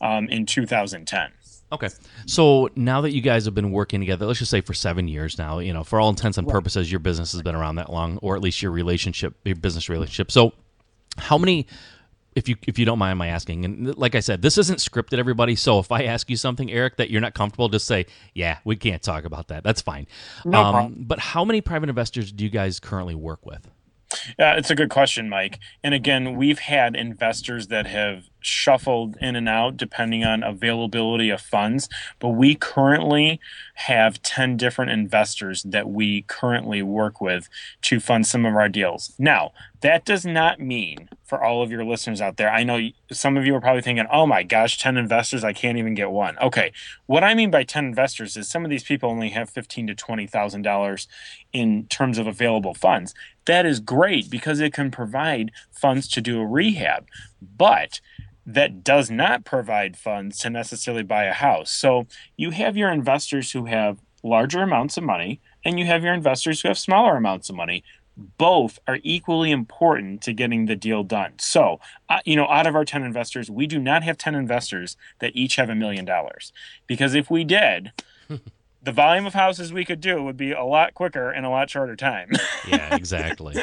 um, 0.04 0.28
in 0.30 0.46
2010. 0.46 1.32
Okay. 1.72 1.89
So 2.28 2.70
now 2.76 3.02
that 3.02 3.13
you 3.13 3.22
guys 3.22 3.46
have 3.46 3.56
been 3.56 3.72
working 3.72 4.00
together, 4.00 4.28
let's 4.28 4.38
just 4.38 4.52
say 4.52 4.62
for 4.62 4.76
seven 4.76 5.08
years 5.08 5.39
now, 5.39 5.58
you 5.58 5.74
know, 5.74 5.84
for 5.84 6.00
all 6.00 6.10
intents 6.10 6.38
and 6.38 6.48
purposes, 6.48 6.92
your 6.92 7.00
business 7.00 7.32
has 7.32 7.42
been 7.42 7.56
around 7.56 7.76
that 7.76 7.92
long, 7.92 8.20
or 8.22 8.36
at 8.36 8.42
least 8.44 8.62
your 8.62 8.72
relationship, 8.72 9.34
your 9.44 9.56
business 9.56 9.89
relationship. 9.89 10.32
So, 10.32 10.54
how 11.18 11.39
many, 11.39 11.66
if 12.36 12.48
you 12.48 12.58
if 12.68 12.78
you 12.78 12.86
don't 12.86 13.00
mind 13.00 13.18
my 13.18 13.28
asking, 13.28 13.66
and 13.66 13.98
like 13.98 14.13
I 14.13 14.20
said, 14.20 14.44
this 14.44 14.60
isn't 14.60 14.80
scripted, 14.80 15.18
everybody. 15.18 15.56
So 15.56 15.80
if 15.80 15.92
I 15.92 16.04
ask 16.04 16.30
you 16.30 16.38
something, 16.38 16.72
Eric, 16.72 16.98
that 16.98 17.10
you're 17.10 17.22
not 17.22 17.34
comfortable, 17.34 17.70
just 17.70 17.88
say, 17.88 18.06
yeah, 18.36 18.60
we 18.66 18.76
can't 18.76 19.02
talk 19.02 19.26
about 19.26 19.48
that. 19.48 19.63
That's 19.63 19.82
fine. 19.82 20.06
No 20.46 20.60
um, 20.60 20.74
problem. 20.74 21.06
But 21.08 21.20
how 21.20 21.44
many 21.44 21.62
private 21.62 21.89
investors 21.89 22.32
do 22.32 22.44
you 22.44 22.52
guys 22.52 22.80
currently 22.80 23.16
work 23.16 23.46
with? 23.46 23.68
Yeah, 24.38 24.56
it's 24.56 24.70
a 24.70 24.76
good 24.76 24.89
question, 24.89 25.30
Mike. 25.30 25.60
And 25.84 25.94
again, 25.94 26.36
we've 26.36 26.60
had 26.60 26.96
investors 26.96 27.68
that 27.68 27.88
have 27.88 28.30
shuffled 28.45 29.17
in 29.21 29.36
and 29.36 29.49
out 29.49 29.77
depending 29.77 30.23
on 30.23 30.43
availability 30.43 31.29
of 31.29 31.41
funds, 31.41 31.89
but 32.19 32.29
we 32.29 32.56
currently 32.56 33.39
have 33.75 34.21
10 34.21 34.58
different 34.58 34.91
investors 34.91 35.63
that 35.63 35.89
we 35.89 36.23
currently 36.23 36.82
work 36.82 37.19
with 37.19 37.49
to 37.82 37.99
fund 37.99 38.27
some 38.27 38.45
of 38.45 38.56
our 38.56 38.69
deals. 38.69 39.13
Now, 39.17 39.51
that 39.82 40.06
does 40.06 40.25
not 40.25 40.60
mean 40.60 41.10
for 41.23 41.43
all 41.43 41.63
of 41.63 41.71
your 41.71 41.84
listeners 41.84 42.21
out 42.21 42.38
there, 42.38 42.49
I 42.49 42.63
know 42.63 42.89
some 43.12 43.36
of 43.38 43.45
you 43.45 43.56
are 43.56 43.62
probably 43.62 43.82
thinking, 43.82 44.06
oh 44.12 44.25
my 44.25 44.43
gosh, 44.43 44.77
10 44.77 44.97
investors, 44.97 45.43
I 45.43 45.51
can't 45.51 45.77
even 45.77 45.95
get 45.95 46.12
one. 46.12 46.38
Okay, 46.39 46.71
what 47.08 47.23
I 47.23 47.34
mean 47.34 47.49
by 47.51 47.63
10 47.63 47.86
investors 47.86 48.38
is 48.38 48.47
some 48.47 48.63
of 48.63 48.69
these 48.69 48.84
people 48.84 49.10
only 49.10 49.29
have 49.29 49.49
fifteen 49.49 49.88
to 49.88 49.95
$20,000 49.95 51.08
in 51.51 51.86
terms 51.88 52.17
of 52.17 52.27
available 52.27 52.73
funds 52.73 53.13
that 53.45 53.65
is 53.65 53.79
great 53.79 54.29
because 54.29 54.60
it 54.60 54.73
can 54.73 54.91
provide 54.91 55.51
funds 55.71 56.08
to 56.10 56.21
do 56.21 56.39
a 56.39 56.45
rehab, 56.45 57.08
but 57.41 57.99
that 58.45 58.84
does 58.84 59.10
not 59.10 59.45
provide 59.45 59.95
funds 59.97 60.38
to 60.39 60.49
necessarily 60.49 61.03
buy 61.03 61.23
a 61.25 61.34
house. 61.34 61.71
So 61.71 62.08
you 62.38 62.51
have 62.51 62.75
your 62.77 62.91
investors 62.91 63.51
who 63.51 63.65
have 63.65 63.99
larger 64.23 64.62
amounts 64.62 64.97
of 64.97 65.03
money, 65.03 65.41
and 65.65 65.79
you 65.79 65.86
have 65.86 66.03
your 66.03 66.13
investors 66.13 66.62
who 66.62 66.67
have 66.69 66.77
smaller 66.77 67.15
amounts 67.17 67.49
of 67.49 67.56
money. 67.56 67.84
both 68.38 68.77
are 68.88 68.99
equally 69.03 69.49
important 69.51 70.21
to 70.21 70.34
getting 70.34 70.65
the 70.67 70.75
deal 70.75 71.03
done. 71.03 71.34
So, 71.39 71.79
uh, 72.10 72.19
you 72.25 72.36
know, 72.36 72.47
out 72.47 72.67
of 72.67 72.75
our 72.75 72.86
10 72.86 73.01
investors, 73.03 73.49
we 73.49 73.65
do 73.65 73.79
not 73.79 74.03
have 74.03 74.17
10 74.19 74.36
investors 74.36 74.95
that 75.19 75.36
each 75.36 75.56
have 75.56 75.69
a 75.69 75.75
million 75.75 76.06
dollars. 76.06 76.53
Because 76.88 77.15
if 77.15 77.32
we 77.32 77.43
did, 77.43 77.91
the 78.84 78.91
volume 78.91 79.26
of 79.26 79.34
houses 79.34 79.72
we 79.72 79.86
could 79.86 80.02
do 80.02 80.22
would 80.22 80.38
be 80.38 80.52
a 80.52 80.63
lot 80.63 80.93
quicker 80.93 81.32
in 81.32 81.46
a 81.46 81.50
lot 81.50 81.69
shorter 81.69 81.96
time. 81.96 82.30
yeah, 82.67 82.96
exactly. 82.96 83.56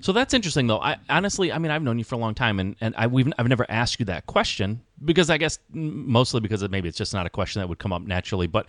So 0.00 0.12
that's 0.12 0.34
interesting, 0.34 0.66
though. 0.66 0.80
I 0.80 0.98
honestly, 1.08 1.50
I 1.50 1.58
mean, 1.58 1.70
I've 1.70 1.82
known 1.82 1.98
you 1.98 2.04
for 2.04 2.14
a 2.14 2.18
long 2.18 2.34
time, 2.34 2.60
and 2.60 2.76
and 2.82 2.94
I, 2.96 3.06
we've 3.06 3.32
I've 3.38 3.48
never 3.48 3.64
asked 3.70 3.98
you 3.98 4.04
that 4.06 4.26
question 4.26 4.82
because 5.02 5.30
I 5.30 5.38
guess 5.38 5.58
mostly 5.72 6.40
because 6.40 6.62
it, 6.62 6.70
maybe 6.70 6.88
it's 6.88 6.98
just 6.98 7.14
not 7.14 7.24
a 7.26 7.30
question 7.30 7.60
that 7.60 7.68
would 7.68 7.78
come 7.78 7.92
up 7.92 8.02
naturally. 8.02 8.46
But 8.46 8.66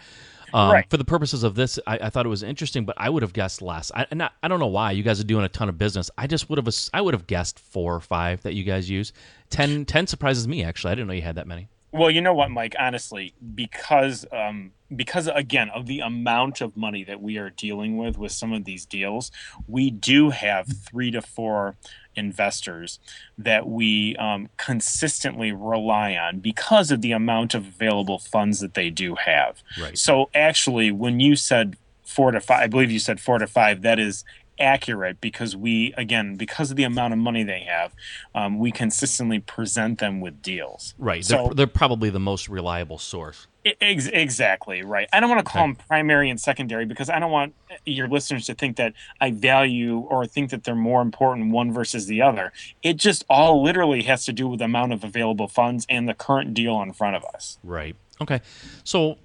um, 0.53 0.71
right. 0.71 0.89
for 0.89 0.95
the 0.95 1.03
purposes 1.03 1.43
of 1.43 1.55
this, 1.55 1.77
I, 1.85 1.97
I, 2.03 2.09
thought 2.09 2.25
it 2.25 2.29
was 2.29 2.41
interesting, 2.41 2.85
but 2.85 2.95
I 2.97 3.09
would 3.09 3.21
have 3.21 3.33
guessed 3.33 3.61
less. 3.61 3.91
I 3.93 4.05
not, 4.13 4.31
I 4.41 4.47
don't 4.47 4.61
know 4.61 4.67
why 4.67 4.91
you 4.91 5.03
guys 5.03 5.19
are 5.19 5.25
doing 5.25 5.43
a 5.43 5.49
ton 5.49 5.67
of 5.67 5.77
business. 5.77 6.09
I 6.17 6.27
just 6.27 6.49
would 6.49 6.57
have 6.57 6.73
I 6.93 7.01
would 7.01 7.13
have 7.13 7.27
guessed 7.27 7.59
four 7.59 7.93
or 7.93 7.99
five 7.99 8.41
that 8.43 8.53
you 8.53 8.63
guys 8.63 8.89
use. 8.89 9.11
Ten, 9.49 9.83
10 9.83 10.07
surprises 10.07 10.47
me 10.47 10.63
actually. 10.63 10.91
I 10.91 10.95
didn't 10.95 11.07
know 11.07 11.13
you 11.13 11.21
had 11.21 11.35
that 11.35 11.47
many. 11.47 11.67
Well, 11.91 12.11
you 12.11 12.21
know 12.21 12.33
what, 12.33 12.51
Mike? 12.51 12.75
Honestly, 12.77 13.33
because 13.53 14.25
um, 14.31 14.71
because 14.93 15.27
again 15.27 15.69
of 15.69 15.85
the 15.85 15.99
amount 16.01 16.61
of 16.61 16.75
money 16.75 17.03
that 17.03 17.21
we 17.21 17.37
are 17.37 17.49
dealing 17.49 17.97
with 17.97 18.17
with 18.17 18.31
some 18.31 18.53
of 18.53 18.65
these 18.65 18.85
deals, 18.85 19.31
we 19.67 19.91
do 19.91 20.29
have 20.29 20.67
three 20.67 21.11
to 21.11 21.21
four 21.21 21.77
investors 22.15 22.99
that 23.37 23.67
we 23.67 24.15
um, 24.17 24.49
consistently 24.57 25.51
rely 25.51 26.15
on 26.15 26.39
because 26.39 26.91
of 26.91 27.01
the 27.01 27.11
amount 27.11 27.53
of 27.53 27.67
available 27.67 28.19
funds 28.19 28.59
that 28.59 28.73
they 28.73 28.89
do 28.89 29.15
have. 29.15 29.61
Right. 29.79 29.97
So 29.97 30.29
actually, 30.33 30.91
when 30.91 31.19
you 31.19 31.35
said 31.35 31.77
four 32.03 32.31
to 32.31 32.39
five, 32.39 32.63
I 32.63 32.67
believe 32.67 32.91
you 32.91 32.99
said 32.99 33.19
four 33.19 33.39
to 33.39 33.47
five. 33.47 33.81
That 33.81 33.99
is 33.99 34.23
accurate 34.59 35.19
because 35.19 35.55
we 35.55 35.93
again 35.97 36.35
because 36.35 36.71
of 36.71 36.77
the 36.77 36.83
amount 36.83 37.13
of 37.13 37.19
money 37.19 37.43
they 37.43 37.61
have 37.61 37.93
um, 38.33 38.57
we 38.59 38.71
consistently 38.71 39.39
present 39.39 39.99
them 39.99 40.21
with 40.21 40.41
deals. 40.41 40.93
Right. 40.97 41.23
So, 41.23 41.47
they're, 41.47 41.53
they're 41.53 41.67
probably 41.67 42.09
the 42.09 42.19
most 42.19 42.47
reliable 42.47 42.97
source. 42.97 43.47
Ex- 43.81 44.07
exactly 44.07 44.83
right. 44.83 45.09
I 45.11 45.19
don't 45.19 45.29
want 45.29 45.45
to 45.45 45.51
call 45.51 45.63
okay. 45.63 45.73
them 45.73 45.85
primary 45.87 46.29
and 46.29 46.39
secondary 46.39 46.85
because 46.85 47.09
i 47.09 47.17
don't 47.19 47.31
want 47.31 47.55
your 47.85 48.07
listeners 48.07 48.45
to 48.45 48.53
think 48.53 48.77
that 48.77 48.93
i 49.21 49.31
value 49.31 49.99
or 49.99 50.25
think 50.27 50.51
that 50.51 50.63
they're 50.63 50.75
more 50.75 51.01
important 51.01 51.51
one 51.51 51.71
versus 51.71 52.05
the 52.05 52.21
other. 52.21 52.51
It 52.83 52.97
just 52.97 53.25
all 53.29 53.63
literally 53.63 54.03
has 54.03 54.25
to 54.25 54.33
do 54.33 54.47
with 54.47 54.59
the 54.59 54.65
amount 54.65 54.93
of 54.93 55.03
available 55.03 55.47
funds 55.47 55.85
and 55.89 56.07
the 56.07 56.13
current 56.13 56.53
deal 56.53 56.81
in 56.81 56.93
front 56.93 57.15
of 57.15 57.25
us. 57.33 57.57
Right. 57.63 57.95
Okay. 58.21 58.41
So 58.83 59.17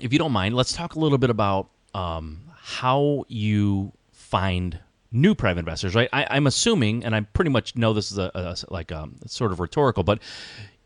if 0.00 0.12
you 0.12 0.18
don't 0.18 0.32
mind 0.32 0.54
let's 0.54 0.72
talk 0.72 0.94
a 0.94 0.98
little 0.98 1.18
bit 1.18 1.30
about 1.30 1.68
um, 1.94 2.40
how 2.56 3.24
you 3.28 3.92
find 4.28 4.78
new 5.10 5.34
private 5.34 5.60
investors, 5.60 5.94
right? 5.94 6.08
I, 6.12 6.36
am 6.36 6.46
assuming, 6.46 7.04
and 7.04 7.14
I 7.14 7.20
pretty 7.20 7.50
much 7.50 7.76
know 7.76 7.94
this 7.94 8.12
is 8.12 8.18
a, 8.18 8.30
a 8.34 8.56
like 8.72 8.90
a, 8.90 9.02
um, 9.02 9.16
sort 9.26 9.52
of 9.52 9.60
rhetorical, 9.60 10.02
but 10.02 10.20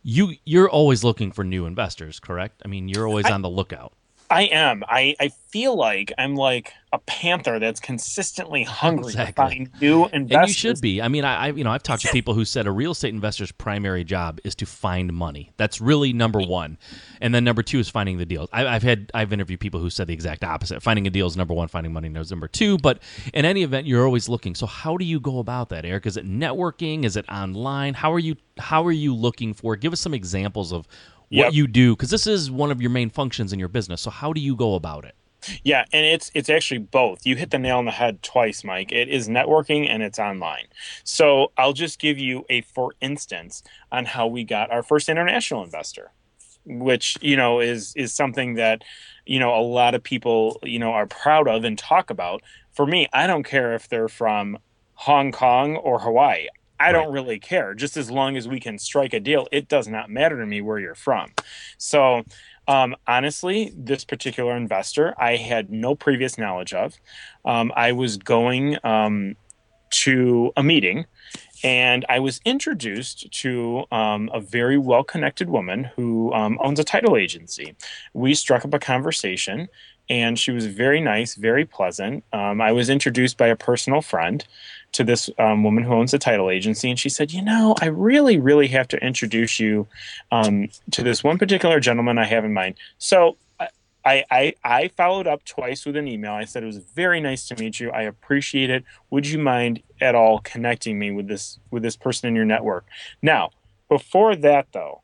you 0.03 0.35
you're 0.45 0.71
always 0.71 1.03
looking 1.03 1.33
for 1.33 1.45
new 1.45 1.67
investors, 1.67 2.21
correct? 2.21 2.63
I 2.65 2.69
mean, 2.69 2.89
you're 2.89 3.07
always 3.07 3.27
I, 3.27 3.33
on 3.33 3.43
the 3.43 3.51
lookout. 3.51 3.93
I 4.31 4.43
am. 4.45 4.83
I, 4.89 5.15
I 5.21 5.31
feel 5.49 5.77
like 5.77 6.13
I'm 6.17 6.35
like 6.35 6.73
a 6.93 6.99
panther 6.99 7.59
that's 7.59 7.81
consistently 7.81 8.65
hungry 8.65 9.13
exactly. 9.13 9.33
to 9.33 9.35
find 9.35 9.71
new 9.81 10.07
investors. 10.07 10.41
And 10.41 10.49
you 10.49 10.55
should 10.55 10.81
be. 10.81 11.03
I 11.03 11.09
mean, 11.09 11.25
I, 11.25 11.35
I 11.35 11.47
you 11.49 11.65
know 11.65 11.71
I've 11.71 11.83
talked 11.83 12.03
to 12.03 12.09
people 12.13 12.35
who 12.35 12.45
said 12.45 12.67
a 12.67 12.71
real 12.71 12.93
estate 12.93 13.13
investor's 13.13 13.53
primary 13.53 14.05
job 14.05 14.41
is 14.45 14.55
to 14.57 14.67
find 14.67 15.13
money. 15.13 15.53
That's 15.59 15.81
really 15.81 16.13
number 16.13 16.41
one, 16.41 16.79
and 17.21 17.35
then 17.35 17.45
number 17.45 17.63
two 17.63 17.79
is 17.79 17.89
finding 17.89 18.19
the 18.19 18.27
deals. 18.27 18.49
I, 18.53 18.73
have 18.73 18.83
had 18.83 19.11
I've 19.15 19.33
interviewed 19.33 19.61
people 19.61 19.81
who 19.81 19.91
said 19.91 20.07
the 20.07 20.15
exact 20.15 20.45
opposite. 20.45 20.83
Finding 20.83 21.07
a 21.07 21.11
deal 21.11 21.27
is 21.27 21.37
number 21.37 21.55
one. 21.55 21.69
Finding 21.69 21.93
money 21.93 22.09
is 22.09 22.31
number 22.31 22.49
two. 22.49 22.79
But 22.79 23.03
in 23.35 23.45
any 23.45 23.63
event, 23.63 23.87
you're 23.87 24.05
always 24.05 24.29
looking. 24.29 24.55
So 24.55 24.67
how 24.67 24.97
do 24.97 25.05
you 25.05 25.21
go 25.21 25.39
about 25.39 25.69
that, 25.71 25.85
Eric? 25.85 26.07
Is 26.07 26.17
it 26.17 26.27
networking? 26.27 27.05
Is 27.05 27.17
it 27.17 27.27
online? 27.29 27.95
How 27.95 28.13
are 28.13 28.19
you 28.19 28.37
How 28.59 28.85
are 28.87 28.93
you 28.93 29.15
looking 29.15 29.55
for? 29.55 29.77
Give 29.77 29.93
us 29.93 30.01
some 30.01 30.15
examples 30.15 30.73
of 30.73 30.87
what 31.33 31.47
yep. 31.47 31.53
you 31.55 31.67
do 31.67 31.97
because 31.97 32.11
this 32.11 32.27
is 32.27 32.51
one 32.51 32.71
of 32.71 32.83
your 32.83 32.91
main 32.91 33.09
functions 33.09 33.55
in 33.55 33.59
your 33.59 33.69
business. 33.69 34.03
So 34.03 34.11
how 34.11 34.35
do 34.35 34.41
you 34.41 34.55
go 34.55 34.75
about 34.75 35.07
it? 35.07 35.15
Yeah, 35.65 35.87
and 35.91 36.05
it's 36.05 36.31
it's 36.35 36.51
actually 36.51 36.79
both. 36.79 37.27
You 37.27 37.37
hit 37.37 37.51
the 37.51 37.59
nail 37.59 37.79
on 37.79 37.87
the 37.87 37.91
head 37.91 38.23
twice, 38.23 38.63
Mike. 38.65 38.93
It 38.93 39.09
is 39.09 39.29
networking 39.29 39.89
and 39.89 40.03
it's 40.03 40.19
online. 40.19 40.67
So 41.05 41.51
I'll 41.57 41.73
just 41.73 41.99
give 41.99 42.19
you 42.19 42.45
a 42.51 42.61
for 42.61 42.93
instance 43.01 43.63
on 43.91 44.05
how 44.05 44.27
we 44.27 44.45
got 44.45 44.71
our 44.71 44.83
first 44.83 45.09
international 45.09 45.65
investor, 45.65 46.13
which 46.67 47.17
you 47.23 47.37
know 47.37 47.61
is 47.61 47.95
is 47.97 48.13
something 48.13 48.55
that 48.55 48.85
you 49.25 49.41
know 49.41 49.55
a 49.55 49.63
lot 49.63 49.95
of 49.95 50.03
people 50.03 50.61
you 50.63 50.79
know 50.79 50.93
are 50.93 51.07
proud 51.07 51.49
of 51.49 51.65
and 51.65 51.79
talk 51.79 52.11
about. 52.11 52.43
For 52.73 52.87
me, 52.87 53.09
I 53.13 53.27
don't 53.27 53.43
care 53.43 53.75
if 53.75 53.89
they're 53.89 54.09
from 54.09 54.59
Hong 54.95 55.33
Kong 55.33 55.77
or 55.77 55.99
Hawaii. 55.99 56.49
I 56.83 56.87
right. 56.87 56.93
don't 56.93 57.13
really 57.13 57.39
care. 57.39 57.75
Just 57.75 57.97
as 57.97 58.11
long 58.11 58.37
as 58.37 58.49
we 58.49 58.59
can 58.59 58.77
strike 58.77 59.15
a 59.15 59.21
deal, 59.21 59.47
it 59.53 59.69
does 59.69 59.87
not 59.87 60.11
matter 60.11 60.39
to 60.39 60.47
me 60.47 60.61
where 60.61 60.81
you're 60.81 60.97
from. 60.97 61.31
So 61.79 62.25
um, 62.67 62.97
honestly, 63.07 63.73
this 63.77 64.05
particular 64.05 64.57
investor 64.57 65.15
I 65.19 65.37
had 65.37 65.71
no 65.71 65.95
previous 65.95 66.39
knowledge 66.39 66.75
of. 66.75 66.95
Um, 67.45 67.73
I 67.77 67.93
was 67.93 68.17
going 68.17 68.79
um, 68.85 69.37
to 69.91 70.53
a 70.57 70.63
meeting 70.63 71.07
and 71.63 72.05
I 72.09 72.19
was 72.19 72.41
introduced 72.45 73.31
to 73.43 73.85
um, 73.93 74.29
a 74.33 74.41
very 74.41 74.79
well 74.79 75.05
connected 75.05 75.49
woman 75.49 75.85
who 75.95 76.33
um, 76.33 76.59
owns 76.61 76.81
a 76.81 76.85
title 76.85 77.17
agency. 77.17 77.77
We 78.13 78.35
struck 78.35 78.65
up 78.65 78.75
a 78.75 78.81
conversation 78.81 79.69
and 80.09 80.39
she 80.39 80.51
was 80.51 80.67
very 80.67 81.01
nice, 81.01 81.37
very 81.37 81.65
pleasant. 81.65 82.25
Um, 82.33 82.61
I 82.61 82.73
was 82.73 82.91
introduced 82.91 83.37
by 83.37 83.47
a 83.49 83.57
personal 83.57 84.03
friend 84.03 84.45
to 84.93 85.05
this 85.05 85.31
um, 85.39 85.65
woman 85.65 85.85
who 85.85 85.93
owns 85.93 86.15
a 86.15 86.19
title 86.19 86.51
agency, 86.51 86.91
and 86.91 86.99
she 86.99 87.09
said, 87.09 87.33
"You 87.33 87.43
know, 87.43 87.75
I 87.81 87.87
really, 87.87 88.39
really 88.39 88.69
have 88.69 88.89
to 88.89 89.05
introduce 89.05 89.59
you 89.59 89.87
um, 90.31 90.69
to 90.93 91.03
this 91.03 91.25
one 91.25 91.39
particular 91.39 91.81
gentleman 91.81 92.19
I 92.19 92.25
have 92.25 92.45
in 92.45 92.53
mind." 92.53 92.77
So. 92.99 93.37
I, 94.05 94.25
I, 94.33 94.55
I 94.65 94.89
followed 94.89 95.29
up 95.29 95.45
twice 95.45 95.87
with 95.87 95.95
an 95.95 96.09
email. 96.09 96.33
I 96.33 96.45
said 96.45 96.65
it 96.65 96.67
was 96.67 96.79
very 96.79 97.21
nice 97.21 97.47
to 97.47 97.55
meet 97.55 97.79
you. 97.79 97.89
I 97.93 98.03
appreciate 98.03 98.69
it. 98.69 98.83
Would 99.11 99.29
you 99.29 99.39
mind 99.39 99.81
at 100.01 100.17
all 100.17 100.41
connecting 100.41 100.99
me 100.99 101.13
with 101.13 101.29
this 101.29 101.61
with 101.71 101.85
this 101.85 101.95
person 101.95 102.27
in 102.27 102.35
your 102.35 102.45
network? 102.45 102.85
Now, 103.23 103.51
before 103.89 104.35
that 104.35 104.67
though, 104.73 105.03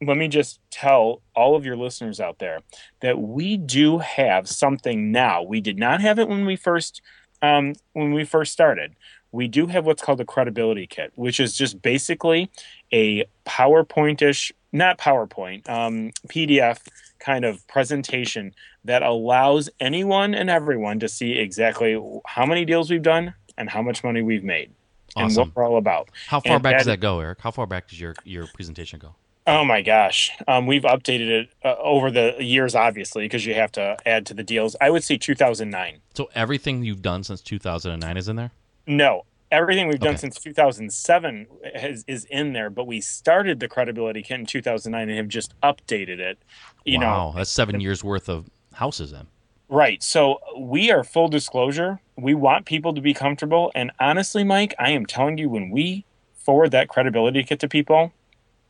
let 0.00 0.16
me 0.16 0.28
just 0.28 0.60
tell 0.70 1.22
all 1.34 1.56
of 1.56 1.64
your 1.64 1.76
listeners 1.76 2.20
out 2.20 2.38
there 2.38 2.60
that 3.00 3.18
we 3.18 3.56
do 3.56 3.98
have 3.98 4.48
something 4.48 5.12
now. 5.12 5.42
We 5.42 5.60
did 5.60 5.78
not 5.78 6.00
have 6.00 6.18
it 6.18 6.28
when 6.28 6.46
we 6.46 6.56
first 6.56 7.02
um, 7.44 7.74
when 7.92 8.12
we 8.12 8.24
first 8.24 8.52
started. 8.52 8.94
We 9.32 9.48
do 9.48 9.66
have 9.66 9.84
what's 9.84 10.02
called 10.02 10.20
a 10.20 10.24
credibility 10.24 10.86
kit, 10.86 11.12
which 11.16 11.40
is 11.40 11.56
just 11.56 11.82
basically 11.82 12.50
a 12.92 13.24
PowerPointish, 13.46 14.52
not 14.72 14.98
PowerPoint, 14.98 15.68
um, 15.68 16.12
PDF 16.28 16.80
kind 17.18 17.44
of 17.44 17.66
presentation 17.66 18.54
that 18.84 19.02
allows 19.02 19.70
anyone 19.80 20.34
and 20.34 20.50
everyone 20.50 21.00
to 21.00 21.08
see 21.08 21.32
exactly 21.32 22.00
how 22.26 22.46
many 22.46 22.64
deals 22.64 22.90
we've 22.90 23.02
done 23.02 23.34
and 23.56 23.70
how 23.70 23.82
much 23.82 24.04
money 24.04 24.22
we've 24.22 24.44
made 24.44 24.70
awesome. 25.16 25.26
and 25.26 25.36
what 25.36 25.56
we're 25.56 25.68
all 25.68 25.78
about. 25.78 26.10
How 26.28 26.40
far 26.40 26.54
and 26.54 26.62
back 26.62 26.74
that, 26.74 26.78
does 26.78 26.86
that 26.86 27.00
go, 27.00 27.20
Eric? 27.20 27.40
How 27.40 27.50
far 27.50 27.66
back 27.66 27.88
does 27.88 28.00
your 28.00 28.14
your 28.24 28.46
presentation 28.48 28.98
go? 28.98 29.14
Oh 29.46 29.62
my 29.62 29.82
gosh, 29.82 30.30
um, 30.48 30.66
we've 30.66 30.84
updated 30.84 31.28
it 31.28 31.48
uh, 31.62 31.74
over 31.78 32.10
the 32.10 32.34
years, 32.38 32.74
obviously, 32.74 33.26
because 33.26 33.44
you 33.44 33.54
have 33.54 33.70
to 33.72 33.96
add 34.06 34.24
to 34.26 34.34
the 34.34 34.42
deals. 34.42 34.74
I 34.80 34.88
would 34.88 35.04
say 35.04 35.18
2009. 35.18 36.00
So 36.14 36.30
everything 36.34 36.82
you've 36.82 37.02
done 37.02 37.24
since 37.24 37.42
2009 37.42 38.16
is 38.16 38.28
in 38.28 38.36
there. 38.36 38.52
No, 38.86 39.26
everything 39.50 39.88
we've 39.88 40.00
done 40.00 40.16
since 40.16 40.40
2007 40.40 41.46
has, 41.74 42.04
is 42.06 42.24
in 42.26 42.54
there, 42.54 42.70
but 42.70 42.86
we 42.86 43.02
started 43.02 43.60
the 43.60 43.68
credibility 43.68 44.22
kit 44.22 44.40
in 44.40 44.46
2009 44.46 45.08
and 45.08 45.18
have 45.18 45.28
just 45.28 45.58
updated 45.60 46.20
it. 46.20 46.38
You 46.86 47.00
wow, 47.00 47.30
know, 47.30 47.32
that's 47.36 47.50
seven 47.50 47.80
years 47.80 48.02
worth 48.02 48.30
of 48.30 48.48
houses 48.72 49.10
then. 49.10 49.26
Right. 49.68 50.02
So 50.02 50.38
we 50.58 50.90
are 50.90 51.04
full 51.04 51.28
disclosure. 51.28 52.00
We 52.16 52.32
want 52.32 52.64
people 52.64 52.94
to 52.94 53.00
be 53.02 53.12
comfortable, 53.12 53.72
and 53.74 53.90
honestly, 54.00 54.42
Mike, 54.42 54.74
I 54.78 54.90
am 54.90 55.04
telling 55.04 55.36
you, 55.36 55.50
when 55.50 55.70
we 55.70 56.06
forward 56.34 56.70
that 56.70 56.88
credibility 56.88 57.42
kit 57.42 57.60
to 57.60 57.68
people 57.68 58.12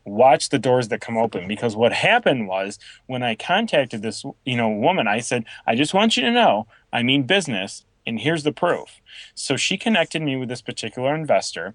watch 0.05 0.51
the 0.51 0.59
doors 0.59 0.89
that 0.89 1.01
come 1.01 1.17
open 1.17 1.49
because 1.49 1.77
what 1.77 1.93
happened 1.93 2.47
was 2.47 2.79
when 3.07 3.23
i 3.23 3.35
contacted 3.35 4.03
this 4.03 4.25
you 4.45 4.57
know 4.57 4.69
woman 4.69 5.09
i 5.09 5.21
said 5.21 5.45
i 5.67 5.75
just 5.75 5.95
want 5.95 6.17
you 6.17 6.23
to 6.23 6.31
know 6.31 6.67
i 6.93 7.03
mean 7.03 7.23
business 7.23 7.85
and 8.07 8.21
here's 8.21 8.43
the 8.43 8.53
proof 8.53 9.01
so 9.35 9.57
she 9.57 9.77
connected 9.77 10.21
me 10.23 10.37
with 10.37 10.49
this 10.49 10.63
particular 10.63 11.15
investor 11.15 11.75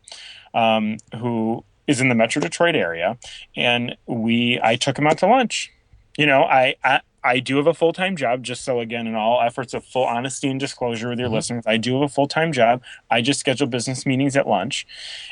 um, 0.53 0.97
who 1.19 1.63
is 1.87 1.99
in 1.99 2.09
the 2.09 2.15
metro 2.15 2.41
detroit 2.41 2.75
area 2.75 3.17
and 3.55 3.95
we 4.05 4.59
i 4.63 4.75
took 4.75 4.97
him 4.97 5.07
out 5.07 5.17
to 5.17 5.27
lunch 5.27 5.71
you 6.17 6.25
know 6.25 6.43
i, 6.43 6.75
I 6.83 7.01
I 7.23 7.39
do 7.39 7.57
have 7.57 7.67
a 7.67 7.73
full 7.73 7.93
time 7.93 8.15
job, 8.15 8.43
just 8.43 8.63
so 8.63 8.79
again, 8.79 9.07
in 9.07 9.15
all 9.15 9.41
efforts 9.41 9.73
of 9.73 9.83
full 9.83 10.05
honesty 10.05 10.49
and 10.49 10.59
disclosure 10.59 11.09
with 11.09 11.19
your 11.19 11.27
mm-hmm. 11.27 11.35
listeners, 11.35 11.63
I 11.67 11.77
do 11.77 11.95
have 11.95 12.03
a 12.03 12.09
full 12.09 12.27
time 12.27 12.51
job. 12.51 12.81
I 13.09 13.21
just 13.21 13.39
schedule 13.39 13.67
business 13.67 14.05
meetings 14.05 14.35
at 14.35 14.47
lunch. 14.47 14.87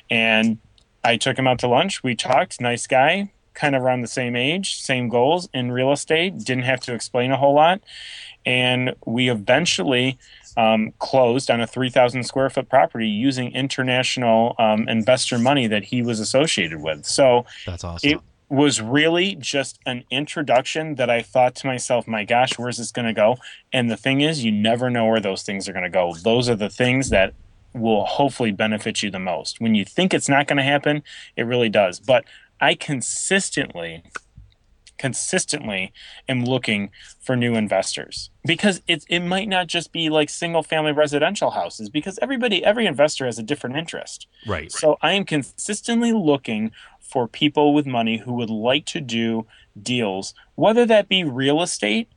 And 0.10 0.58
I 1.08 1.16
took 1.16 1.40
him 1.40 1.48
out 1.48 1.60
to 1.60 1.70
lunch. 1.70 2.04
We 2.04 2.16
talked. 2.16 2.60
Nice 2.60 2.86
guy, 2.86 3.32
kind 3.54 3.78
of 3.78 3.82
around 3.82 4.02
the 4.02 4.10
same 4.10 4.36
age, 4.36 4.82
same 4.82 5.08
goals 5.08 5.48
in 5.54 5.72
real 5.72 5.94
estate. 5.94 6.38
Didn't 6.40 6.66
have 6.66 6.82
to 6.82 6.94
explain 6.94 7.32
a 7.32 7.38
whole 7.38 7.56
lot. 7.56 7.80
And 8.46 8.94
we 9.06 9.30
eventually 9.30 10.18
um, 10.58 10.92
closed 11.00 11.50
on 11.50 11.62
a 11.62 11.68
3,000 11.68 12.26
square 12.26 12.50
foot 12.50 12.68
property 12.68 13.08
using 13.08 13.54
international 13.54 14.54
um, 14.60 14.90
investor 14.90 15.40
money 15.40 15.66
that 15.68 15.86
he 15.86 16.02
was 16.02 16.20
associated 16.20 16.82
with. 16.82 17.06
So 17.06 17.46
that's 17.66 17.86
awesome. 17.86 18.10
It 18.10 18.20
was 18.50 18.82
really 18.82 19.36
just 19.36 19.80
an 19.86 20.04
introduction 20.12 20.96
that 20.96 21.10
I 21.10 21.22
thought 21.22 21.56
to 21.56 21.68
myself, 21.68 22.06
my 22.06 22.26
gosh, 22.26 22.60
where's 22.60 22.80
this 22.80 22.92
going 22.92 23.08
to 23.08 23.14
go? 23.14 23.38
And 23.72 23.90
the 23.90 23.98
thing 23.98 24.20
is, 24.20 24.44
you 24.44 24.52
never 24.52 24.90
know 24.90 25.06
where 25.06 25.22
those 25.22 25.44
things 25.44 25.70
are 25.70 25.74
going 25.74 25.84
to 25.84 25.90
go. 25.90 26.16
Those 26.22 26.50
are 26.50 26.56
the 26.56 26.70
things 26.70 27.12
that 27.12 27.34
will 27.74 28.06
hopefully 28.06 28.52
benefit 28.52 29.04
you 29.04 29.12
the 29.12 29.20
most. 29.20 29.62
When 29.62 29.76
you 29.76 29.86
think 29.86 30.14
it's 30.14 30.30
not 30.30 30.48
going 30.48 30.58
to 30.58 30.64
happen, 30.64 31.04
it 31.36 31.44
really 31.44 31.70
does. 31.70 32.00
But 32.00 32.26
I 32.60 32.76
consistently 32.76 34.04
consistently 34.98 35.94
am 36.28 36.44
looking 36.44 36.90
for 37.20 37.36
new 37.36 37.56
investors 37.56 38.30
because 38.46 38.82
it, 38.88 39.06
it 39.10 39.20
might 39.20 39.48
not 39.48 39.68
just 39.68 39.92
be 39.92 40.10
like 40.10 40.30
single 40.30 40.64
family 40.64 40.92
residential 40.92 41.52
houses 41.52 41.90
because 41.90 42.18
everybody 42.22 42.64
every 42.66 42.86
investor 42.86 43.26
has 43.26 43.38
a 43.38 43.44
different 43.44 43.76
interest 43.76 44.28
right 44.48 44.72
so 44.72 44.98
i 45.02 45.12
am 45.12 45.24
consistently 45.24 46.12
looking 46.12 46.72
for 47.00 47.28
people 47.28 47.74
with 47.74 47.86
money 47.86 48.18
who 48.18 48.34
would 48.34 48.50
like 48.50 48.86
to 48.86 49.00
do 49.00 49.46
deals 49.82 50.34
whether 50.56 50.86
that 50.86 51.08
be 51.08 51.24
real 51.24 51.62
estate 51.62 52.10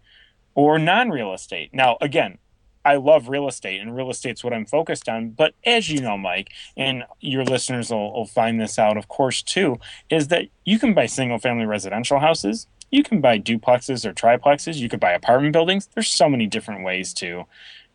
or 0.54 0.78
non-real 0.78 1.34
estate 1.34 1.72
now 1.74 1.96
again 2.00 2.38
I 2.84 2.96
love 2.96 3.28
real 3.28 3.48
estate 3.48 3.80
and 3.80 3.94
real 3.94 4.10
estate's 4.10 4.42
what 4.42 4.52
I'm 4.52 4.64
focused 4.64 5.08
on. 5.08 5.30
But 5.30 5.54
as 5.64 5.90
you 5.90 6.00
know, 6.00 6.16
Mike, 6.16 6.50
and 6.76 7.04
your 7.20 7.44
listeners 7.44 7.90
will, 7.90 8.12
will 8.12 8.26
find 8.26 8.60
this 8.60 8.78
out, 8.78 8.96
of 8.96 9.08
course, 9.08 9.42
too, 9.42 9.78
is 10.08 10.28
that 10.28 10.46
you 10.64 10.78
can 10.78 10.94
buy 10.94 11.06
single 11.06 11.38
family 11.38 11.66
residential 11.66 12.18
houses. 12.18 12.66
You 12.90 13.02
can 13.02 13.20
buy 13.20 13.38
duplexes 13.38 14.04
or 14.04 14.12
triplexes. 14.12 14.76
You 14.76 14.88
could 14.88 15.00
buy 15.00 15.12
apartment 15.12 15.52
buildings. 15.52 15.88
There's 15.94 16.08
so 16.08 16.28
many 16.28 16.46
different 16.46 16.84
ways 16.84 17.12
to 17.14 17.44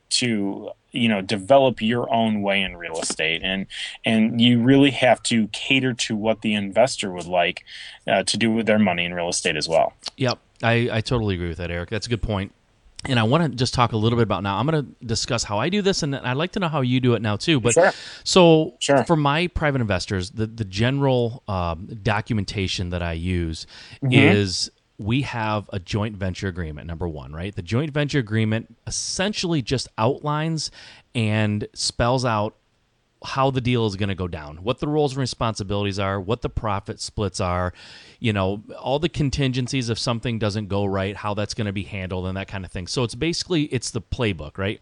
to 0.07 0.69
you 0.91 1.09
know 1.09 1.21
develop 1.21 1.81
your 1.81 2.11
own 2.13 2.41
way 2.41 2.61
in 2.61 2.77
real 2.77 2.99
estate 2.99 3.41
and 3.43 3.65
and 4.05 4.39
you 4.39 4.61
really 4.61 4.91
have 4.91 5.21
to 5.23 5.47
cater 5.47 5.93
to 5.93 6.15
what 6.15 6.41
the 6.41 6.53
investor 6.53 7.11
would 7.11 7.25
like 7.25 7.65
uh, 8.07 8.23
to 8.23 8.37
do 8.37 8.51
with 8.51 8.65
their 8.65 8.79
money 8.79 9.03
in 9.03 9.13
real 9.13 9.29
estate 9.29 9.55
as 9.55 9.67
well 9.67 9.93
yep 10.15 10.39
I, 10.63 10.89
I 10.91 11.01
totally 11.01 11.35
agree 11.35 11.49
with 11.49 11.57
that 11.57 11.71
eric 11.71 11.89
that's 11.89 12.05
a 12.05 12.09
good 12.09 12.21
point 12.21 12.53
and 13.09 13.19
I 13.19 13.23
want 13.23 13.43
to 13.43 13.55
just 13.55 13.73
talk 13.73 13.91
a 13.93 13.97
little 13.97 14.17
bit 14.17 14.23
about 14.23 14.43
now. 14.43 14.57
I'm 14.57 14.65
going 14.67 14.85
to 14.85 15.05
discuss 15.05 15.43
how 15.43 15.57
I 15.57 15.69
do 15.69 15.81
this, 15.81 16.03
and 16.03 16.15
I'd 16.15 16.37
like 16.37 16.51
to 16.53 16.59
know 16.59 16.67
how 16.67 16.81
you 16.81 16.99
do 16.99 17.13
it 17.13 17.21
now 17.21 17.35
too. 17.35 17.59
But 17.59 17.73
sure. 17.73 17.91
so 18.23 18.75
sure. 18.79 19.03
for 19.05 19.15
my 19.15 19.47
private 19.47 19.81
investors, 19.81 20.31
the 20.31 20.47
the 20.47 20.65
general 20.65 21.43
um, 21.47 21.87
documentation 22.03 22.89
that 22.89 23.01
I 23.01 23.13
use 23.13 23.67
mm-hmm. 24.03 24.13
is 24.13 24.71
we 24.97 25.23
have 25.23 25.69
a 25.73 25.79
joint 25.79 26.15
venture 26.15 26.47
agreement. 26.47 26.87
Number 26.87 27.07
one, 27.07 27.33
right? 27.33 27.55
The 27.55 27.61
joint 27.61 27.91
venture 27.91 28.19
agreement 28.19 28.75
essentially 28.87 29.61
just 29.61 29.87
outlines 29.97 30.71
and 31.13 31.67
spells 31.73 32.25
out 32.25 32.55
how 33.25 33.51
the 33.51 33.61
deal 33.61 33.85
is 33.85 33.95
going 33.95 34.09
to 34.09 34.15
go 34.15 34.27
down, 34.27 34.57
what 34.57 34.79
the 34.79 34.87
roles 34.87 35.13
and 35.13 35.19
responsibilities 35.19 35.99
are, 35.99 36.19
what 36.19 36.41
the 36.41 36.49
profit 36.49 36.99
splits 36.99 37.39
are, 37.41 37.73
you 38.19 38.31
know, 38.31 38.63
all 38.79 38.99
the 38.99 39.09
contingencies 39.09 39.89
if 39.89 39.99
something 39.99 40.39
doesn't 40.39 40.67
go 40.67 40.85
right, 40.85 41.17
how 41.17 41.33
that's 41.33 41.53
going 41.53 41.67
to 41.67 41.73
be 41.73 41.83
handled 41.83 42.25
and 42.27 42.37
that 42.37 42.47
kind 42.47 42.63
of 42.63 42.71
thing. 42.71 42.87
So 42.87 43.03
it's 43.03 43.15
basically 43.15 43.63
it's 43.65 43.91
the 43.91 44.01
playbook, 44.01 44.57
right? 44.57 44.81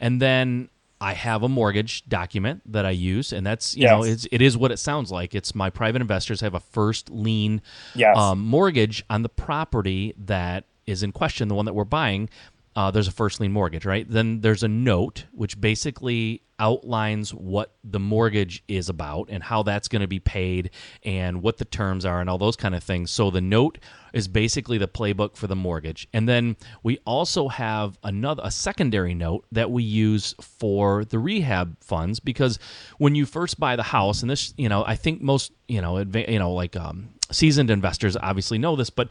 And 0.00 0.20
then 0.20 0.68
I 1.00 1.14
have 1.14 1.42
a 1.42 1.48
mortgage 1.48 2.04
document 2.08 2.62
that 2.72 2.86
I 2.86 2.90
use, 2.90 3.32
and 3.32 3.44
that's 3.44 3.76
you 3.76 3.82
yes. 3.82 3.90
know 3.90 4.04
it's, 4.04 4.26
it 4.30 4.40
is 4.40 4.56
what 4.56 4.70
it 4.70 4.78
sounds 4.78 5.10
like. 5.10 5.34
It's 5.34 5.54
my 5.54 5.68
private 5.68 6.00
investors 6.00 6.40
have 6.42 6.54
a 6.54 6.60
first 6.60 7.10
lien 7.10 7.60
yes. 7.94 8.16
um, 8.16 8.38
mortgage 8.38 9.04
on 9.10 9.22
the 9.22 9.28
property 9.28 10.14
that 10.16 10.64
is 10.86 11.02
in 11.02 11.10
question, 11.10 11.48
the 11.48 11.54
one 11.54 11.64
that 11.64 11.74
we're 11.74 11.84
buying 11.84 12.28
uh, 12.74 12.90
there's 12.90 13.08
a 13.08 13.12
first 13.12 13.40
lien 13.40 13.52
mortgage, 13.52 13.84
right? 13.84 14.08
Then 14.08 14.40
there's 14.40 14.62
a 14.62 14.68
note, 14.68 15.26
which 15.32 15.60
basically 15.60 16.42
outlines 16.58 17.34
what 17.34 17.74
the 17.82 17.98
mortgage 17.98 18.62
is 18.68 18.88
about 18.88 19.28
and 19.28 19.42
how 19.42 19.64
that's 19.64 19.88
going 19.88 20.00
to 20.00 20.06
be 20.06 20.20
paid 20.20 20.70
and 21.02 21.42
what 21.42 21.58
the 21.58 21.64
terms 21.64 22.06
are 22.06 22.20
and 22.20 22.30
all 22.30 22.38
those 22.38 22.56
kind 22.56 22.74
of 22.74 22.84
things. 22.84 23.10
So 23.10 23.30
the 23.30 23.40
note 23.40 23.78
is 24.12 24.28
basically 24.28 24.78
the 24.78 24.86
playbook 24.86 25.36
for 25.36 25.48
the 25.48 25.56
mortgage. 25.56 26.06
And 26.12 26.28
then 26.28 26.56
we 26.82 26.98
also 27.04 27.48
have 27.48 27.98
another 28.04 28.42
a 28.44 28.50
secondary 28.50 29.12
note 29.12 29.44
that 29.50 29.70
we 29.70 29.82
use 29.82 30.34
for 30.40 31.04
the 31.04 31.18
rehab 31.18 31.82
funds 31.82 32.20
because 32.20 32.58
when 32.98 33.14
you 33.16 33.26
first 33.26 33.58
buy 33.58 33.74
the 33.74 33.82
house 33.82 34.22
and 34.22 34.30
this, 34.30 34.54
you 34.56 34.68
know, 34.68 34.84
I 34.84 34.94
think 34.94 35.20
most, 35.20 35.52
you 35.66 35.80
know, 35.80 35.94
adva- 35.94 36.30
you 36.30 36.38
know, 36.38 36.52
like 36.52 36.76
um, 36.76 37.08
seasoned 37.32 37.70
investors 37.70 38.16
obviously 38.16 38.58
know 38.58 38.76
this, 38.76 38.90
but 38.90 39.08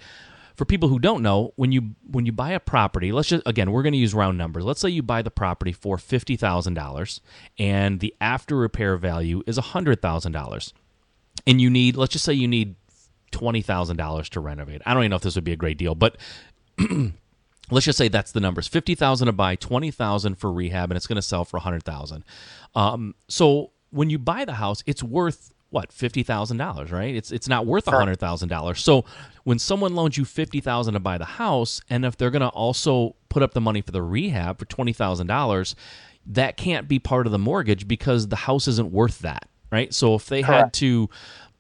for 0.56 0.66
people 0.66 0.90
who 0.90 1.00
don't 1.00 1.22
know, 1.22 1.54
when 1.56 1.72
you 1.72 1.92
when 2.10 2.26
you 2.26 2.32
buy 2.32 2.52
a 2.52 2.60
property, 2.60 3.12
let's 3.12 3.30
just 3.30 3.44
again, 3.46 3.72
we're 3.72 3.84
going 3.84 3.94
to 3.94 4.00
use 4.00 4.14
round 4.14 4.38
numbers. 4.38 4.64
Let's 4.64 4.80
say 4.80 4.90
you 4.90 5.04
buy 5.04 5.22
the 5.22 5.32
property 5.32 5.72
for 5.72 5.98
$50,000 5.98 7.20
and 7.58 8.00
the 8.00 8.16
after 8.22 8.56
repair 8.56 8.98
value 8.98 9.44
is 9.48 9.58
$100,000. 9.58 10.74
And 11.48 11.62
you 11.62 11.70
need 11.70 11.96
let's 11.96 12.14
just 12.14 12.26
say 12.26 12.34
you 12.34 12.48
need 12.48 12.76
$20,000 13.32 14.30
to 14.30 14.40
renovate. 14.40 14.82
I 14.86 14.94
don't 14.94 15.04
even 15.04 15.12
know 15.12 15.16
if 15.16 15.22
this 15.22 15.36
would 15.36 15.44
be 15.44 15.54
a 15.54 15.58
great 15.58 15.78
deal, 15.78 15.96
but 15.96 16.18
let's 17.72 17.86
just 17.86 17.98
say 17.98 18.08
that's 18.08 18.34
the 18.34 18.40
numbers 18.40 18.68
50000 18.68 19.26
to 19.26 19.32
buy 19.32 19.56
20000 19.56 20.36
for 20.36 20.52
rehab 20.52 20.92
and 20.92 20.98
it's 20.98 21.08
going 21.08 21.16
to 21.16 21.22
sell 21.22 21.46
for 21.46 21.58
100000 21.58 22.24
um, 22.76 23.16
so 23.28 23.72
when 23.90 24.10
you 24.10 24.20
buy 24.20 24.46
the 24.46 24.54
house 24.54 24.84
it's 24.86 25.02
worth 25.02 25.54
what 25.72 25.92
fifty 25.92 26.22
thousand 26.22 26.58
dollars, 26.58 26.92
right? 26.92 27.16
It's 27.16 27.32
it's 27.32 27.48
not 27.48 27.66
worth 27.66 27.88
a 27.88 27.92
hundred 27.92 28.20
thousand 28.20 28.50
dollars. 28.50 28.84
So 28.84 29.06
when 29.46 29.58
someone 29.58 29.96
loans 29.96 30.18
you 30.18 30.26
fifty 30.26 30.60
thousand 30.60 30.94
to 30.94 31.00
buy 31.00 31.18
the 31.18 31.26
house, 31.26 31.82
and 31.90 32.06
if 32.06 32.18
they're 32.18 32.30
going 32.30 32.42
to 32.42 32.50
also 32.50 33.16
put 33.30 33.42
up 33.42 33.54
the 33.54 33.62
money 33.62 33.82
for 33.82 33.92
the 33.92 34.04
rehab 34.04 34.60
for 34.60 34.66
twenty 34.66 34.94
thousand 34.94 35.28
dollars, 35.28 35.76
that 36.28 36.58
can't 36.58 36.88
be 36.88 37.00
part 37.00 37.26
of 37.26 37.32
the 37.32 37.40
mortgage 37.40 37.88
because 37.88 38.28
the 38.28 38.36
house 38.36 38.68
isn't 38.68 38.92
worth 38.92 39.20
that, 39.20 39.48
right? 39.72 39.94
So 39.94 40.14
if 40.16 40.28
they 40.28 40.44
Correct. 40.44 40.62
had 40.62 40.74
to, 40.74 41.10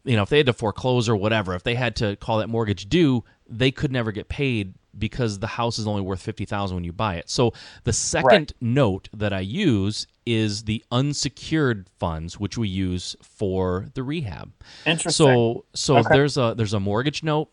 you 0.03 0.15
know, 0.15 0.23
if 0.23 0.29
they 0.29 0.37
had 0.37 0.45
to 0.47 0.53
foreclose 0.53 1.09
or 1.09 1.15
whatever, 1.15 1.55
if 1.55 1.63
they 1.63 1.75
had 1.75 1.95
to 1.97 2.17
call 2.17 2.39
that 2.39 2.49
mortgage 2.49 2.89
due, 2.89 3.23
they 3.47 3.71
could 3.71 3.91
never 3.91 4.11
get 4.11 4.29
paid 4.29 4.73
because 4.97 5.39
the 5.39 5.47
house 5.47 5.79
is 5.79 5.87
only 5.87 6.01
worth 6.01 6.21
50,000 6.21 6.75
when 6.75 6.83
you 6.83 6.91
buy 6.91 7.15
it. 7.15 7.29
So 7.29 7.53
the 7.83 7.93
second 7.93 8.31
right. 8.31 8.53
note 8.61 9.09
that 9.13 9.33
I 9.33 9.39
use 9.39 10.07
is 10.25 10.63
the 10.63 10.83
unsecured 10.91 11.87
funds 11.99 12.39
which 12.39 12.57
we 12.57 12.67
use 12.67 13.15
for 13.21 13.87
the 13.93 14.03
rehab. 14.03 14.51
Interesting. 14.85 15.11
So 15.11 15.65
so 15.73 15.97
okay. 15.97 16.09
there's 16.11 16.37
a 16.37 16.53
there's 16.55 16.73
a 16.73 16.79
mortgage 16.79 17.23
note, 17.23 17.49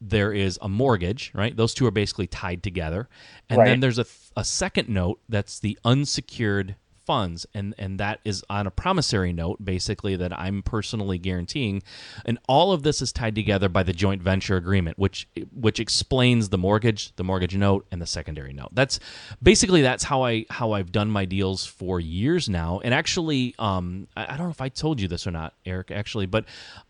there 0.00 0.32
is 0.32 0.58
a 0.60 0.68
mortgage, 0.68 1.30
right? 1.34 1.56
Those 1.56 1.74
two 1.74 1.86
are 1.86 1.92
basically 1.92 2.26
tied 2.26 2.62
together. 2.62 3.08
And 3.48 3.58
right. 3.58 3.66
then 3.66 3.80
there's 3.80 3.98
a 3.98 4.06
a 4.36 4.44
second 4.44 4.88
note 4.88 5.20
that's 5.28 5.60
the 5.60 5.78
unsecured 5.84 6.76
funds. 7.04 7.46
And 7.54 7.74
and 7.78 7.98
that 8.00 8.20
is 8.24 8.44
on 8.48 8.66
a 8.66 8.70
promissory 8.70 9.32
note 9.32 9.64
basically 9.64 10.16
that 10.16 10.38
I'm 10.38 10.62
personally 10.62 11.18
guaranteeing. 11.18 11.82
And 12.24 12.38
all 12.48 12.72
of 12.72 12.82
this 12.82 13.02
is 13.02 13.12
tied 13.12 13.34
together 13.34 13.68
by 13.68 13.82
the 13.82 13.92
joint 13.92 14.22
venture 14.22 14.56
agreement 14.56 14.98
which 14.98 15.28
which 15.52 15.80
explains 15.80 16.48
the 16.50 16.58
mortgage 16.58 17.14
the 17.16 17.24
mortgage 17.24 17.56
note 17.56 17.86
and 17.90 18.00
the 18.00 18.06
secondary 18.06 18.52
note. 18.52 18.70
That's 18.72 19.00
basically 19.42 19.82
that's 19.82 20.04
how 20.04 20.24
I 20.24 20.46
how 20.50 20.72
I've 20.72 20.92
done 20.92 21.10
my 21.10 21.24
deals 21.24 21.66
for 21.66 22.00
years 22.00 22.48
now. 22.48 22.80
And 22.84 22.94
actually 22.94 23.54
um 23.58 24.06
I, 24.16 24.34
I 24.34 24.36
don't 24.36 24.46
know 24.46 24.50
if 24.50 24.60
I 24.60 24.68
told 24.68 25.00
you 25.00 25.08
this 25.08 25.26
or 25.26 25.30
not 25.30 25.54
Eric 25.66 25.90
actually 25.90 26.26
but 26.26 26.44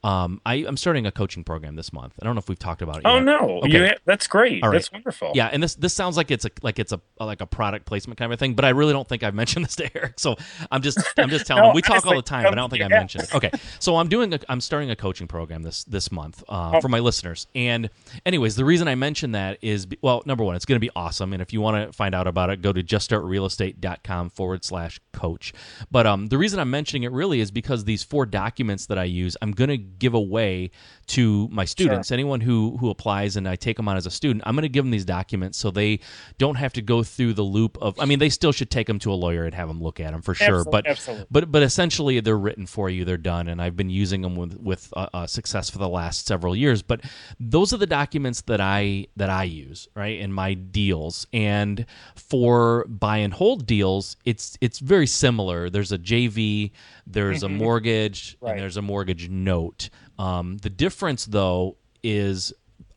um 0.04 0.40
I, 0.44 0.56
I'm 0.66 0.76
starting 0.76 1.06
a 1.06 1.12
coaching 1.12 1.44
program 1.44 1.76
this 1.76 1.92
month. 1.92 2.14
I 2.20 2.24
don't 2.24 2.34
know 2.34 2.40
if 2.40 2.48
we've 2.48 2.58
talked 2.58 2.82
about 2.82 2.98
it 2.98 3.02
oh 3.04 3.16
yet. 3.16 3.24
no. 3.24 3.60
Okay. 3.64 3.88
you, 3.88 3.94
that's 4.04 4.26
great. 4.26 4.62
That's 4.62 4.92
wonderful. 4.92 5.32
Yeah 5.34 5.46
and 5.52 5.62
this 5.62 5.74
this 5.74 5.94
sounds 5.94 6.16
like 6.16 6.30
it's 6.30 6.44
a 6.44 6.50
like 6.62 6.78
it's 6.78 6.92
a 6.92 7.00
like 7.18 7.40
a 7.40 7.46
product 7.46 7.86
placement 7.86 8.18
kind 8.18 8.32
of 8.32 8.38
thing 8.38 8.54
but 8.54 8.64
I 8.64 8.70
really 8.70 8.92
don't 8.92 9.08
think 9.08 9.22
I've 9.22 9.34
mentioned 9.42 9.64
this 9.64 9.76
to 9.76 9.96
Eric 9.96 10.01
Eric. 10.02 10.14
So 10.22 10.36
I'm 10.70 10.82
just 10.82 10.98
I'm 11.16 11.30
just 11.30 11.46
telling 11.48 11.64
no, 11.64 11.72
We 11.72 11.82
talk 11.82 12.06
all 12.06 12.14
the 12.14 12.22
time, 12.22 12.44
but 12.44 12.52
I 12.52 12.56
don't 12.56 12.70
think 12.70 12.84
I 12.84 12.88
mentioned 12.88 13.24
it. 13.24 13.34
Okay. 13.34 13.50
So 13.80 13.96
I'm 13.96 14.08
doing 14.08 14.32
a, 14.34 14.40
I'm 14.48 14.60
starting 14.60 14.90
a 14.90 14.96
coaching 14.96 15.26
program 15.26 15.62
this 15.62 15.84
this 15.84 16.12
month 16.12 16.44
uh, 16.48 16.72
oh. 16.74 16.80
for 16.80 16.88
my 16.88 17.00
listeners. 17.00 17.46
And 17.54 17.90
anyways, 18.24 18.56
the 18.56 18.64
reason 18.64 18.88
I 18.88 18.94
mention 18.94 19.32
that 19.32 19.58
is 19.62 19.86
well, 20.00 20.22
number 20.26 20.44
one, 20.44 20.54
it's 20.54 20.64
going 20.64 20.76
to 20.76 20.80
be 20.80 20.90
awesome. 20.94 21.32
And 21.32 21.42
if 21.42 21.52
you 21.52 21.60
want 21.60 21.86
to 21.86 21.92
find 21.92 22.14
out 22.14 22.26
about 22.26 22.50
it, 22.50 22.62
go 22.62 22.72
to 22.72 22.82
juststartrealestate.com 22.82 24.30
forward 24.30 24.64
slash 24.64 25.00
coach. 25.12 25.52
But 25.90 26.06
um, 26.06 26.28
the 26.28 26.38
reason 26.38 26.60
I'm 26.60 26.70
mentioning 26.70 27.02
it 27.04 27.12
really 27.12 27.40
is 27.40 27.50
because 27.50 27.84
these 27.84 28.02
four 28.02 28.26
documents 28.26 28.86
that 28.86 28.98
I 28.98 29.04
use, 29.04 29.36
I'm 29.42 29.52
going 29.52 29.70
to 29.70 29.78
give 29.78 30.14
away 30.14 30.70
to 31.12 31.46
my 31.50 31.64
students. 31.64 32.08
Sure. 32.08 32.14
Anyone 32.14 32.40
who 32.40 32.76
who 32.78 32.88
applies 32.90 33.36
and 33.36 33.46
I 33.48 33.56
take 33.56 33.76
them 33.76 33.88
on 33.88 33.96
as 33.96 34.06
a 34.06 34.10
student, 34.10 34.42
I'm 34.46 34.54
going 34.54 34.62
to 34.62 34.68
give 34.68 34.84
them 34.84 34.90
these 34.90 35.04
documents 35.04 35.58
so 35.58 35.70
they 35.70 36.00
don't 36.38 36.56
have 36.56 36.72
to 36.74 36.82
go 36.82 37.02
through 37.02 37.34
the 37.34 37.42
loop 37.42 37.76
of. 37.82 37.98
I 38.00 38.06
mean, 38.06 38.18
they 38.18 38.30
still 38.30 38.52
should 38.52 38.70
take 38.70 38.86
them 38.86 38.98
to 39.00 39.12
a 39.12 39.14
lawyer 39.14 39.44
and 39.44 39.54
have 39.54 39.68
them 39.68 39.82
look 39.82 40.00
at 40.00 40.12
them 40.12 40.22
for 40.22 40.34
sure. 40.34 40.60
Absolutely, 40.60 40.70
but 40.70 40.86
absolutely. 40.86 41.26
but 41.30 41.52
but 41.52 41.62
essentially, 41.62 42.20
they're 42.20 42.38
written 42.38 42.66
for 42.66 42.88
you. 42.88 43.04
They're 43.04 43.18
done, 43.18 43.48
and 43.48 43.60
I've 43.60 43.76
been 43.76 43.90
using 43.90 44.22
them 44.22 44.36
with 44.36 44.58
with 44.58 44.92
uh, 44.96 45.08
uh, 45.12 45.26
success 45.26 45.68
for 45.68 45.78
the 45.78 45.88
last 45.88 46.26
several 46.26 46.56
years. 46.56 46.82
But 46.82 47.02
those 47.38 47.74
are 47.74 47.78
the 47.78 47.86
documents 47.86 48.40
that 48.42 48.60
I 48.60 49.06
that 49.16 49.28
I 49.28 49.44
use 49.44 49.88
right 49.94 50.18
in 50.18 50.32
my 50.32 50.54
deals. 50.54 51.26
And 51.32 51.84
for 52.14 52.86
buy 52.88 53.18
and 53.18 53.34
hold 53.34 53.66
deals, 53.66 54.16
it's 54.24 54.56
it's 54.62 54.78
very 54.78 55.06
similar. 55.06 55.68
There's 55.68 55.92
a 55.92 55.98
JV, 55.98 56.70
there's 57.06 57.42
a 57.42 57.46
mm-hmm. 57.46 57.56
mortgage, 57.58 58.38
right. 58.40 58.52
and 58.52 58.60
there's 58.60 58.78
a 58.78 58.82
mortgage 58.82 59.28
note. 59.28 59.90
Um, 60.18 60.58
the 60.58 60.70
difference, 60.70 61.26
though, 61.26 61.76
is 62.02 62.52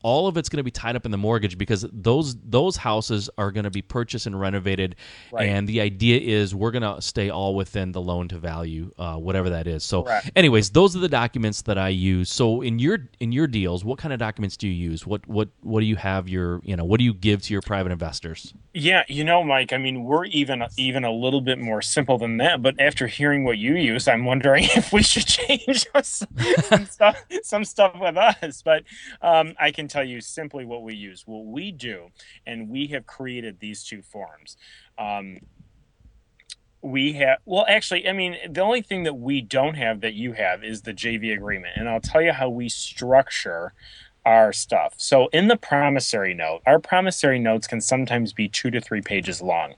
all 0.06 0.28
of 0.28 0.38
it's 0.38 0.50
going 0.50 0.58
to 0.58 0.64
be 0.64 0.70
tied 0.70 0.96
up 0.96 1.04
in 1.04 1.10
the 1.12 1.18
mortgage 1.18 1.58
because 1.58 1.84
those 1.92 2.36
those 2.44 2.78
houses 2.78 3.28
are 3.40 3.52
going 3.52 3.64
to 3.64 3.72
be 3.72 3.82
purchased 3.82 4.28
and 4.28 4.40
renovated, 4.40 4.96
Right. 5.32 5.50
and 5.50 5.68
the 5.68 5.82
idea 5.82 6.20
is 6.20 6.54
we're 6.54 6.70
going 6.70 6.84
to 6.84 7.02
stay 7.02 7.32
all 7.32 7.56
within 7.56 7.92
the 7.92 8.00
loan 8.02 8.28
to 8.28 8.38
value, 8.38 8.92
uh, 9.00 9.16
whatever 9.16 9.50
that 9.50 9.66
is. 9.66 9.84
So, 9.84 10.04
Correct. 10.04 10.30
anyways, 10.36 10.70
those 10.70 10.96
are 10.96 11.00
the 11.00 11.10
documents 11.10 11.64
that 11.64 11.80
I 11.80 11.90
use. 11.90 12.30
So, 12.30 12.62
in 12.62 12.78
your 12.78 13.00
in 13.20 13.32
your 13.32 13.48
deals, 13.48 13.84
what 13.84 13.98
kind 13.98 14.14
of 14.14 14.20
documents 14.20 14.58
do 14.58 14.68
you 14.68 14.74
use? 14.92 15.08
What 15.08 15.28
what 15.28 15.50
what 15.62 15.80
do 15.80 15.88
you 15.88 15.96
have 15.96 16.30
your 16.30 16.62
you 16.64 16.76
know 16.76 16.86
what 16.86 17.00
do 17.00 17.04
you 17.04 17.14
give 17.14 17.42
to 17.42 17.54
your 17.54 17.64
private 17.64 17.92
investors? 17.92 18.54
Yeah, 18.76 19.06
you 19.08 19.24
know, 19.24 19.44
Mike. 19.44 19.74
I 19.74 19.78
mean, 19.80 20.04
we're 20.04 20.26
even 20.26 20.64
even 20.78 21.04
a 21.04 21.12
little 21.12 21.42
bit 21.42 21.58
more 21.58 21.82
simple 21.82 22.20
than 22.20 22.38
that. 22.38 22.62
But 22.62 22.76
after 22.80 23.08
hearing 23.08 23.44
what 23.44 23.58
you 23.58 23.74
use, 23.74 24.08
I'm 24.08 24.24
wondering 24.26 24.66
if 24.76 24.94
we 24.94 25.02
should 25.02 25.26
change 25.40 25.88
some 26.04 26.86
stuff, 26.86 27.26
some 27.42 27.66
stuff 27.66 27.96
with 28.00 28.18
us. 28.18 28.62
But 28.62 28.84
um, 29.24 29.56
I 29.60 29.72
can 29.72 29.88
tell 29.96 30.04
you 30.04 30.22
simply 30.22 30.66
what 30.66 30.84
we 30.84 30.94
use. 30.94 31.24
What 31.26 31.46
we 31.46 31.72
do, 31.72 32.10
and 32.46 32.70
we 32.70 32.88
have 32.88 33.06
created 33.06 33.60
these 33.60 33.84
two 33.84 34.02
forms. 34.02 34.58
Um, 34.98 35.38
we 36.82 37.14
have 37.14 37.40
well 37.46 37.66
actually 37.68 38.08
i 38.08 38.14
mean 38.14 38.38
the 38.48 38.62
only 38.62 38.80
thing 38.80 39.02
that 39.02 39.16
we 39.16 39.42
don't 39.42 39.74
have 39.74 40.02
that 40.02 40.14
you 40.14 40.34
have 40.34 40.64
is 40.64 40.84
the 40.84 40.94
jv 40.94 41.34
agreement 41.34 41.74
and 41.78 41.90
i'll 41.90 42.00
tell 42.00 42.22
you 42.22 42.32
how 42.32 42.48
we 42.48 42.70
structure 42.70 43.74
our 44.26 44.52
stuff. 44.52 44.94
So 44.98 45.28
in 45.28 45.48
the 45.48 45.56
promissory 45.56 46.34
note 46.34 46.62
our 46.66 46.80
promissory 46.80 47.40
notes 47.40 47.68
can 47.68 47.82
sometimes 47.82 48.34
be 48.34 48.50
two 48.50 48.72
to 48.72 48.82
three 48.82 49.02
pages 49.02 49.42
long. 49.42 49.76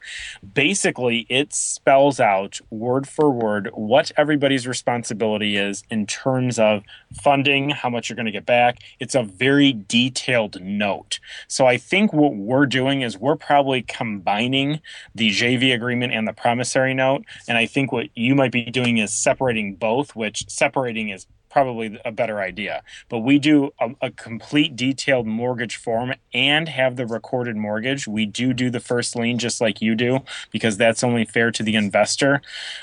Basically 0.53 1.25
it 1.29 1.53
spells 1.53 2.19
out 2.19 2.59
word 2.69 3.07
for 3.07 3.29
word 3.29 3.69
what 3.73 4.11
everybody's 4.17 4.67
responsibility 4.67 5.57
is 5.57 5.83
in 5.89 6.05
terms 6.05 6.57
of 6.57 6.83
funding 7.13 7.69
how 7.69 7.89
much 7.89 8.09
you're 8.09 8.15
going 8.15 8.25
to 8.25 8.31
get 8.31 8.45
back. 8.45 8.79
It's 8.99 9.15
a 9.15 9.23
very 9.23 9.73
detailed 9.73 10.61
note. 10.61 11.19
So 11.47 11.65
i 11.65 11.77
think 11.77 12.13
what 12.13 12.35
we're 12.35 12.65
doing 12.65 13.01
is 13.01 13.17
we're 13.17 13.35
probably 13.35 13.81
combining 13.81 14.81
the 15.13 15.29
jv 15.29 15.73
agreement 15.73 16.13
and 16.13 16.27
the 16.27 16.33
promissory 16.33 16.93
note. 16.93 17.25
And 17.47 17.57
i 17.57 17.65
think 17.65 17.91
what 17.91 18.07
you 18.15 18.35
might 18.35 18.51
be 18.51 18.63
doing 18.65 18.97
is 18.97 19.13
separating 19.13 19.75
both 19.75 20.15
which 20.15 20.49
separating 20.49 21.09
is 21.09 21.27
probably 21.49 21.99
a 22.05 22.11
better 22.11 22.39
idea. 22.39 22.83
But 23.09 23.19
we 23.19 23.39
do 23.39 23.73
a, 23.79 23.89
a, 24.01 24.11
complete 24.11 24.75
detailed 24.75 25.27
mortgage 25.27 25.75
form 25.75 26.13
and 26.33 26.67
have 26.69 26.95
the 26.95 27.05
recorded 27.05 27.55
mortgage. 27.55 28.07
We 28.07 28.25
do 28.25 28.53
do 28.53 28.69
the 28.69 28.79
first 28.79 29.15
lien 29.15 29.37
just 29.37 29.61
like 29.61 29.81
you 29.81 29.95
do 29.95 30.19
because 30.51 30.77
that's 30.77 31.03
only 31.03 31.25
fair 31.25 31.51
to 31.51 31.63
the 31.63 31.75
investor 31.75 32.41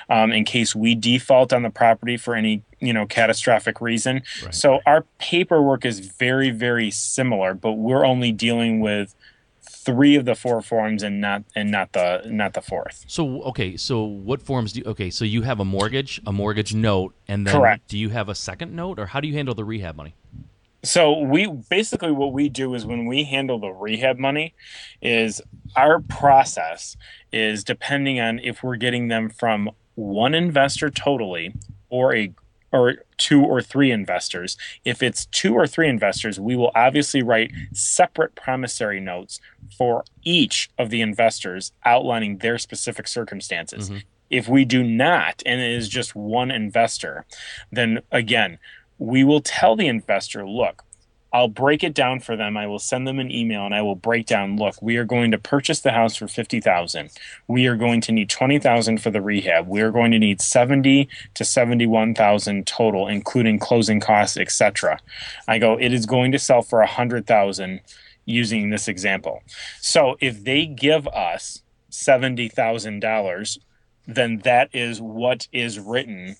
um, 0.09 0.33
in 0.33 0.45
case 0.45 0.75
we 0.75 0.95
default 0.95 1.53
on 1.53 1.63
the 1.63 1.71
property 1.71 2.17
for 2.17 2.35
any 2.35 2.63
you 2.81 2.93
know 2.93 3.07
catastrophic 3.07 3.81
reason. 3.81 4.23
Right. 4.43 4.55
So 4.55 4.81
our 4.87 5.05
paperwork 5.19 5.85
is 5.85 6.01
very 6.01 6.51
very 6.51 6.91
similar, 6.91 7.55
but 7.55 7.73
we're 7.73 8.05
only 8.05 8.33
dealing 8.33 8.81
with 8.81 9.15
three 9.85 10.17
of 10.17 10.25
the 10.25 10.35
four 10.35 10.63
forms 10.63 11.03
and 11.03 11.21
not 11.21 11.45
and 11.55 11.71
not 11.71 11.93
the 11.93 12.23
not 12.27 12.55
the 12.55 12.63
fourth. 12.63 13.05
So 13.07 13.43
okay, 13.43 13.77
so 13.77 14.05
what 14.05 14.43
forms 14.43 14.73
do 14.73 14.81
you, 14.81 14.87
okay? 14.87 15.11
So 15.11 15.25
you 15.25 15.43
have 15.43 15.61
a 15.61 15.65
mortgage, 15.65 16.21
a 16.27 16.33
mortgage 16.33 16.75
note, 16.75 17.15
and 17.29 17.47
then 17.47 17.55
Correct. 17.55 17.89
do 17.89 17.99
you 17.99 18.09
have 18.11 18.29
a 18.29 18.35
second 18.35 18.75
note, 18.75 18.99
or 18.99 19.07
how 19.07 19.21
do 19.21 19.29
you 19.29 19.35
handle 19.35 19.55
the 19.55 19.65
rehab 19.65 19.97
money? 19.97 20.15
So 20.83 21.19
we 21.19 21.47
basically 21.47 22.13
what 22.13 22.33
we 22.33 22.49
do 22.49 22.75
is 22.75 22.85
when 22.85 23.07
we 23.07 23.25
handle 23.25 23.59
the 23.59 23.71
rehab 23.71 24.19
money, 24.19 24.55
is 25.01 25.41
our 25.77 26.01
process 26.01 26.97
is 27.33 27.65
depending 27.65 28.21
on 28.21 28.39
if 28.39 28.63
we're 28.63 28.77
getting 28.77 29.09
them 29.09 29.31
from 29.31 29.71
one 29.95 30.35
investor 30.35 30.91
totally 30.91 31.55
or 31.89 32.15
a 32.15 32.33
or 32.75 32.97
two 33.17 33.43
or 33.43 33.63
three 33.63 33.91
investors. 33.93 34.57
If 34.85 35.03
it's 35.03 35.27
two 35.27 35.55
or 35.55 35.67
three 35.67 35.89
investors, 35.89 36.41
we 36.41 36.57
will 36.57 36.73
obviously 36.75 37.23
write 37.23 37.53
separate 37.73 38.35
promissory 38.35 38.99
notes 39.01 39.41
for 39.79 40.05
each 40.25 40.71
of 40.77 40.91
the 40.91 41.01
investors 41.01 41.73
outlining 41.85 42.39
their 42.39 42.59
specific 42.59 43.07
circumstances. 43.07 43.91
Mhm. 43.91 44.03
If 44.29 44.49
we 44.49 44.65
do 44.65 44.83
not, 44.83 45.43
and 45.47 45.61
it 45.61 45.71
is 45.71 45.89
just 45.89 46.17
one 46.17 46.51
investor, 46.51 47.25
then 47.71 48.01
again, 48.11 48.59
we 48.99 49.23
will 49.23 49.41
tell 49.41 49.77
the 49.77 49.87
investor, 49.87 50.47
look, 50.47 50.85
I'll 51.35 51.49
break 51.49 51.83
it 51.83 51.95
down 51.95 52.21
for 52.21 52.37
them. 52.37 52.57
I 52.57 52.69
will 52.69 52.79
send 52.79 53.09
them 53.09 53.19
an 53.19 53.29
email 53.29 53.67
and 53.67 53.75
I 53.75 53.83
will 53.83 53.97
break 53.97 54.27
down, 54.27 54.57
look, 54.57 54.81
we 54.81 54.97
are 54.99 55.05
going 55.05 55.33
to 55.33 55.39
purchase 55.39 55.81
the 55.81 55.91
house 55.91 56.15
for 56.15 56.29
50,000. 56.29 57.11
We 57.49 57.67
are 57.67 57.75
going 57.75 58.01
to 58.03 58.13
need 58.13 58.31
20,000 58.31 58.99
for 58.99 59.11
the 59.11 59.21
rehab. 59.21 59.67
We 59.67 59.81
are 59.81 59.91
going 59.91 60.13
to 60.13 60.19
need 60.21 60.41
70 60.41 61.09
to 61.35 61.45
71,000 61.45 62.69
total 62.69 63.09
including 63.09 63.59
closing 63.59 63.99
costs, 63.99 64.37
etc. 64.37 65.01
I 65.49 65.59
go, 65.59 65.77
it 65.77 65.93
is 65.93 66.07
going 66.07 66.31
to 66.31 66.39
sell 66.39 66.63
for 66.63 66.79
100,000 66.79 67.81
using 68.27 68.71
this 68.71 68.87
example. 68.87 69.43
So 69.81 70.17
if 70.21 70.45
they 70.45 70.67
give 70.67 71.09
us 71.09 71.63
$70,000, 71.91 73.59
then 74.07 74.39
that 74.45 74.69
is 74.73 75.01
what 75.01 75.49
is 75.51 75.81
written 75.81 76.37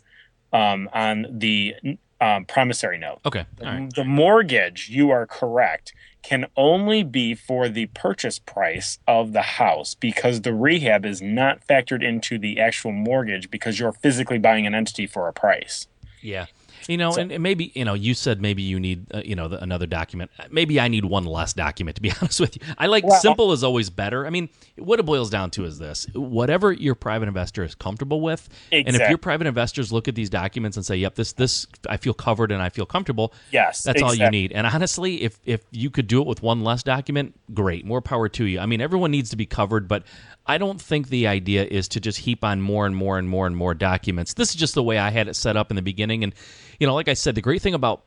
um, 0.53 0.89
on 0.93 1.27
the 1.31 1.75
um, 2.21 2.45
promissory 2.45 2.99
note. 2.99 3.21
Okay, 3.25 3.47
right. 3.63 3.93
The 3.95 4.05
mortgage, 4.05 4.89
you 4.89 5.11
are 5.11 5.27
correct, 5.27 5.93
can 6.23 6.47
only 6.57 7.03
be 7.03 7.35
for 7.35 7.69
the 7.69 7.87
purchase 7.87 8.39
price 8.39 8.99
of 9.07 9.33
the 9.33 9.43
house 9.43 9.95
because 9.95 10.41
the 10.41 10.55
rehab 10.55 11.05
is 11.05 11.21
not 11.21 11.67
factored 11.67 12.03
into 12.03 12.39
the 12.39 12.59
actual 12.59 12.93
mortgage 12.93 13.51
because 13.51 13.79
you're 13.79 13.93
physically 13.93 14.39
buying 14.39 14.67
an 14.67 14.75
entity 14.75 15.07
for 15.07 15.29
a 15.29 15.33
price. 15.33 15.87
Yeah. 16.23 16.47
You 16.89 16.97
know, 16.97 17.13
So- 17.13 17.21
and, 17.21 17.33
and 17.33 17.43
maybe 17.43 17.73
you 17.75 17.85
know, 17.85 17.95
you 17.95 18.15
said 18.15 18.41
maybe 18.41 18.63
you 18.63 18.79
need 18.81 19.07
uh, 19.15 19.23
you 19.25 19.35
know 19.35 19.49
the, 19.49 19.63
another 19.63 19.87
document. 19.87 20.31
Maybe 20.51 20.81
I 20.81 20.89
need 20.89 21.05
one 21.05 21.25
less 21.25 21.53
document. 21.53 21.97
To 21.97 22.03
be 22.03 22.11
honest 22.21 22.41
with 22.41 22.57
you, 22.57 22.75
I 22.79 22.87
like 22.87 23.05
Well- 23.05 23.21
simple 23.21 23.53
is 23.53 23.65
always 23.65 23.91
better. 23.91 24.27
I 24.27 24.31
mean, 24.31 24.49
what 24.77 24.99
it 25.01 25.05
boils 25.05 25.31
down 25.31 25.51
to 25.53 25.65
is 25.65 25.79
this: 25.79 26.07
whatever 26.15 26.73
your 26.73 26.95
private 26.95 27.29
investor 27.29 27.65
is 27.65 27.75
comfortable 27.75 28.21
with, 28.21 28.49
and 28.73 28.89
if 28.97 29.09
your 29.09 29.19
private 29.19 29.47
investors 29.47 29.93
look 29.93 30.09
at 30.09 30.15
these 30.15 30.31
documents 30.31 30.77
and 30.77 30.85
say, 30.85 30.97
"Yep, 30.97 31.15
this 31.15 31.33
this 31.33 31.67
I 31.89 31.97
feel 31.97 32.15
covered 32.15 32.53
and 32.53 32.61
I 32.63 32.69
feel 32.69 32.87
comfortable," 32.87 33.33
Yes, 33.51 33.83
that's 33.83 34.03
all 34.03 34.15
you 34.15 34.31
need. 34.31 34.53
And 34.53 34.67
honestly, 34.67 35.23
if 35.23 35.39
if 35.45 35.63
you 35.71 35.91
could 35.91 36.07
do 36.07 36.21
it 36.21 36.27
with 36.27 36.43
one 36.43 36.63
less 36.65 36.83
document, 36.83 37.39
great, 37.53 37.85
more 37.85 38.01
power 38.03 38.29
to 38.29 38.45
you. 38.45 38.59
I 38.61 38.67
mean, 38.67 38.81
everyone 38.81 39.11
needs 39.11 39.31
to 39.31 39.37
be 39.37 39.47
covered, 39.47 39.89
but 39.89 40.03
I 40.47 40.59
don't 40.59 40.81
think 40.81 41.09
the 41.09 41.27
idea 41.27 41.65
is 41.65 41.89
to 41.89 42.01
just 42.01 42.19
heap 42.19 42.45
on 42.45 42.61
more 42.61 42.85
and 42.87 42.95
more 42.95 43.19
and 43.19 43.27
more 43.29 43.47
and 43.47 43.57
more 43.57 43.73
documents. 43.73 44.35
This 44.35 44.51
is 44.51 44.57
just 44.57 44.75
the 44.75 44.83
way 44.83 44.99
I 44.99 45.11
had 45.11 45.27
it 45.27 45.37
set 45.37 45.57
up 45.57 45.71
in 45.71 45.77
the 45.77 45.83
beginning, 45.83 46.23
and 46.23 46.35
you 46.79 46.87
know, 46.87 46.95
like 46.95 47.09
I 47.09 47.15
said, 47.15 47.35
the 47.35 47.41
great 47.41 47.63
thing 47.63 47.75
about 47.75 48.05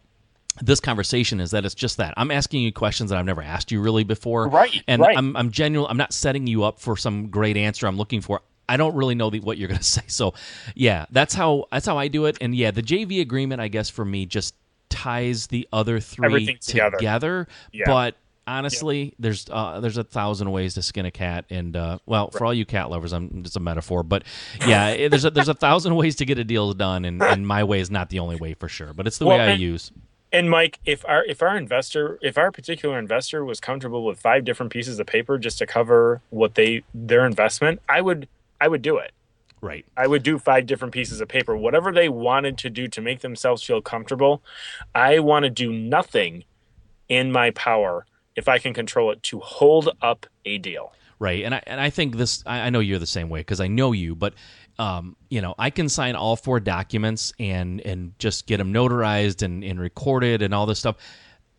this 0.61 0.79
conversation 0.79 1.39
is 1.39 1.51
that 1.51 1.65
it's 1.65 1.75
just 1.75 1.97
that 1.97 2.13
I'm 2.17 2.31
asking 2.31 2.63
you 2.63 2.71
questions 2.71 3.09
that 3.09 3.19
I've 3.19 3.25
never 3.25 3.43
asked 3.43 3.71
you 3.71 3.79
really 3.81 4.03
before, 4.03 4.47
Right, 4.47 4.83
And 4.87 5.01
right. 5.01 5.17
I'm 5.17 5.35
I'm 5.37 5.51
genuine. 5.51 5.89
I'm 5.89 5.97
not 5.97 6.13
setting 6.13 6.47
you 6.47 6.63
up 6.63 6.79
for 6.79 6.97
some 6.97 7.29
great 7.29 7.57
answer 7.57 7.87
I'm 7.87 7.97
looking 7.97 8.21
for. 8.21 8.41
I 8.69 8.75
don't 8.75 8.95
really 8.95 9.15
know 9.15 9.29
the, 9.29 9.39
what 9.39 9.57
you're 9.57 9.67
going 9.67 9.77
to 9.77 9.83
say. 9.83 10.01
So, 10.07 10.33
yeah, 10.75 11.05
that's 11.11 11.33
how 11.33 11.65
that's 11.71 11.85
how 11.85 11.97
I 11.97 12.07
do 12.07 12.25
it. 12.25 12.37
And 12.41 12.55
yeah, 12.55 12.71
the 12.71 12.83
JV 12.83 13.21
agreement, 13.21 13.61
I 13.61 13.67
guess, 13.67 13.89
for 13.89 14.03
me, 14.05 14.25
just 14.25 14.55
ties 14.89 15.47
the 15.47 15.67
other 15.71 15.99
three 15.99 16.55
together. 16.57 16.97
together. 16.97 17.47
Yeah. 17.71 17.85
But 17.85 18.15
honestly, 18.47 19.13
there's 19.19 19.45
uh, 19.51 19.79
there's 19.79 19.97
a 19.97 20.03
thousand 20.03 20.51
ways 20.51 20.73
to 20.75 20.81
skin 20.81 21.05
a 21.05 21.11
cat, 21.11 21.45
and 21.49 21.75
uh, 21.75 21.99
well, 22.05 22.31
for 22.31 22.45
all 22.45 22.53
you 22.53 22.65
cat 22.65 22.89
lovers, 22.89 23.13
I'm 23.13 23.43
just 23.43 23.55
a 23.55 23.59
metaphor. 23.59 24.03
But 24.03 24.23
yeah, 24.65 25.07
there's 25.09 25.25
a, 25.25 25.29
there's 25.29 25.49
a 25.49 25.53
thousand 25.53 25.95
ways 25.95 26.15
to 26.17 26.25
get 26.25 26.39
a 26.39 26.43
deal 26.43 26.73
done, 26.73 27.05
and, 27.05 27.21
and 27.21 27.45
my 27.45 27.63
way 27.63 27.79
is 27.79 27.91
not 27.91 28.09
the 28.09 28.19
only 28.19 28.37
way 28.37 28.53
for 28.53 28.67
sure. 28.69 28.93
But 28.93 29.05
it's 29.07 29.17
the 29.17 29.25
Well, 29.25 29.37
way 29.37 29.43
I 29.43 29.49
and- 29.51 29.61
use. 29.61 29.91
And 30.29 30.49
Mike, 30.49 30.79
if 30.85 31.05
our 31.07 31.23
if 31.23 31.41
our 31.41 31.55
investor, 31.55 32.19
if 32.21 32.37
our 32.37 32.51
particular 32.51 32.99
investor 32.99 33.45
was 33.45 33.61
comfortable 33.61 34.03
with 34.03 34.19
five 34.19 34.43
different 34.43 34.73
pieces 34.73 34.99
of 34.99 35.07
paper 35.07 35.37
just 35.37 35.57
to 35.59 35.65
cover 35.65 36.21
what 36.31 36.55
they 36.55 36.83
their 36.93 37.25
investment, 37.25 37.81
I 37.87 38.01
would 38.01 38.27
I 38.59 38.67
would 38.67 38.81
do 38.81 38.97
it. 38.97 39.11
Right. 39.61 39.85
I 39.95 40.05
would 40.05 40.23
do 40.23 40.37
five 40.37 40.65
different 40.65 40.93
pieces 40.93 41.21
of 41.21 41.29
paper, 41.29 41.55
whatever 41.55 41.91
they 41.93 42.09
wanted 42.09 42.57
to 42.59 42.69
do 42.69 42.87
to 42.89 43.01
make 43.01 43.21
themselves 43.21 43.63
feel 43.63 43.81
comfortable. 43.81 44.43
I 44.93 45.19
want 45.19 45.43
to 45.45 45.49
do 45.49 45.71
nothing 45.71 46.43
in 47.07 47.31
my 47.31 47.51
power 47.51 48.05
if 48.37 48.47
I 48.47 48.59
can 48.59 48.73
control 48.73 49.11
it 49.11 49.21
to 49.23 49.39
hold 49.39 49.89
up 50.01 50.25
a 50.45 50.59
deal. 50.59 50.93
Right. 51.19 51.43
And 51.43 51.55
I 51.55 51.63
and 51.65 51.81
I 51.81 51.89
think 51.89 52.15
this 52.15 52.43
I, 52.45 52.59
I 52.61 52.69
know 52.69 52.79
you're 52.79 52.99
the 52.99 53.07
same 53.07 53.27
way 53.27 53.39
because 53.41 53.59
I 53.59 53.67
know 53.67 53.91
you, 53.91 54.15
but 54.15 54.35
um, 54.79 55.15
you 55.29 55.41
know, 55.41 55.55
I 55.57 55.71
can 55.71 55.89
sign 55.89 56.15
all 56.15 56.35
four 56.35 56.59
documents 56.59 57.33
and 57.39 57.81
and 57.81 58.17
just 58.19 58.45
get 58.45 58.57
them 58.57 58.71
notarized 58.71 59.41
and, 59.41 59.63
and 59.63 59.79
recorded 59.79 60.43
and 60.43 60.53
all 60.53 60.67
this 60.67 60.77
stuff. 60.77 60.97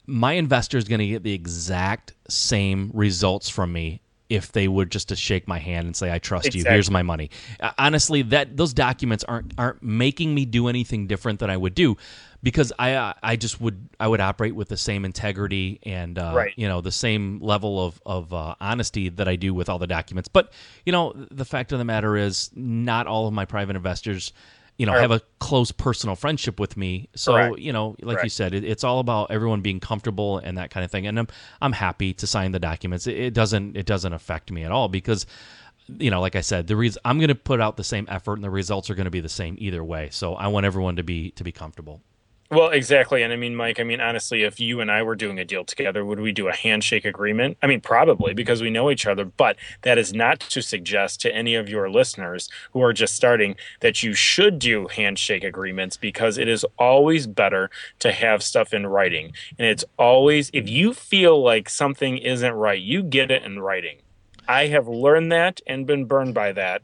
My 0.06 0.34
investor 0.34 0.78
is 0.78 0.84
going 0.84 1.00
to 1.00 1.06
get 1.06 1.24
the 1.24 1.34
exact 1.34 2.14
same 2.28 2.90
results 2.94 3.48
from 3.48 3.72
me 3.72 4.00
if 4.28 4.52
they 4.52 4.68
would 4.68 4.90
just 4.90 5.08
to 5.08 5.16
shake 5.16 5.48
my 5.48 5.58
hand 5.58 5.86
and 5.86 5.96
say 5.96 6.12
I 6.12 6.18
trust 6.18 6.54
you. 6.54 6.64
Here's 6.64 6.90
my 6.90 7.02
money. 7.02 7.30
Honestly, 7.78 8.22
that 8.22 8.56
those 8.56 8.72
documents 8.72 9.24
aren't 9.24 9.52
aren't 9.58 9.82
making 9.82 10.34
me 10.34 10.44
do 10.44 10.68
anything 10.68 11.08
different 11.08 11.40
than 11.40 11.50
I 11.50 11.56
would 11.56 11.74
do 11.74 11.96
because 12.42 12.72
I 12.78 12.94
uh, 12.94 13.12
I 13.22 13.36
just 13.36 13.60
would 13.60 13.88
I 13.98 14.08
would 14.08 14.20
operate 14.20 14.54
with 14.54 14.68
the 14.68 14.76
same 14.76 15.04
integrity 15.04 15.80
and 15.82 16.18
uh, 16.18 16.32
Right. 16.34 16.52
you 16.56 16.68
know 16.68 16.80
the 16.80 16.92
same 16.92 17.40
level 17.40 17.84
of 17.84 18.00
of 18.06 18.32
uh, 18.32 18.54
honesty 18.60 19.08
that 19.08 19.28
I 19.28 19.36
do 19.36 19.54
with 19.54 19.68
all 19.68 19.78
the 19.78 19.86
documents. 19.86 20.28
But 20.28 20.52
you 20.86 20.92
know 20.92 21.12
the 21.30 21.44
fact 21.44 21.72
of 21.72 21.78
the 21.78 21.84
matter 21.84 22.16
is, 22.16 22.50
not 22.54 23.06
all 23.06 23.26
of 23.26 23.32
my 23.32 23.44
private 23.44 23.76
investors 23.76 24.32
you 24.78 24.86
know, 24.86 24.92
have 24.92 25.10
a 25.10 25.20
close 25.40 25.72
personal 25.72 26.14
friendship 26.14 26.60
with 26.60 26.76
me. 26.76 27.08
So, 27.16 27.32
Correct. 27.32 27.58
you 27.58 27.72
know, 27.72 27.96
like 28.00 28.22
you 28.22 28.30
said, 28.30 28.54
it, 28.54 28.62
it's 28.62 28.84
all 28.84 29.00
about 29.00 29.32
everyone 29.32 29.60
being 29.60 29.80
comfortable 29.80 30.38
and 30.38 30.56
that 30.56 30.70
kind 30.70 30.84
of 30.84 30.90
thing. 30.92 31.08
And 31.08 31.18
I'm 31.18 31.26
I'm 31.60 31.72
happy 31.72 32.14
to 32.14 32.28
sign 32.28 32.52
the 32.52 32.60
documents. 32.60 33.08
It, 33.08 33.16
it 33.18 33.34
doesn't 33.34 33.76
it 33.76 33.86
doesn't 33.86 34.12
affect 34.12 34.52
me 34.52 34.62
at 34.62 34.70
all 34.70 34.86
because 34.86 35.26
you 35.88 36.12
know, 36.12 36.20
like 36.20 36.36
I 36.36 36.42
said, 36.42 36.68
the 36.68 36.76
reason 36.76 37.00
I'm 37.04 37.18
going 37.18 37.28
to 37.28 37.34
put 37.34 37.60
out 37.60 37.76
the 37.76 37.82
same 37.82 38.06
effort 38.08 38.34
and 38.34 38.44
the 38.44 38.50
results 38.50 38.88
are 38.88 38.94
going 38.94 39.06
to 39.06 39.10
be 39.10 39.20
the 39.20 39.28
same 39.28 39.56
either 39.58 39.82
way. 39.82 40.10
So, 40.12 40.34
I 40.34 40.46
want 40.46 40.64
everyone 40.64 40.94
to 40.94 41.02
be 41.02 41.32
to 41.32 41.42
be 41.42 41.50
comfortable. 41.50 42.00
Well, 42.50 42.70
exactly. 42.70 43.22
And 43.22 43.30
I 43.30 43.36
mean, 43.36 43.54
Mike, 43.54 43.78
I 43.78 43.82
mean, 43.82 44.00
honestly, 44.00 44.42
if 44.42 44.58
you 44.58 44.80
and 44.80 44.90
I 44.90 45.02
were 45.02 45.14
doing 45.14 45.38
a 45.38 45.44
deal 45.44 45.66
together, 45.66 46.02
would 46.02 46.18
we 46.18 46.32
do 46.32 46.48
a 46.48 46.54
handshake 46.56 47.04
agreement? 47.04 47.58
I 47.62 47.66
mean, 47.66 47.82
probably 47.82 48.32
because 48.32 48.62
we 48.62 48.70
know 48.70 48.90
each 48.90 49.06
other, 49.06 49.26
but 49.26 49.56
that 49.82 49.98
is 49.98 50.14
not 50.14 50.40
to 50.40 50.62
suggest 50.62 51.20
to 51.20 51.34
any 51.34 51.54
of 51.54 51.68
your 51.68 51.90
listeners 51.90 52.48
who 52.72 52.82
are 52.82 52.94
just 52.94 53.14
starting 53.14 53.54
that 53.80 54.02
you 54.02 54.14
should 54.14 54.58
do 54.58 54.88
handshake 54.88 55.44
agreements 55.44 55.98
because 55.98 56.38
it 56.38 56.48
is 56.48 56.64
always 56.78 57.26
better 57.26 57.68
to 57.98 58.12
have 58.12 58.42
stuff 58.42 58.72
in 58.72 58.86
writing. 58.86 59.32
And 59.58 59.66
it's 59.66 59.84
always, 59.98 60.48
if 60.54 60.70
you 60.70 60.94
feel 60.94 61.42
like 61.42 61.68
something 61.68 62.16
isn't 62.16 62.54
right, 62.54 62.80
you 62.80 63.02
get 63.02 63.30
it 63.30 63.42
in 63.42 63.58
writing. 63.58 63.98
I 64.48 64.68
have 64.68 64.88
learned 64.88 65.30
that 65.32 65.60
and 65.66 65.86
been 65.86 66.06
burned 66.06 66.32
by 66.32 66.52
that 66.52 66.80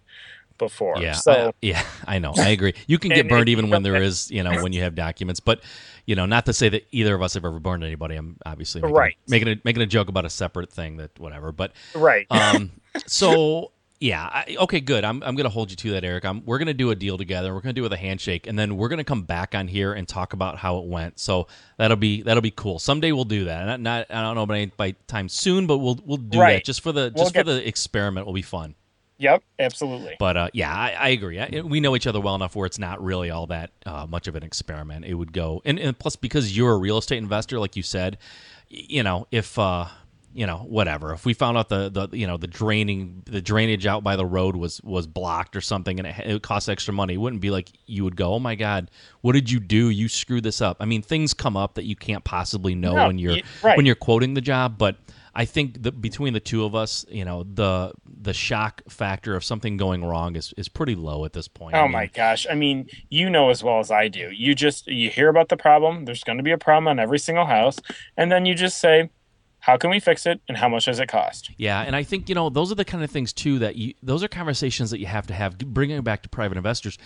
before. 0.66 0.94
Yeah, 0.98 1.12
So, 1.12 1.32
I, 1.48 1.52
yeah, 1.62 1.84
I 2.06 2.18
know. 2.18 2.32
I 2.36 2.48
agree. 2.50 2.74
You 2.86 2.98
can 2.98 3.10
get 3.10 3.28
burned 3.28 3.48
even 3.48 3.70
when 3.70 3.82
there 3.82 3.96
is, 4.02 4.30
you 4.30 4.42
know, 4.42 4.62
when 4.62 4.72
you 4.72 4.82
have 4.82 4.94
documents. 4.94 5.40
But 5.40 5.62
you 6.06 6.14
know, 6.14 6.26
not 6.26 6.44
to 6.46 6.52
say 6.52 6.68
that 6.68 6.86
either 6.92 7.14
of 7.14 7.22
us 7.22 7.32
have 7.34 7.44
ever 7.46 7.58
burned 7.60 7.82
anybody. 7.82 8.16
I'm 8.16 8.36
obviously 8.44 8.82
making, 8.82 8.94
Right. 8.96 9.16
making 9.28 9.48
a 9.48 9.56
making 9.64 9.82
a 9.82 9.86
joke 9.86 10.08
about 10.08 10.24
a 10.26 10.30
separate 10.30 10.70
thing 10.72 10.98
that 10.98 11.18
whatever. 11.18 11.50
But 11.52 11.72
right. 11.94 12.26
um, 12.30 12.72
so 13.06 13.70
yeah, 14.00 14.24
I, 14.30 14.56
okay, 14.60 14.80
good. 14.80 15.02
I'm 15.02 15.22
I'm 15.22 15.34
gonna 15.34 15.48
hold 15.48 15.70
you 15.70 15.76
to 15.78 15.90
that, 15.92 16.04
Eric. 16.04 16.26
I'm, 16.26 16.44
we're 16.44 16.58
gonna 16.58 16.74
do 16.74 16.90
a 16.90 16.94
deal 16.94 17.16
together. 17.16 17.54
We're 17.54 17.62
gonna 17.62 17.72
do 17.72 17.82
it 17.82 17.84
with 17.84 17.92
a 17.94 17.96
handshake, 17.96 18.46
and 18.46 18.58
then 18.58 18.76
we're 18.76 18.88
gonna 18.88 19.04
come 19.04 19.22
back 19.22 19.54
on 19.54 19.66
here 19.66 19.94
and 19.94 20.06
talk 20.06 20.34
about 20.34 20.58
how 20.58 20.76
it 20.78 20.84
went. 20.84 21.18
So 21.18 21.46
that'll 21.78 21.96
be 21.96 22.20
that'll 22.22 22.42
be 22.42 22.50
cool. 22.50 22.78
Someday 22.78 23.12
we'll 23.12 23.24
do 23.24 23.44
that. 23.46 23.64
Not, 23.64 23.80
not 23.80 24.06
I 24.10 24.20
don't 24.20 24.34
know 24.34 24.44
by 24.44 24.70
by 24.76 24.90
time 25.06 25.30
soon, 25.30 25.66
but 25.66 25.78
we'll 25.78 25.98
we'll 26.04 26.18
do 26.18 26.38
Right. 26.38 26.54
that 26.54 26.64
just 26.64 26.82
for 26.82 26.92
the 26.92 27.12
We'll 27.14 27.24
just 27.24 27.34
get- 27.34 27.46
for 27.46 27.52
the 27.54 27.66
experiment. 27.66 28.26
Will 28.26 28.34
be 28.34 28.42
fun. 28.42 28.74
Yep, 29.18 29.42
absolutely. 29.58 30.16
But 30.18 30.36
uh, 30.36 30.48
yeah, 30.52 30.72
I, 30.74 30.96
I 30.98 31.08
agree. 31.08 31.40
I, 31.40 31.60
we 31.62 31.80
know 31.80 31.94
each 31.96 32.06
other 32.06 32.20
well 32.20 32.34
enough 32.34 32.56
where 32.56 32.66
it's 32.66 32.78
not 32.78 33.02
really 33.02 33.30
all 33.30 33.46
that 33.48 33.70
uh, 33.86 34.06
much 34.08 34.26
of 34.28 34.36
an 34.36 34.42
experiment. 34.42 35.04
It 35.04 35.14
would 35.14 35.32
go, 35.32 35.62
and, 35.64 35.78
and 35.78 35.98
plus 35.98 36.16
because 36.16 36.56
you're 36.56 36.72
a 36.72 36.78
real 36.78 36.98
estate 36.98 37.18
investor, 37.18 37.58
like 37.58 37.76
you 37.76 37.82
said, 37.82 38.18
you 38.68 39.02
know, 39.02 39.26
if 39.30 39.58
uh, 39.58 39.86
you 40.36 40.46
know, 40.46 40.58
whatever, 40.68 41.12
if 41.12 41.24
we 41.24 41.32
found 41.32 41.56
out 41.56 41.68
the, 41.68 41.88
the 41.90 42.16
you 42.16 42.26
know 42.26 42.36
the 42.36 42.48
draining 42.48 43.22
the 43.26 43.40
drainage 43.40 43.86
out 43.86 44.02
by 44.02 44.16
the 44.16 44.26
road 44.26 44.56
was 44.56 44.80
was 44.82 45.06
blocked 45.06 45.54
or 45.54 45.60
something, 45.60 46.00
and 46.00 46.08
it, 46.08 46.18
it 46.18 46.42
cost 46.42 46.68
extra 46.68 46.92
money, 46.92 47.14
it 47.14 47.18
wouldn't 47.18 47.40
be 47.40 47.50
like 47.50 47.70
you 47.86 48.02
would 48.02 48.16
go, 48.16 48.34
oh 48.34 48.40
my 48.40 48.56
god, 48.56 48.90
what 49.20 49.32
did 49.32 49.48
you 49.50 49.60
do? 49.60 49.90
You 49.90 50.08
screwed 50.08 50.42
this 50.42 50.60
up. 50.60 50.78
I 50.80 50.86
mean, 50.86 51.02
things 51.02 51.34
come 51.34 51.56
up 51.56 51.74
that 51.74 51.84
you 51.84 51.94
can't 51.94 52.24
possibly 52.24 52.74
know 52.74 52.94
No, 52.94 53.06
when 53.06 53.18
you're 53.18 53.38
right. 53.62 53.76
when 53.76 53.86
you're 53.86 53.94
quoting 53.94 54.34
the 54.34 54.40
job, 54.40 54.76
but. 54.76 54.96
I 55.34 55.44
think 55.44 55.82
that 55.82 56.00
between 56.00 56.32
the 56.32 56.40
two 56.40 56.64
of 56.64 56.74
us, 56.74 57.04
you 57.08 57.24
know, 57.24 57.42
the 57.42 57.92
the 58.06 58.32
shock 58.32 58.82
factor 58.88 59.34
of 59.34 59.44
something 59.44 59.76
going 59.76 60.04
wrong 60.04 60.36
is, 60.36 60.54
is 60.56 60.68
pretty 60.68 60.94
low 60.94 61.24
at 61.24 61.32
this 61.32 61.48
point. 61.48 61.74
I 61.74 61.80
Oh 61.80 61.82
mean, 61.84 61.92
my 61.92 62.06
gosh. 62.06 62.46
I 62.48 62.54
mean, 62.54 62.88
you 63.10 63.28
know 63.28 63.50
as 63.50 63.62
well 63.62 63.80
as 63.80 63.90
I 63.90 64.08
do. 64.08 64.30
You 64.30 64.54
just 64.54 64.86
you 64.86 65.10
hear 65.10 65.28
about 65.28 65.48
the 65.48 65.56
problem, 65.56 66.04
there's 66.04 66.22
going 66.24 66.38
to 66.38 66.44
be 66.44 66.52
a 66.52 66.58
problem 66.58 66.88
on 66.88 66.98
every 66.98 67.18
single 67.18 67.46
house, 67.46 67.78
and 68.16 68.30
then 68.30 68.46
you 68.46 68.54
just 68.54 68.78
say, 68.80 69.10
"How 69.58 69.76
can 69.76 69.90
we 69.90 69.98
fix 70.00 70.24
it 70.26 70.40
and 70.48 70.56
how 70.56 70.68
much 70.68 70.84
does 70.84 71.00
it 71.00 71.08
cost?" 71.08 71.50
Yeah, 71.56 71.80
and 71.82 71.96
I 71.96 72.02
think 72.04 72.28
you 72.28 72.34
know 72.34 72.48
those 72.48 72.70
are 72.70 72.76
the 72.76 72.84
kind 72.84 73.02
of 73.02 73.10
things 73.10 73.32
too 73.32 73.58
that 73.58 73.76
you 73.76 73.94
those 74.02 74.22
are 74.22 74.28
conversations 74.28 74.90
that 74.90 75.00
you 75.00 75.06
have 75.06 75.26
to 75.26 75.34
have. 75.34 75.58
Bringing 75.58 75.98
it 75.98 76.04
back 76.04 76.22
to 76.22 76.28
private 76.28 76.56
investors, 76.56 76.96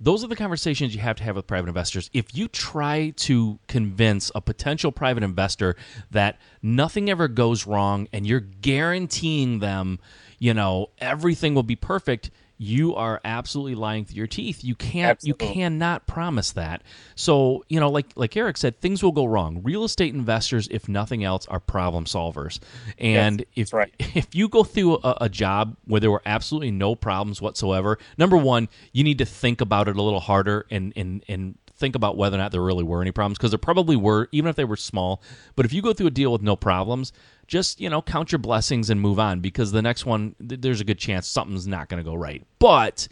those 0.00 0.24
are 0.24 0.28
the 0.28 0.36
conversations 0.36 0.94
you 0.94 1.00
have 1.00 1.16
to 1.16 1.22
have 1.22 1.36
with 1.36 1.46
private 1.46 1.68
investors. 1.68 2.08
If 2.14 2.34
you 2.34 2.48
try 2.48 3.10
to 3.16 3.58
convince 3.68 4.32
a 4.34 4.40
potential 4.40 4.90
private 4.90 5.22
investor 5.22 5.76
that 6.10 6.38
nothing 6.62 7.10
ever 7.10 7.28
goes 7.28 7.66
wrong 7.66 8.08
and 8.12 8.26
you're 8.26 8.40
guaranteeing 8.40 9.58
them, 9.58 9.98
you 10.38 10.54
know, 10.54 10.88
everything 10.98 11.54
will 11.54 11.62
be 11.62 11.76
perfect, 11.76 12.30
you 12.62 12.94
are 12.94 13.22
absolutely 13.24 13.74
lying 13.74 14.04
through 14.04 14.18
your 14.18 14.26
teeth. 14.26 14.62
You 14.62 14.74
can't 14.74 15.18
you 15.22 15.32
cannot 15.32 16.06
promise 16.06 16.52
that. 16.52 16.82
So, 17.14 17.64
you 17.70 17.80
know, 17.80 17.88
like 17.88 18.08
like 18.16 18.36
Eric 18.36 18.58
said, 18.58 18.78
things 18.82 19.02
will 19.02 19.12
go 19.12 19.24
wrong. 19.24 19.62
Real 19.62 19.82
estate 19.82 20.12
investors, 20.14 20.68
if 20.70 20.86
nothing 20.86 21.24
else, 21.24 21.46
are 21.46 21.58
problem 21.58 22.04
solvers. 22.04 22.60
And 22.98 23.46
if 23.56 23.72
right. 23.72 23.94
if 23.98 24.34
you 24.34 24.46
go 24.46 24.62
through 24.62 24.96
a, 24.96 25.16
a 25.22 25.28
job 25.30 25.74
where 25.86 26.00
there 26.00 26.10
were 26.10 26.20
absolutely 26.26 26.70
no 26.70 26.94
problems 26.94 27.40
whatsoever, 27.40 27.96
number 28.18 28.36
one, 28.36 28.68
you 28.92 29.04
need 29.04 29.16
to 29.18 29.24
think 29.24 29.62
about 29.62 29.88
it 29.88 29.96
a 29.96 30.02
little 30.02 30.20
harder 30.20 30.66
and 30.70 30.92
and 30.96 31.24
and 31.28 31.54
think 31.80 31.96
about 31.96 32.18
whether 32.18 32.36
or 32.36 32.38
not 32.38 32.52
there 32.52 32.60
really 32.60 32.84
were 32.84 33.00
any 33.00 33.10
problems 33.10 33.38
because 33.38 33.52
there 33.52 33.58
probably 33.58 33.96
were, 33.96 34.28
even 34.32 34.50
if 34.50 34.56
they 34.56 34.66
were 34.66 34.76
small. 34.76 35.22
But 35.56 35.64
if 35.64 35.72
you 35.72 35.80
go 35.80 35.94
through 35.94 36.08
a 36.08 36.10
deal 36.10 36.30
with 36.30 36.42
no 36.42 36.54
problems, 36.54 37.10
just 37.50 37.80
you 37.80 37.90
know 37.90 38.00
count 38.00 38.30
your 38.30 38.38
blessings 38.38 38.88
and 38.88 39.00
move 39.00 39.18
on 39.18 39.40
because 39.40 39.72
the 39.72 39.82
next 39.82 40.06
one 40.06 40.36
th- 40.48 40.60
there's 40.60 40.80
a 40.80 40.84
good 40.84 40.98
chance 40.98 41.26
something's 41.26 41.66
not 41.66 41.88
going 41.88 42.02
to 42.02 42.08
go 42.08 42.14
right. 42.14 42.46
But 42.60 43.08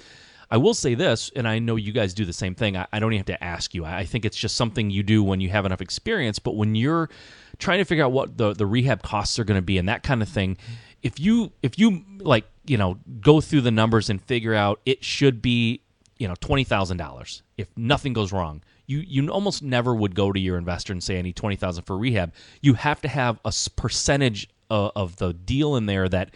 I 0.50 0.56
will 0.56 0.74
say 0.74 0.94
this, 0.94 1.30
and 1.36 1.46
I 1.46 1.58
know 1.58 1.76
you 1.76 1.92
guys 1.92 2.14
do 2.14 2.24
the 2.24 2.32
same 2.32 2.54
thing. 2.54 2.76
I, 2.76 2.86
don't 2.92 3.12
even 3.12 3.18
have 3.18 3.38
to 3.38 3.44
ask 3.44 3.74
you. 3.74 3.84
I, 3.84 3.98
I 3.98 4.04
think 4.04 4.24
it's 4.24 4.36
just 4.36 4.56
something 4.56 4.88
you 4.88 5.02
do 5.02 5.22
when 5.22 5.40
you 5.40 5.50
have 5.50 5.66
enough 5.66 5.82
experience. 5.82 6.38
But 6.38 6.56
when 6.56 6.74
you're 6.74 7.10
trying 7.58 7.78
to 7.78 7.84
figure 7.84 8.04
out 8.04 8.12
what 8.12 8.38
the, 8.38 8.54
the 8.54 8.64
rehab 8.64 9.02
costs 9.02 9.38
are 9.38 9.44
going 9.44 9.58
to 9.58 9.62
be 9.62 9.76
and 9.76 9.88
that 9.88 10.04
kind 10.04 10.22
of 10.22 10.28
thing, 10.28 10.56
if 11.02 11.18
you 11.18 11.52
if 11.62 11.78
you 11.78 12.04
like 12.20 12.44
you 12.64 12.76
know 12.76 12.98
go 13.20 13.40
through 13.40 13.62
the 13.62 13.70
numbers 13.70 14.08
and 14.08 14.22
figure 14.22 14.54
out 14.54 14.80
it 14.86 15.04
should 15.04 15.42
be 15.42 15.80
you 16.16 16.28
know 16.28 16.34
twenty 16.40 16.64
thousand 16.64 16.96
dollars 16.96 17.42
if 17.56 17.68
nothing 17.76 18.12
goes 18.12 18.32
wrong. 18.32 18.62
You 18.88 19.04
you 19.06 19.28
almost 19.28 19.62
never 19.62 19.94
would 19.94 20.16
go 20.16 20.32
to 20.32 20.40
your 20.40 20.58
investor 20.58 20.92
and 20.92 21.00
say 21.00 21.18
I 21.18 21.22
need 21.22 21.36
twenty 21.36 21.54
thousand 21.54 21.84
for 21.84 21.96
rehab. 21.96 22.32
You 22.62 22.74
have 22.74 23.00
to 23.02 23.08
have 23.08 23.38
a 23.44 23.52
percentage 23.76 24.48
of, 24.70 24.90
of 24.96 25.16
the 25.16 25.32
deal 25.34 25.76
in 25.76 25.86
there 25.86 26.08
that 26.08 26.34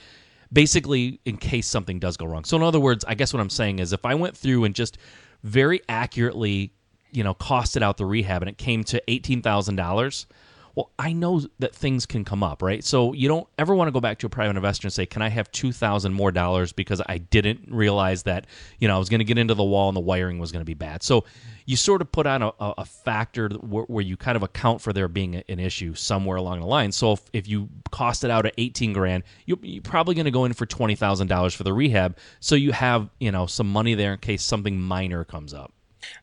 basically 0.52 1.18
in 1.24 1.38
case 1.38 1.66
something 1.66 1.98
does 1.98 2.16
go 2.16 2.26
wrong. 2.26 2.44
So 2.44 2.56
in 2.56 2.62
other 2.62 2.78
words, 2.78 3.04
I 3.08 3.14
guess 3.14 3.32
what 3.32 3.40
I'm 3.40 3.50
saying 3.50 3.80
is 3.80 3.92
if 3.92 4.04
I 4.04 4.14
went 4.14 4.36
through 4.36 4.64
and 4.64 4.74
just 4.74 4.98
very 5.42 5.80
accurately, 5.88 6.74
you 7.10 7.24
know, 7.24 7.34
costed 7.34 7.82
out 7.82 7.96
the 7.96 8.04
rehab 8.04 8.42
and 8.42 8.48
it 8.50 8.58
came 8.58 8.84
to 8.84 9.02
eighteen 9.08 9.42
thousand 9.42 9.76
dollars, 9.76 10.26
well, 10.74 10.90
I 10.98 11.12
know 11.12 11.42
that 11.58 11.74
things 11.74 12.06
can 12.06 12.24
come 12.24 12.42
up, 12.42 12.62
right? 12.62 12.82
So 12.82 13.12
you 13.12 13.28
don't 13.28 13.46
ever 13.58 13.74
want 13.74 13.88
to 13.88 13.92
go 13.92 14.00
back 14.00 14.18
to 14.18 14.26
a 14.26 14.30
private 14.30 14.56
investor 14.56 14.86
and 14.86 14.92
say, 14.92 15.04
"Can 15.04 15.20
I 15.20 15.28
have 15.28 15.50
two 15.52 15.72
thousand 15.72 16.14
more 16.14 16.32
dollars 16.32 16.72
because 16.72 17.02
I 17.06 17.18
didn't 17.18 17.68
realize 17.68 18.22
that 18.24 18.46
you 18.78 18.88
know 18.88 18.96
I 18.96 18.98
was 18.98 19.08
going 19.08 19.18
to 19.20 19.24
get 19.24 19.38
into 19.38 19.54
the 19.54 19.64
wall 19.64 19.88
and 19.88 19.96
the 19.96 20.00
wiring 20.00 20.38
was 20.38 20.52
going 20.52 20.62
to 20.62 20.66
be 20.66 20.74
bad." 20.74 21.02
So 21.02 21.24
you 21.66 21.76
sort 21.76 22.00
of 22.00 22.10
put 22.10 22.26
on 22.26 22.42
a, 22.42 22.52
a 22.58 22.84
factor 22.84 23.48
where, 23.48 24.02
you 24.02 24.16
kind 24.16 24.34
of 24.34 24.42
account 24.42 24.80
for 24.80 24.92
there 24.92 25.06
being 25.08 25.36
an 25.48 25.60
issue 25.60 25.94
somewhere 25.94 26.36
along 26.36 26.58
the 26.58 26.66
line. 26.66 26.90
So 26.90 27.12
if, 27.12 27.22
if 27.32 27.48
you 27.48 27.68
cost 27.92 28.24
it 28.24 28.30
out 28.30 28.46
at 28.46 28.54
eighteen 28.58 28.92
grand, 28.92 29.24
you, 29.46 29.58
you're 29.62 29.82
probably 29.82 30.14
going 30.14 30.24
to 30.24 30.30
go 30.30 30.44
in 30.44 30.54
for 30.54 30.66
twenty 30.66 30.94
thousand 30.94 31.28
dollars 31.28 31.54
for 31.54 31.64
the 31.64 31.72
rehab, 31.72 32.16
so 32.40 32.54
you 32.54 32.72
have 32.72 33.10
you 33.20 33.30
know 33.30 33.46
some 33.46 33.70
money 33.70 33.94
there 33.94 34.14
in 34.14 34.18
case 34.20 34.42
something 34.42 34.80
minor 34.80 35.24
comes 35.24 35.52
up. 35.52 35.72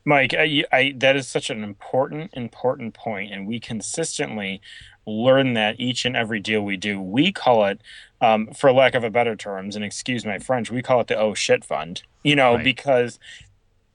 Mike, 0.06 0.34
I, 0.34 0.64
I, 0.72 0.94
that 0.98 1.16
is 1.16 1.28
such 1.28 1.50
an 1.50 1.64
important, 1.64 2.32
important 2.34 2.94
point, 2.94 3.32
and 3.32 3.48
we 3.48 3.60
consistently 3.60 4.62
learn 5.06 5.54
that 5.56 5.80
each 5.80 6.06
and 6.06 6.16
every 6.16 6.40
deal 6.40 6.62
we 6.62 6.78
do. 6.78 7.02
We 7.02 7.32
call 7.32 7.66
it, 7.66 7.82
um, 8.22 8.48
for 8.48 8.72
lack 8.72 8.94
of 8.96 9.04
a 9.04 9.10
better 9.10 9.36
terms, 9.36 9.76
and 9.76 9.84
excuse 9.84 10.26
my 10.26 10.40
French, 10.40 10.70
we 10.72 10.82
call 10.82 11.02
it 11.02 11.08
the 11.08 11.18
oh 11.18 11.34
shit 11.34 11.64
fund. 11.66 12.04
You 12.24 12.36
know, 12.36 12.56
Right. 12.56 12.64
because 12.64 13.20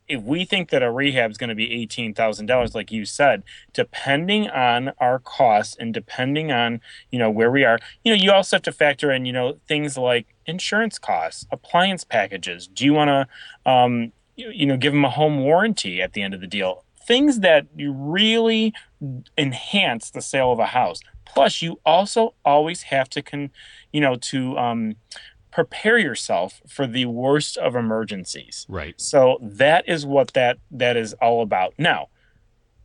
if 0.06 0.22
we 0.22 0.44
think 0.44 0.68
that 0.68 0.82
a 0.82 0.90
rehab 0.90 1.30
is 1.30 1.38
going 1.38 1.48
to 1.48 1.54
be 1.54 1.72
eighteen 1.72 2.12
thousand 2.14 2.46
dollars, 2.46 2.74
like 2.74 2.92
you 2.92 3.04
said, 3.04 3.42
depending 3.72 4.48
on 4.50 4.92
our 4.98 5.18
costs 5.18 5.76
and 5.78 5.94
depending 5.94 6.52
on 6.52 6.80
you 7.10 7.18
know 7.18 7.30
where 7.30 7.50
we 7.50 7.64
are, 7.64 7.78
you 8.02 8.12
know, 8.14 8.22
you 8.22 8.30
also 8.32 8.56
have 8.56 8.62
to 8.62 8.72
factor 8.72 9.10
in 9.10 9.24
you 9.24 9.32
know 9.32 9.58
things 9.66 9.96
like 9.96 10.26
insurance 10.46 10.98
costs, 10.98 11.46
appliance 11.50 12.04
packages. 12.04 12.66
Do 12.66 12.84
you 12.84 12.92
want 12.92 13.08
to, 13.08 13.70
um, 13.70 14.12
you, 14.36 14.66
know, 14.66 14.76
give 14.76 14.92
them 14.92 15.04
a 15.04 15.10
home 15.10 15.40
warranty 15.40 16.02
at 16.02 16.12
the 16.12 16.22
end 16.22 16.34
of 16.34 16.40
the 16.40 16.46
deal? 16.46 16.84
Things 17.06 17.40
that 17.40 17.66
you 17.76 17.92
really 17.92 18.72
enhance 19.36 20.10
the 20.10 20.22
sale 20.22 20.52
of 20.52 20.58
a 20.58 20.66
house. 20.66 21.00
Plus, 21.26 21.62
you 21.62 21.80
also 21.84 22.34
always 22.44 22.82
have 22.82 23.08
to 23.10 23.22
con, 23.22 23.50
you 23.92 24.00
know, 24.00 24.16
to 24.16 24.56
um, 24.58 24.96
prepare 25.50 25.98
yourself 25.98 26.60
for 26.66 26.86
the 26.86 27.06
worst 27.06 27.56
of 27.56 27.76
emergencies. 27.76 28.66
Right. 28.68 29.00
So 29.00 29.38
that 29.40 29.88
is 29.88 30.06
what 30.06 30.32
that 30.34 30.58
that 30.70 30.96
is 30.96 31.12
all 31.14 31.42
about. 31.42 31.74
Now, 31.78 32.08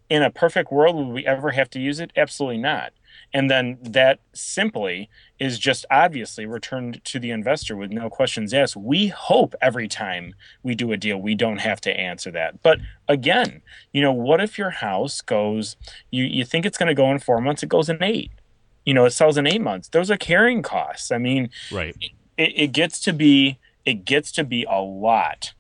in 0.10 0.24
a 0.24 0.30
perfect 0.30 0.72
world, 0.72 0.96
would 0.96 1.14
we 1.14 1.26
ever 1.26 1.52
have 1.52 1.70
to 1.72 1.80
use 1.80 2.00
it? 2.00 2.12
Absolutely 2.16 2.58
not. 2.58 2.94
And 3.34 3.50
then 3.50 3.78
that 3.82 4.20
simply 4.34 5.10
is 5.40 5.60
just 5.60 5.86
obviously 5.92 6.46
returned 6.48 7.04
to 7.06 7.20
the 7.20 7.30
investor 7.32 7.76
with 7.78 7.92
no 7.92 8.10
questions 8.10 8.54
asked. 8.54 8.76
We 8.76 9.08
hope 9.08 9.54
every 9.62 9.88
time 9.88 10.34
we 10.64 10.74
do 10.74 10.92
a 10.92 10.98
deal, 10.98 11.18
we 11.22 11.36
don't 11.36 11.60
have 11.60 11.80
to 11.82 11.92
answer 11.96 12.32
that. 12.32 12.64
But 12.64 12.80
again, 13.08 13.62
you 13.94 14.02
know, 14.02 14.12
what 14.12 14.42
if 14.42 14.58
your 14.58 14.72
house 14.72 15.22
goes, 15.22 15.76
you, 16.10 16.24
you 16.24 16.44
think 16.44 16.66
it's 16.66 16.78
going 16.78 16.88
to 16.88 16.96
go 16.96 17.12
in 17.12 17.20
four 17.20 17.40
months, 17.40 17.62
it 17.62 17.70
goes 17.70 17.88
in 17.90 18.02
eight? 18.02 18.32
You 18.86 18.94
know, 18.96 19.06
it 19.06 19.12
sells 19.12 19.38
in 19.38 19.46
eight 19.46 19.62
months. 19.62 19.90
Those 19.90 20.10
are 20.10 20.18
carrying 20.18 20.64
costs. 20.64 21.12
I 21.12 21.20
mean, 21.20 21.50
Right. 21.72 21.96
it, 22.38 22.54
it 22.56 22.72
gets 22.72 23.00
to 23.02 23.14
be 23.14 23.60
it 23.86 24.06
gets 24.06 24.32
to 24.34 24.44
be 24.44 24.66
a 24.70 24.80
lot 24.82 25.54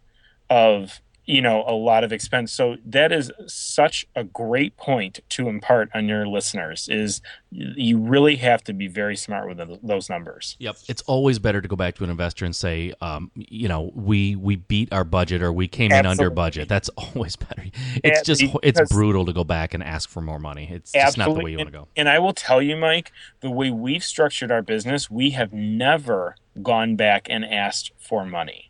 of 0.49 1.01
you 1.29 1.41
know 1.41 1.63
a 1.67 1.73
lot 1.73 2.03
of 2.03 2.11
expense. 2.11 2.51
So 2.51 2.77
that 2.85 3.11
is 3.11 3.31
such 3.45 4.07
a 4.15 4.23
great 4.23 4.75
point 4.77 5.19
to 5.29 5.47
impart 5.47 5.89
on 5.93 6.07
your 6.07 6.27
listeners 6.27 6.89
is 6.89 7.21
you 7.51 7.99
really 7.99 8.35
have 8.37 8.63
to 8.63 8.73
be 8.73 8.87
very 8.87 9.15
smart 9.15 9.47
with 9.47 9.79
those 9.83 10.09
numbers. 10.09 10.55
Yep. 10.59 10.77
It's 10.87 11.01
always 11.03 11.37
better 11.37 11.61
to 11.61 11.67
go 11.67 11.75
back 11.75 11.95
to 11.95 12.03
an 12.03 12.09
investor 12.09 12.45
and 12.45 12.55
say 12.55 12.93
um, 13.01 13.29
you 13.35 13.67
know 13.67 13.91
we 13.93 14.35
we 14.35 14.55
beat 14.55 14.91
our 14.91 15.03
budget 15.03 15.43
or 15.43 15.53
we 15.53 15.67
came 15.67 15.91
Absolutely. 15.91 16.11
in 16.11 16.19
under 16.19 16.29
budget. 16.35 16.67
That's 16.67 16.89
always 16.97 17.35
better. 17.35 17.65
It's 18.03 18.23
just 18.23 18.43
it's 18.63 18.91
brutal 18.91 19.25
to 19.25 19.33
go 19.33 19.43
back 19.43 19.73
and 19.73 19.83
ask 19.83 20.09
for 20.09 20.21
more 20.21 20.39
money. 20.39 20.67
It's 20.71 20.91
just 20.91 21.17
not 21.17 21.33
the 21.33 21.43
way 21.43 21.51
you 21.51 21.57
want 21.57 21.67
to 21.67 21.71
go 21.71 21.87
and 21.95 22.09
i 22.09 22.17
will 22.17 22.33
tell 22.33 22.61
you 22.61 22.75
mike 22.75 23.11
the 23.41 23.51
way 23.51 23.69
we've 23.69 24.03
structured 24.03 24.51
our 24.51 24.61
business 24.61 25.09
we 25.09 25.31
have 25.31 25.53
never 25.53 26.35
gone 26.63 26.95
back 26.95 27.27
and 27.29 27.45
asked 27.45 27.91
for 27.97 28.25
money 28.25 28.68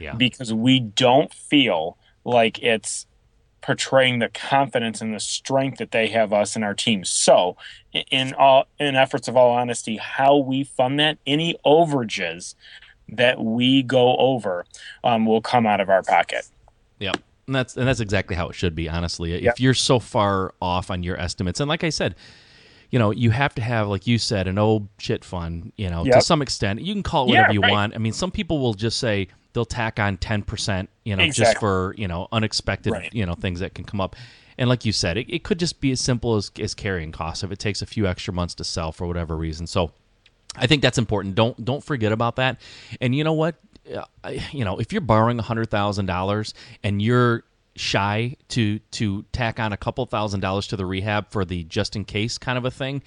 yeah. 0.00 0.14
because 0.14 0.52
we 0.52 0.80
don't 0.80 1.32
feel 1.32 1.96
like 2.24 2.62
it's 2.62 3.06
portraying 3.60 4.18
the 4.18 4.28
confidence 4.28 5.00
and 5.00 5.14
the 5.14 5.20
strength 5.20 5.78
that 5.78 5.90
they 5.90 6.08
have 6.08 6.32
us 6.32 6.56
and 6.56 6.64
our 6.64 6.74
team. 6.74 7.04
So, 7.04 7.56
in 8.10 8.32
all 8.34 8.66
in 8.78 8.96
efforts 8.96 9.28
of 9.28 9.36
all 9.36 9.50
honesty, 9.50 9.96
how 9.96 10.36
we 10.36 10.64
fund 10.64 10.98
that, 11.00 11.18
any 11.26 11.56
overages 11.64 12.54
that 13.08 13.42
we 13.42 13.82
go 13.82 14.16
over 14.16 14.64
um, 15.04 15.26
will 15.26 15.40
come 15.40 15.66
out 15.66 15.80
of 15.80 15.88
our 15.88 16.02
pocket. 16.02 16.48
Yep. 17.00 17.16
And 17.46 17.54
that's 17.56 17.76
and 17.76 17.86
that's 17.86 18.00
exactly 18.00 18.36
how 18.36 18.48
it 18.48 18.54
should 18.54 18.74
be, 18.74 18.88
honestly. 18.88 19.32
Yep. 19.32 19.54
If 19.54 19.60
you're 19.60 19.74
so 19.74 19.98
far 19.98 20.54
off 20.62 20.90
on 20.90 21.02
your 21.02 21.18
estimates, 21.18 21.60
and 21.60 21.68
like 21.68 21.82
I 21.82 21.90
said, 21.90 22.14
you 22.90 22.98
know, 22.98 23.10
you 23.10 23.30
have 23.30 23.54
to 23.56 23.62
have, 23.62 23.88
like 23.88 24.06
you 24.06 24.18
said, 24.18 24.46
an 24.46 24.58
old 24.58 24.88
shit 24.98 25.24
fund, 25.24 25.72
you 25.76 25.88
know, 25.88 26.04
yep. 26.04 26.14
to 26.16 26.20
some 26.22 26.42
extent. 26.42 26.80
You 26.80 26.92
can 26.92 27.02
call 27.02 27.24
it 27.24 27.30
whatever 27.30 27.48
yeah, 27.48 27.54
you 27.54 27.60
right. 27.60 27.72
want. 27.72 27.94
I 27.94 27.98
mean, 27.98 28.12
some 28.12 28.30
people 28.30 28.58
will 28.58 28.74
just 28.74 28.98
say, 28.98 29.28
they'll 29.52 29.64
tack 29.64 29.98
on 29.98 30.16
10%, 30.16 30.88
you 31.04 31.16
know, 31.16 31.24
exactly. 31.24 31.52
just 31.52 31.58
for, 31.58 31.94
you 31.96 32.08
know, 32.08 32.28
unexpected, 32.32 32.92
right. 32.92 33.12
you 33.12 33.26
know, 33.26 33.34
things 33.34 33.60
that 33.60 33.74
can 33.74 33.84
come 33.84 34.00
up. 34.00 34.16
And 34.58 34.68
like 34.68 34.84
you 34.84 34.92
said, 34.92 35.16
it, 35.16 35.32
it 35.32 35.42
could 35.42 35.58
just 35.58 35.80
be 35.80 35.90
as 35.90 36.00
simple 36.00 36.36
as, 36.36 36.50
as 36.60 36.74
carrying 36.74 37.12
costs 37.12 37.42
if 37.42 37.50
it 37.50 37.58
takes 37.58 37.82
a 37.82 37.86
few 37.86 38.06
extra 38.06 38.32
months 38.34 38.54
to 38.56 38.64
sell 38.64 38.92
for 38.92 39.06
whatever 39.06 39.36
reason. 39.36 39.66
So 39.66 39.92
I 40.56 40.66
think 40.66 40.82
that's 40.82 40.98
important. 40.98 41.34
Don't 41.34 41.64
don't 41.64 41.82
forget 41.82 42.12
about 42.12 42.36
that. 42.36 42.60
And 43.00 43.14
you 43.14 43.24
know 43.24 43.32
what? 43.32 43.56
Uh, 43.92 44.04
you 44.52 44.64
know, 44.64 44.78
if 44.78 44.92
you're 44.92 45.00
borrowing 45.00 45.38
$100,000 45.38 46.54
and 46.82 47.02
you're 47.02 47.44
shy 47.76 48.36
to 48.48 48.78
to 48.90 49.24
tack 49.32 49.58
on 49.60 49.72
a 49.72 49.76
couple 49.76 50.04
thousand 50.04 50.40
dollars 50.40 50.66
to 50.66 50.76
the 50.76 50.84
rehab 50.84 51.30
for 51.30 51.44
the 51.44 51.64
just 51.64 51.96
in 51.96 52.04
case 52.04 52.36
kind 52.36 52.58
of 52.58 52.64
a 52.64 52.70
thing, 52.70 53.02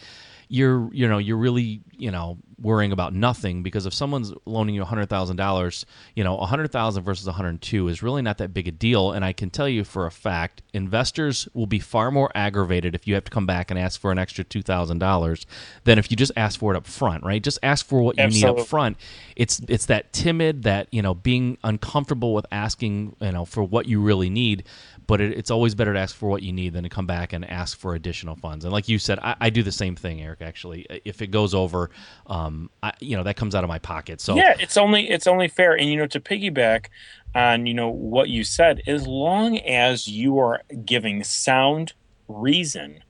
you're 0.54 0.94
you 0.94 1.08
know 1.08 1.18
you're 1.18 1.38
really 1.38 1.82
you 1.98 2.12
know 2.12 2.38
worrying 2.64 2.92
about 2.92 3.14
nothing 3.14 3.62
because 3.62 3.86
if 3.86 3.94
someone's 3.94 4.34
loaning 4.46 4.74
you 4.74 4.84
$100,000, 4.84 5.86
you 6.16 6.24
know, 6.24 6.36
100,000 6.36 7.04
versus 7.04 7.26
102 7.26 7.88
is 7.90 8.02
really 8.02 8.22
not 8.22 8.38
that 8.38 8.54
big 8.54 8.68
a 8.68 8.72
deal 8.72 9.12
and 9.12 9.26
I 9.26 9.34
can 9.34 9.50
tell 9.50 9.68
you 9.68 9.84
for 9.84 10.06
a 10.06 10.12
fact 10.12 10.62
investors 10.74 11.48
will 11.54 11.68
be 11.68 11.80
far 11.80 12.10
more 12.10 12.32
aggravated 12.34 12.96
if 12.96 13.08
you 13.08 13.16
have 13.16 13.26
to 13.26 13.32
come 13.32 13.46
back 13.46 13.70
and 13.70 13.80
ask 13.80 14.00
for 14.00 14.12
an 14.12 14.18
extra 14.18 14.46
$2,000 14.46 15.46
than 15.84 16.00
if 16.00 16.10
you 16.10 16.16
just 16.16 16.32
ask 16.38 16.60
for 16.60 16.74
it 16.74 16.78
up 16.78 16.88
front, 16.88 17.24
right? 17.24 17.44
Just 17.44 17.60
ask 17.62 17.86
for 17.86 18.02
what 18.02 18.18
you 18.18 18.24
Absolutely. 18.24 18.54
need 18.54 18.62
up 18.62 18.68
front. 18.68 18.98
It's 19.36 19.60
it's 19.68 19.88
that 19.88 20.14
timid 20.14 20.64
that, 20.64 20.88
you 20.92 21.02
know, 21.02 21.14
being 21.14 21.58
uncomfortable 21.64 22.34
with 22.34 22.46
asking, 22.52 23.16
you 23.20 23.32
know, 23.32 23.44
for 23.46 23.64
what 23.64 23.88
you 23.88 24.00
really 24.00 24.30
need 24.30 24.64
but 25.08 25.22
it, 25.22 25.38
it's 25.38 25.52
always 25.52 25.76
better 25.76 25.94
to 25.94 26.00
ask 26.00 26.16
for 26.16 26.30
what 26.30 26.44
you 26.44 26.52
need 26.54 26.74
than 26.74 26.84
to 26.84 26.90
come 26.90 27.06
back 27.06 27.34
and 27.34 27.44
ask 27.50 27.78
for 27.78 27.96
additional 27.96 28.36
funds. 28.36 28.66
And 28.66 28.74
like 28.74 28.88
you 28.88 29.00
said, 29.00 29.20
I, 29.20 29.36
I 29.42 29.50
do 29.50 29.64
the 29.64 29.72
same 29.72 29.96
thing, 29.96 30.22
Eric. 30.22 30.42
Actually, 30.42 30.86
if 31.06 31.22
it 31.22 31.28
goes 31.28 31.54
over, 31.54 31.90
um, 32.28 32.70
I, 32.82 32.94
you 33.00 33.16
know, 33.16 33.24
that 33.24 33.36
comes 33.36 33.56
out 33.56 33.64
of 33.64 33.68
my 33.68 33.80
pocket. 33.80 34.22
So 34.22 34.36
yeah, 34.36 34.56
it's 34.60 34.78
only 34.78 35.10
it's 35.10 35.28
only 35.28 35.48
fair. 35.48 35.74
And 35.74 35.90
you 35.90 35.98
know, 35.98 36.08
to 36.08 36.20
piggyback 36.20 36.88
on 37.36 37.66
you 37.66 37.74
know 37.74 37.90
what 37.90 38.30
you 38.30 38.44
said, 38.44 38.82
as 38.88 39.08
long 39.08 39.58
as 39.60 40.08
you 40.08 40.38
are 40.40 40.62
giving 40.86 41.24
sound 41.24 41.94
reason 42.28 43.04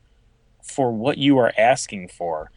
for 0.61 0.91
what 0.91 1.17
you 1.17 1.37
are 1.37 1.53
asking 1.57 2.07
for, 2.07 2.51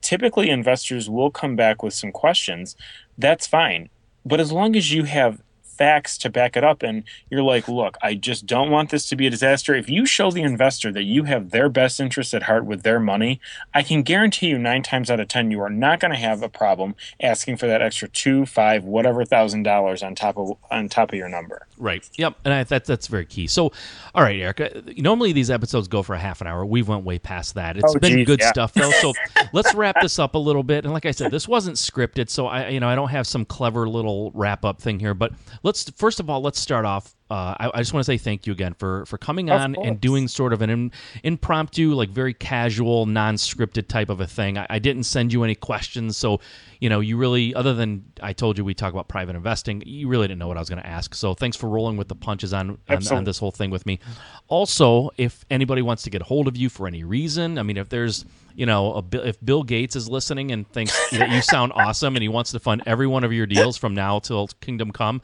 typically 0.00 0.50
investors 0.50 1.10
will 1.10 1.30
come 1.30 1.56
back 1.56 1.82
with 1.82 1.94
some 1.94 2.12
questions. 2.12 2.76
That's 3.18 3.46
fine. 3.46 3.88
But 4.24 4.40
as 4.40 4.52
long 4.52 4.76
as 4.76 4.92
you 4.92 5.04
have 5.04 5.40
facts 5.76 6.18
to 6.18 6.30
back 6.30 6.56
it 6.56 6.64
up 6.64 6.82
and 6.82 7.04
you're 7.30 7.42
like 7.42 7.68
look 7.68 7.96
i 8.02 8.14
just 8.14 8.46
don't 8.46 8.70
want 8.70 8.90
this 8.90 9.08
to 9.08 9.16
be 9.16 9.26
a 9.26 9.30
disaster. 9.30 9.74
If 9.74 9.88
you 9.88 10.06
show 10.06 10.30
the 10.30 10.42
investor 10.42 10.92
that 10.92 11.02
you 11.02 11.24
have 11.24 11.50
their 11.50 11.68
best 11.68 12.00
interest 12.00 12.34
at 12.34 12.44
heart 12.44 12.64
with 12.64 12.82
their 12.82 13.00
money 13.00 13.40
i 13.74 13.82
can 13.82 14.02
guarantee 14.02 14.48
you 14.48 14.58
nine 14.58 14.82
times 14.82 15.10
out 15.10 15.20
of 15.20 15.28
ten 15.28 15.50
you 15.50 15.60
are 15.60 15.70
not 15.70 16.00
going 16.00 16.12
to 16.12 16.18
have 16.18 16.42
a 16.42 16.48
problem 16.48 16.94
asking 17.20 17.56
for 17.56 17.66
that 17.66 17.82
extra 17.82 18.08
two 18.08 18.46
five 18.46 18.84
whatever 18.84 19.24
thousand 19.24 19.62
dollars 19.62 20.02
on 20.02 20.14
top 20.14 20.36
of 20.36 20.56
on 20.70 20.88
top 20.88 21.10
of 21.10 21.18
your 21.18 21.28
number. 21.28 21.66
Right. 21.78 22.08
Yep 22.16 22.36
and 22.44 22.54
I, 22.54 22.64
that, 22.64 22.84
that's 22.84 23.06
very 23.06 23.26
key. 23.26 23.46
So 23.46 23.72
all 24.14 24.22
right 24.22 24.38
erica 24.40 24.82
normally 24.96 25.32
these 25.32 25.50
episodes 25.50 25.88
go 25.88 26.02
for 26.02 26.14
a 26.14 26.18
half 26.18 26.40
an 26.40 26.46
hour. 26.46 26.64
We 26.64 26.82
went 26.82 27.04
way 27.04 27.18
past 27.18 27.54
that. 27.54 27.76
It's 27.76 27.94
oh, 27.94 27.98
been 27.98 28.18
geez, 28.18 28.26
good 28.26 28.40
yeah. 28.40 28.50
stuff 28.50 28.72
though 28.74 28.90
so 28.90 29.12
let's 29.52 29.74
wrap 29.74 29.96
this 30.00 30.18
up 30.18 30.34
a 30.34 30.38
little 30.38 30.62
bit. 30.62 30.84
And 30.84 30.92
like 30.92 31.06
i 31.06 31.10
said 31.10 31.30
this 31.30 31.48
wasn't 31.48 31.76
scripted 31.76 32.28
so 32.28 32.46
i 32.46 32.68
you 32.68 32.80
know 32.80 32.88
i 32.88 32.94
don't 32.94 33.08
have 33.08 33.26
some 33.26 33.44
clever 33.44 33.88
little 33.88 34.30
wrap 34.34 34.64
up 34.64 34.80
thing 34.80 34.98
here 34.98 35.14
but 35.14 35.32
let's 35.66 35.90
first 35.90 36.20
of 36.20 36.30
all 36.30 36.40
let's 36.40 36.60
start 36.60 36.84
off 36.84 37.15
uh, 37.28 37.54
I, 37.58 37.70
I, 37.74 37.78
just 37.78 37.92
want 37.92 38.06
to 38.06 38.12
say 38.12 38.18
thank 38.18 38.46
you 38.46 38.52
again 38.52 38.74
for 38.74 39.04
for 39.06 39.18
coming 39.18 39.50
on 39.50 39.74
and 39.82 40.00
doing 40.00 40.28
sort 40.28 40.52
of 40.52 40.62
an 40.62 40.70
in, 40.70 40.92
impromptu, 41.24 41.92
like 41.92 42.08
very 42.08 42.32
casual, 42.32 43.04
non-scripted 43.06 43.88
type 43.88 44.10
of 44.10 44.20
a 44.20 44.28
thing. 44.28 44.56
I, 44.56 44.66
I, 44.70 44.78
didn't 44.78 45.04
send 45.04 45.32
you 45.32 45.42
any 45.42 45.56
questions, 45.56 46.16
so 46.16 46.40
you 46.78 46.88
know 46.88 47.00
you 47.00 47.16
really, 47.16 47.52
other 47.52 47.74
than 47.74 48.04
I 48.22 48.32
told 48.32 48.58
you 48.58 48.64
we 48.64 48.74
talk 48.74 48.92
about 48.92 49.08
private 49.08 49.34
investing, 49.34 49.82
you 49.84 50.06
really 50.06 50.28
didn't 50.28 50.38
know 50.38 50.46
what 50.46 50.56
I 50.56 50.60
was 50.60 50.68
going 50.68 50.80
to 50.80 50.86
ask. 50.86 51.16
So 51.16 51.34
thanks 51.34 51.56
for 51.56 51.68
rolling 51.68 51.96
with 51.96 52.06
the 52.06 52.14
punches 52.14 52.54
on, 52.54 52.78
on, 52.88 53.08
on 53.08 53.24
this 53.24 53.38
whole 53.38 53.50
thing 53.50 53.70
with 53.70 53.86
me. 53.86 53.98
Also, 54.46 55.10
if 55.16 55.44
anybody 55.50 55.82
wants 55.82 56.04
to 56.04 56.10
get 56.10 56.22
a 56.22 56.24
hold 56.24 56.46
of 56.46 56.56
you 56.56 56.68
for 56.68 56.86
any 56.86 57.02
reason, 57.02 57.58
I 57.58 57.64
mean, 57.64 57.76
if 57.76 57.88
there's 57.88 58.24
you 58.56 58.64
know, 58.64 59.04
a, 59.12 59.16
if 59.28 59.36
Bill 59.44 59.62
Gates 59.62 59.94
is 59.94 60.08
listening 60.08 60.50
and 60.50 60.66
thinks 60.72 61.10
that 61.10 61.30
you 61.30 61.42
sound 61.42 61.72
awesome 61.76 62.16
and 62.16 62.22
he 62.22 62.28
wants 62.28 62.52
to 62.52 62.58
fund 62.58 62.82
every 62.86 63.06
one 63.06 63.22
of 63.22 63.32
your 63.32 63.46
deals 63.46 63.76
from 63.76 63.94
now 63.94 64.18
till 64.18 64.48
kingdom 64.60 64.90
come, 64.90 65.20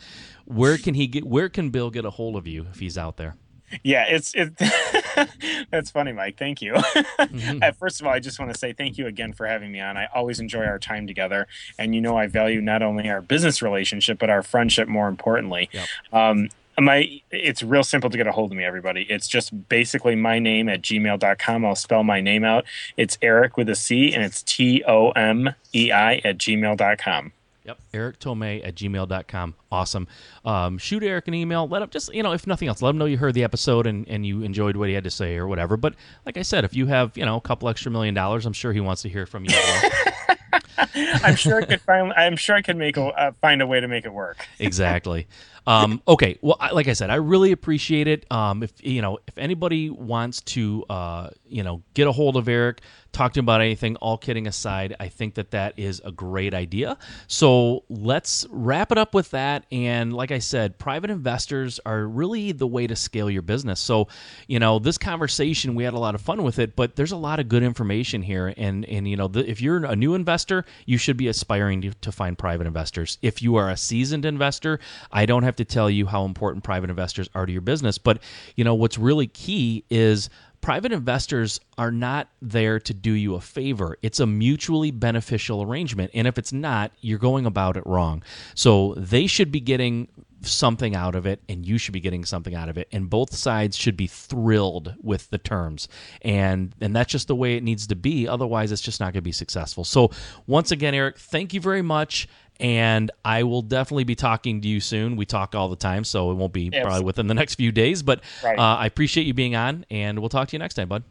where 0.53 0.78
can 0.78 0.94
he 0.94 1.07
get? 1.07 1.24
Where 1.24 1.48
can 1.48 1.70
Bill 1.70 1.90
get 1.90 2.05
a 2.05 2.11
hold 2.11 2.36
of 2.36 2.46
you 2.46 2.66
if 2.70 2.78
he's 2.78 2.98
out 2.98 3.16
there? 3.16 3.36
Yeah, 3.82 4.05
it's 4.09 4.34
it. 4.34 4.55
that's 5.70 5.90
funny, 5.90 6.12
Mike. 6.12 6.38
Thank 6.38 6.61
you. 6.61 6.74
mm-hmm. 6.74 7.70
First 7.78 8.00
of 8.00 8.07
all, 8.07 8.12
I 8.12 8.18
just 8.18 8.38
want 8.38 8.53
to 8.53 8.59
say 8.59 8.72
thank 8.72 8.98
you 8.98 9.07
again 9.07 9.32
for 9.32 9.46
having 9.46 9.72
me 9.72 9.80
on. 9.80 9.96
I 9.96 10.09
always 10.14 10.40
enjoy 10.40 10.64
our 10.64 10.78
time 10.78 11.07
together, 11.07 11.46
and 11.78 11.94
you 11.94 12.00
know 12.00 12.16
I 12.16 12.26
value 12.26 12.61
not 12.61 12.82
only 12.82 13.09
our 13.09 13.20
business 13.20 13.62
relationship 13.62 14.18
but 14.18 14.30
our 14.30 14.42
friendship 14.42 14.88
more 14.88 15.09
importantly. 15.09 15.70
Yep. 15.72 15.86
Um, 16.12 16.48
my 16.80 17.20
it's 17.30 17.62
real 17.62 17.84
simple 17.84 18.09
to 18.09 18.16
get 18.16 18.26
a 18.26 18.32
hold 18.32 18.50
of 18.50 18.57
me 18.57 18.64
everybody 18.64 19.03
it's 19.11 19.28
just 19.28 19.68
basically 19.68 20.14
my 20.14 20.38
name 20.38 20.70
at 20.70 20.80
gmail.com 20.80 21.66
i'll 21.66 21.74
spell 21.74 22.03
my 22.03 22.18
name 22.20 22.44
out 22.44 22.64
it's 22.96 23.18
eric 23.20 23.59
with 23.59 23.68
a 23.68 23.74
c 23.74 24.14
and 24.14 24.24
it's 24.24 24.42
t-o-m-e-i 24.42 26.14
at 26.24 26.38
gmail.com 26.38 27.32
Yep. 27.64 27.78
Eric 27.94 28.18
Tomei 28.18 28.66
at 28.66 28.74
gmail.com. 28.74 29.54
Awesome. 29.70 30.08
Um, 30.44 30.78
shoot 30.78 31.02
Eric 31.04 31.28
an 31.28 31.34
email. 31.34 31.68
Let 31.68 31.82
him 31.82 31.90
just, 31.90 32.12
you 32.12 32.22
know, 32.22 32.32
if 32.32 32.46
nothing 32.46 32.68
else, 32.68 32.82
let 32.82 32.90
him 32.90 32.98
know 32.98 33.04
you 33.04 33.18
heard 33.18 33.34
the 33.34 33.44
episode 33.44 33.86
and, 33.86 34.08
and 34.08 34.26
you 34.26 34.42
enjoyed 34.42 34.76
what 34.76 34.88
he 34.88 34.94
had 34.94 35.04
to 35.04 35.10
say 35.10 35.36
or 35.36 35.46
whatever. 35.46 35.76
But 35.76 35.94
like 36.26 36.36
I 36.36 36.42
said, 36.42 36.64
if 36.64 36.74
you 36.74 36.86
have, 36.86 37.16
you 37.16 37.24
know, 37.24 37.36
a 37.36 37.40
couple 37.40 37.68
extra 37.68 37.92
million 37.92 38.14
dollars, 38.14 38.46
I'm 38.46 38.52
sure 38.52 38.72
he 38.72 38.80
wants 38.80 39.02
to 39.02 39.08
hear 39.08 39.26
from 39.26 39.44
you. 39.44 39.54
I'm 40.94 41.36
sure 41.36 41.62
I 41.62 41.64
could 41.64 41.80
find. 41.80 42.12
I'm 42.14 42.36
sure 42.36 42.56
I 42.56 42.62
could 42.62 42.76
make 42.76 42.96
a 42.96 43.04
uh, 43.04 43.32
find 43.40 43.62
a 43.62 43.66
way 43.66 43.80
to 43.80 43.88
make 43.88 44.04
it 44.04 44.12
work. 44.12 44.46
exactly. 44.58 45.26
Um, 45.66 46.02
okay. 46.08 46.38
Well, 46.42 46.56
I, 46.58 46.70
like 46.72 46.88
I 46.88 46.92
said, 46.92 47.10
I 47.10 47.16
really 47.16 47.52
appreciate 47.52 48.08
it. 48.08 48.30
Um, 48.30 48.62
if 48.62 48.72
you 48.84 49.02
know, 49.02 49.18
if 49.28 49.38
anybody 49.38 49.90
wants 49.90 50.40
to, 50.42 50.84
uh, 50.90 51.30
you 51.46 51.62
know, 51.62 51.82
get 51.94 52.08
a 52.08 52.12
hold 52.12 52.36
of 52.36 52.48
Eric, 52.48 52.80
talk 53.12 53.32
to 53.34 53.40
him 53.40 53.44
about 53.44 53.60
anything. 53.60 53.96
All 53.96 54.18
kidding 54.18 54.46
aside, 54.46 54.96
I 54.98 55.08
think 55.08 55.34
that 55.34 55.52
that 55.52 55.74
is 55.78 56.00
a 56.04 56.10
great 56.10 56.54
idea. 56.54 56.98
So 57.28 57.84
let's 57.88 58.46
wrap 58.50 58.90
it 58.90 58.98
up 58.98 59.14
with 59.14 59.30
that. 59.30 59.66
And 59.70 60.12
like 60.12 60.30
I 60.30 60.38
said, 60.38 60.78
private 60.78 61.10
investors 61.10 61.78
are 61.86 62.06
really 62.06 62.52
the 62.52 62.66
way 62.66 62.86
to 62.86 62.96
scale 62.96 63.30
your 63.30 63.42
business. 63.42 63.80
So, 63.80 64.08
you 64.48 64.58
know, 64.58 64.78
this 64.78 64.98
conversation 64.98 65.74
we 65.74 65.84
had 65.84 65.94
a 65.94 65.98
lot 65.98 66.14
of 66.14 66.20
fun 66.20 66.42
with 66.42 66.58
it, 66.58 66.74
but 66.74 66.96
there's 66.96 67.12
a 67.12 67.16
lot 67.16 67.38
of 67.38 67.48
good 67.48 67.62
information 67.62 68.22
here. 68.22 68.52
And 68.56 68.84
and 68.86 69.06
you 69.06 69.16
know, 69.16 69.28
the, 69.28 69.48
if 69.48 69.60
you're 69.60 69.84
a 69.84 69.96
new 69.96 70.14
investor, 70.14 70.64
you 70.86 70.98
should 70.98 71.16
be 71.16 71.28
aspiring 71.28 71.82
to, 71.82 71.90
to 71.92 72.10
find 72.10 72.36
private 72.36 72.66
investors. 72.66 73.18
If 73.22 73.42
you 73.42 73.56
are 73.56 73.70
a 73.70 73.76
seasoned 73.76 74.24
investor, 74.24 74.80
I 75.12 75.26
don't 75.26 75.42
have 75.42 75.51
to 75.57 75.64
tell 75.64 75.90
you 75.90 76.07
how 76.07 76.24
important 76.24 76.64
private 76.64 76.90
investors 76.90 77.28
are 77.34 77.46
to 77.46 77.53
your 77.53 77.62
business. 77.62 77.98
But 77.98 78.22
you 78.57 78.64
know, 78.64 78.74
what's 78.74 78.98
really 78.98 79.26
key 79.26 79.84
is 79.90 80.30
private 80.62 80.92
investors 80.92 81.61
are 81.76 81.90
not 81.90 82.28
there 82.40 82.78
to 82.78 82.94
do 82.94 83.12
you 83.12 83.34
a 83.34 83.40
favor. 83.40 83.98
It's 84.00 84.20
a 84.20 84.26
mutually 84.26 84.90
beneficial 84.90 85.62
arrangement. 85.62 86.12
And 86.14 86.26
if 86.26 86.38
it's 86.38 86.53
not, 86.53 86.92
you're 87.00 87.18
going 87.18 87.46
about 87.46 87.76
it 87.76 87.84
wrong. 87.84 88.22
So 88.55 88.94
they 88.96 89.26
should 89.26 89.50
be 89.50 89.61
getting 89.61 90.09
something 90.46 90.94
out 90.94 91.14
of 91.14 91.26
it 91.26 91.40
and 91.48 91.64
you 91.64 91.78
should 91.78 91.92
be 91.92 92.00
getting 92.00 92.24
something 92.24 92.55
out 92.55 92.68
of 92.68 92.76
it 92.76 92.88
and 92.92 93.09
both 93.09 93.34
sides 93.34 93.76
should 93.76 93.96
be 93.96 94.07
thrilled 94.07 94.94
with 95.00 95.30
the 95.30 95.38
terms 95.38 95.88
and 96.22 96.74
and 96.80 96.94
that's 96.96 97.12
just 97.12 97.28
the 97.28 97.36
way 97.36 97.57
it 97.57 97.62
needs 97.62 97.86
to 97.86 97.94
be 97.94 98.26
otherwise 98.26 98.72
it's 98.72 98.82
just 98.82 99.00
not 99.00 99.07
going 99.07 99.14
to 99.14 99.22
be 99.22 99.32
successful 99.32 99.84
so 99.84 100.11
once 100.46 100.70
again 100.70 100.94
eric 100.94 101.16
thank 101.16 101.55
you 101.55 101.61
very 101.61 101.82
much 101.82 102.26
and 102.62 103.10
I 103.24 103.42
will 103.42 103.60
definitely 103.60 104.04
be 104.04 104.14
talking 104.14 104.60
to 104.60 104.68
you 104.68 104.80
soon. 104.80 105.16
We 105.16 105.26
talk 105.26 105.54
all 105.54 105.68
the 105.68 105.76
time, 105.76 106.04
so 106.04 106.30
it 106.30 106.34
won't 106.34 106.52
be 106.52 106.70
probably 106.70 107.04
within 107.04 107.26
the 107.26 107.34
next 107.34 107.56
few 107.56 107.72
days. 107.72 108.02
But 108.02 108.22
right. 108.42 108.58
uh, 108.58 108.76
I 108.76 108.86
appreciate 108.86 109.26
you 109.26 109.34
being 109.34 109.56
on, 109.56 109.84
and 109.90 110.20
we'll 110.20 110.28
talk 110.28 110.48
to 110.48 110.52
you 110.54 110.60
next 110.60 110.74
time, 110.74 110.88
bud. 110.88 111.02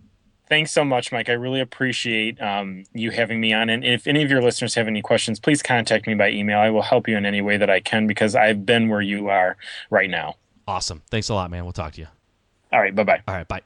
Thanks 0.48 0.72
so 0.72 0.84
much, 0.84 1.12
Mike. 1.12 1.30
I 1.30 1.34
really 1.34 1.60
appreciate 1.60 2.42
um, 2.42 2.86
you 2.94 3.12
having 3.12 3.40
me 3.40 3.54
on. 3.54 3.70
And 3.70 3.86
if 3.86 4.08
any 4.08 4.24
of 4.24 4.30
your 4.30 4.42
listeners 4.42 4.76
have 4.76 4.88
any 4.88 5.02
questions, 5.02 5.40
please 5.40 5.62
contact 5.62 6.08
me 6.08 6.14
by 6.14 6.30
email. 6.32 6.60
I 6.60 6.70
will 6.70 6.82
help 6.82 7.08
you 7.08 7.16
in 7.16 7.26
any 7.26 7.42
way 7.42 7.58
that 7.58 7.70
I 7.70 7.80
can 7.80 8.08
because 8.08 8.36
I've 8.36 8.66
been 8.66 8.90
where 8.90 9.02
you 9.02 9.30
are 9.30 9.56
right 9.90 10.10
now. 10.10 10.36
Awesome. 10.68 11.04
Thanks 11.10 11.30
a 11.30 11.34
lot, 11.34 11.52
man. 11.52 11.64
We'll 11.64 11.72
talk 11.72 11.94
to 11.94 12.02
you. 12.02 12.08
All 12.72 12.80
right. 12.80 12.94
Bye 12.96 13.04
bye. 13.04 13.22
All 13.28 13.36
right. 13.36 13.48
Bye. 13.48 13.62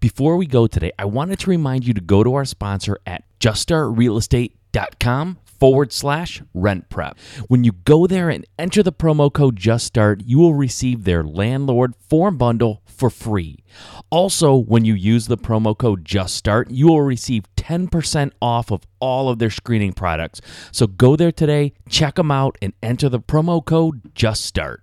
Before 0.00 0.36
we 0.36 0.46
go 0.46 0.66
today, 0.66 0.92
I 0.98 1.04
wanted 1.06 1.38
to 1.40 1.50
remind 1.50 1.86
you 1.86 1.94
to 1.94 2.00
go 2.00 2.24
to 2.24 2.34
our 2.34 2.44
sponsor 2.44 2.98
at 3.06 3.24
juststartrealestate.com 3.40 5.38
forward 5.58 5.92
slash 5.92 6.42
RentPrep. 6.54 7.18
When 7.48 7.64
you 7.64 7.72
go 7.72 8.06
there 8.06 8.30
and 8.30 8.46
enter 8.58 8.82
the 8.82 8.92
promo 8.92 9.32
code 9.32 9.56
Just 9.56 9.86
Start, 9.86 10.22
you 10.24 10.38
will 10.38 10.54
receive 10.54 11.04
their 11.04 11.22
landlord 11.22 11.94
form 12.08 12.38
bundle 12.38 12.82
for 12.84 13.10
free. 13.10 13.64
Also, 14.10 14.54
when 14.54 14.84
you 14.84 14.94
use 14.94 15.26
the 15.26 15.36
promo 15.36 15.76
code 15.76 16.04
Just 16.04 16.34
Start, 16.36 16.70
you 16.70 16.86
will 16.86 17.02
receive 17.02 17.44
10% 17.56 18.32
off 18.40 18.70
of 18.70 18.82
all 19.00 19.28
of 19.28 19.38
their 19.38 19.50
screening 19.50 19.92
products. 19.92 20.40
So 20.72 20.86
go 20.86 21.16
there 21.16 21.32
today, 21.32 21.72
check 21.88 22.14
them 22.16 22.30
out, 22.30 22.56
and 22.62 22.72
enter 22.82 23.08
the 23.08 23.20
promo 23.20 23.64
code 23.64 24.14
Just 24.14 24.44
Start. 24.44 24.82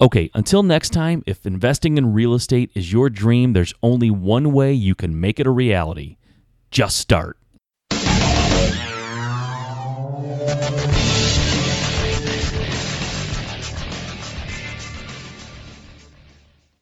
Okay, 0.00 0.28
until 0.34 0.62
next 0.64 0.90
time, 0.90 1.22
if 1.24 1.46
investing 1.46 1.96
in 1.96 2.12
real 2.12 2.34
estate 2.34 2.70
is 2.74 2.92
your 2.92 3.08
dream, 3.08 3.52
there's 3.52 3.74
only 3.82 4.10
one 4.10 4.52
way 4.52 4.72
you 4.72 4.94
can 4.94 5.18
make 5.18 5.38
it 5.38 5.46
a 5.46 5.50
reality. 5.50 6.16
Just 6.70 6.96
start. 6.96 7.38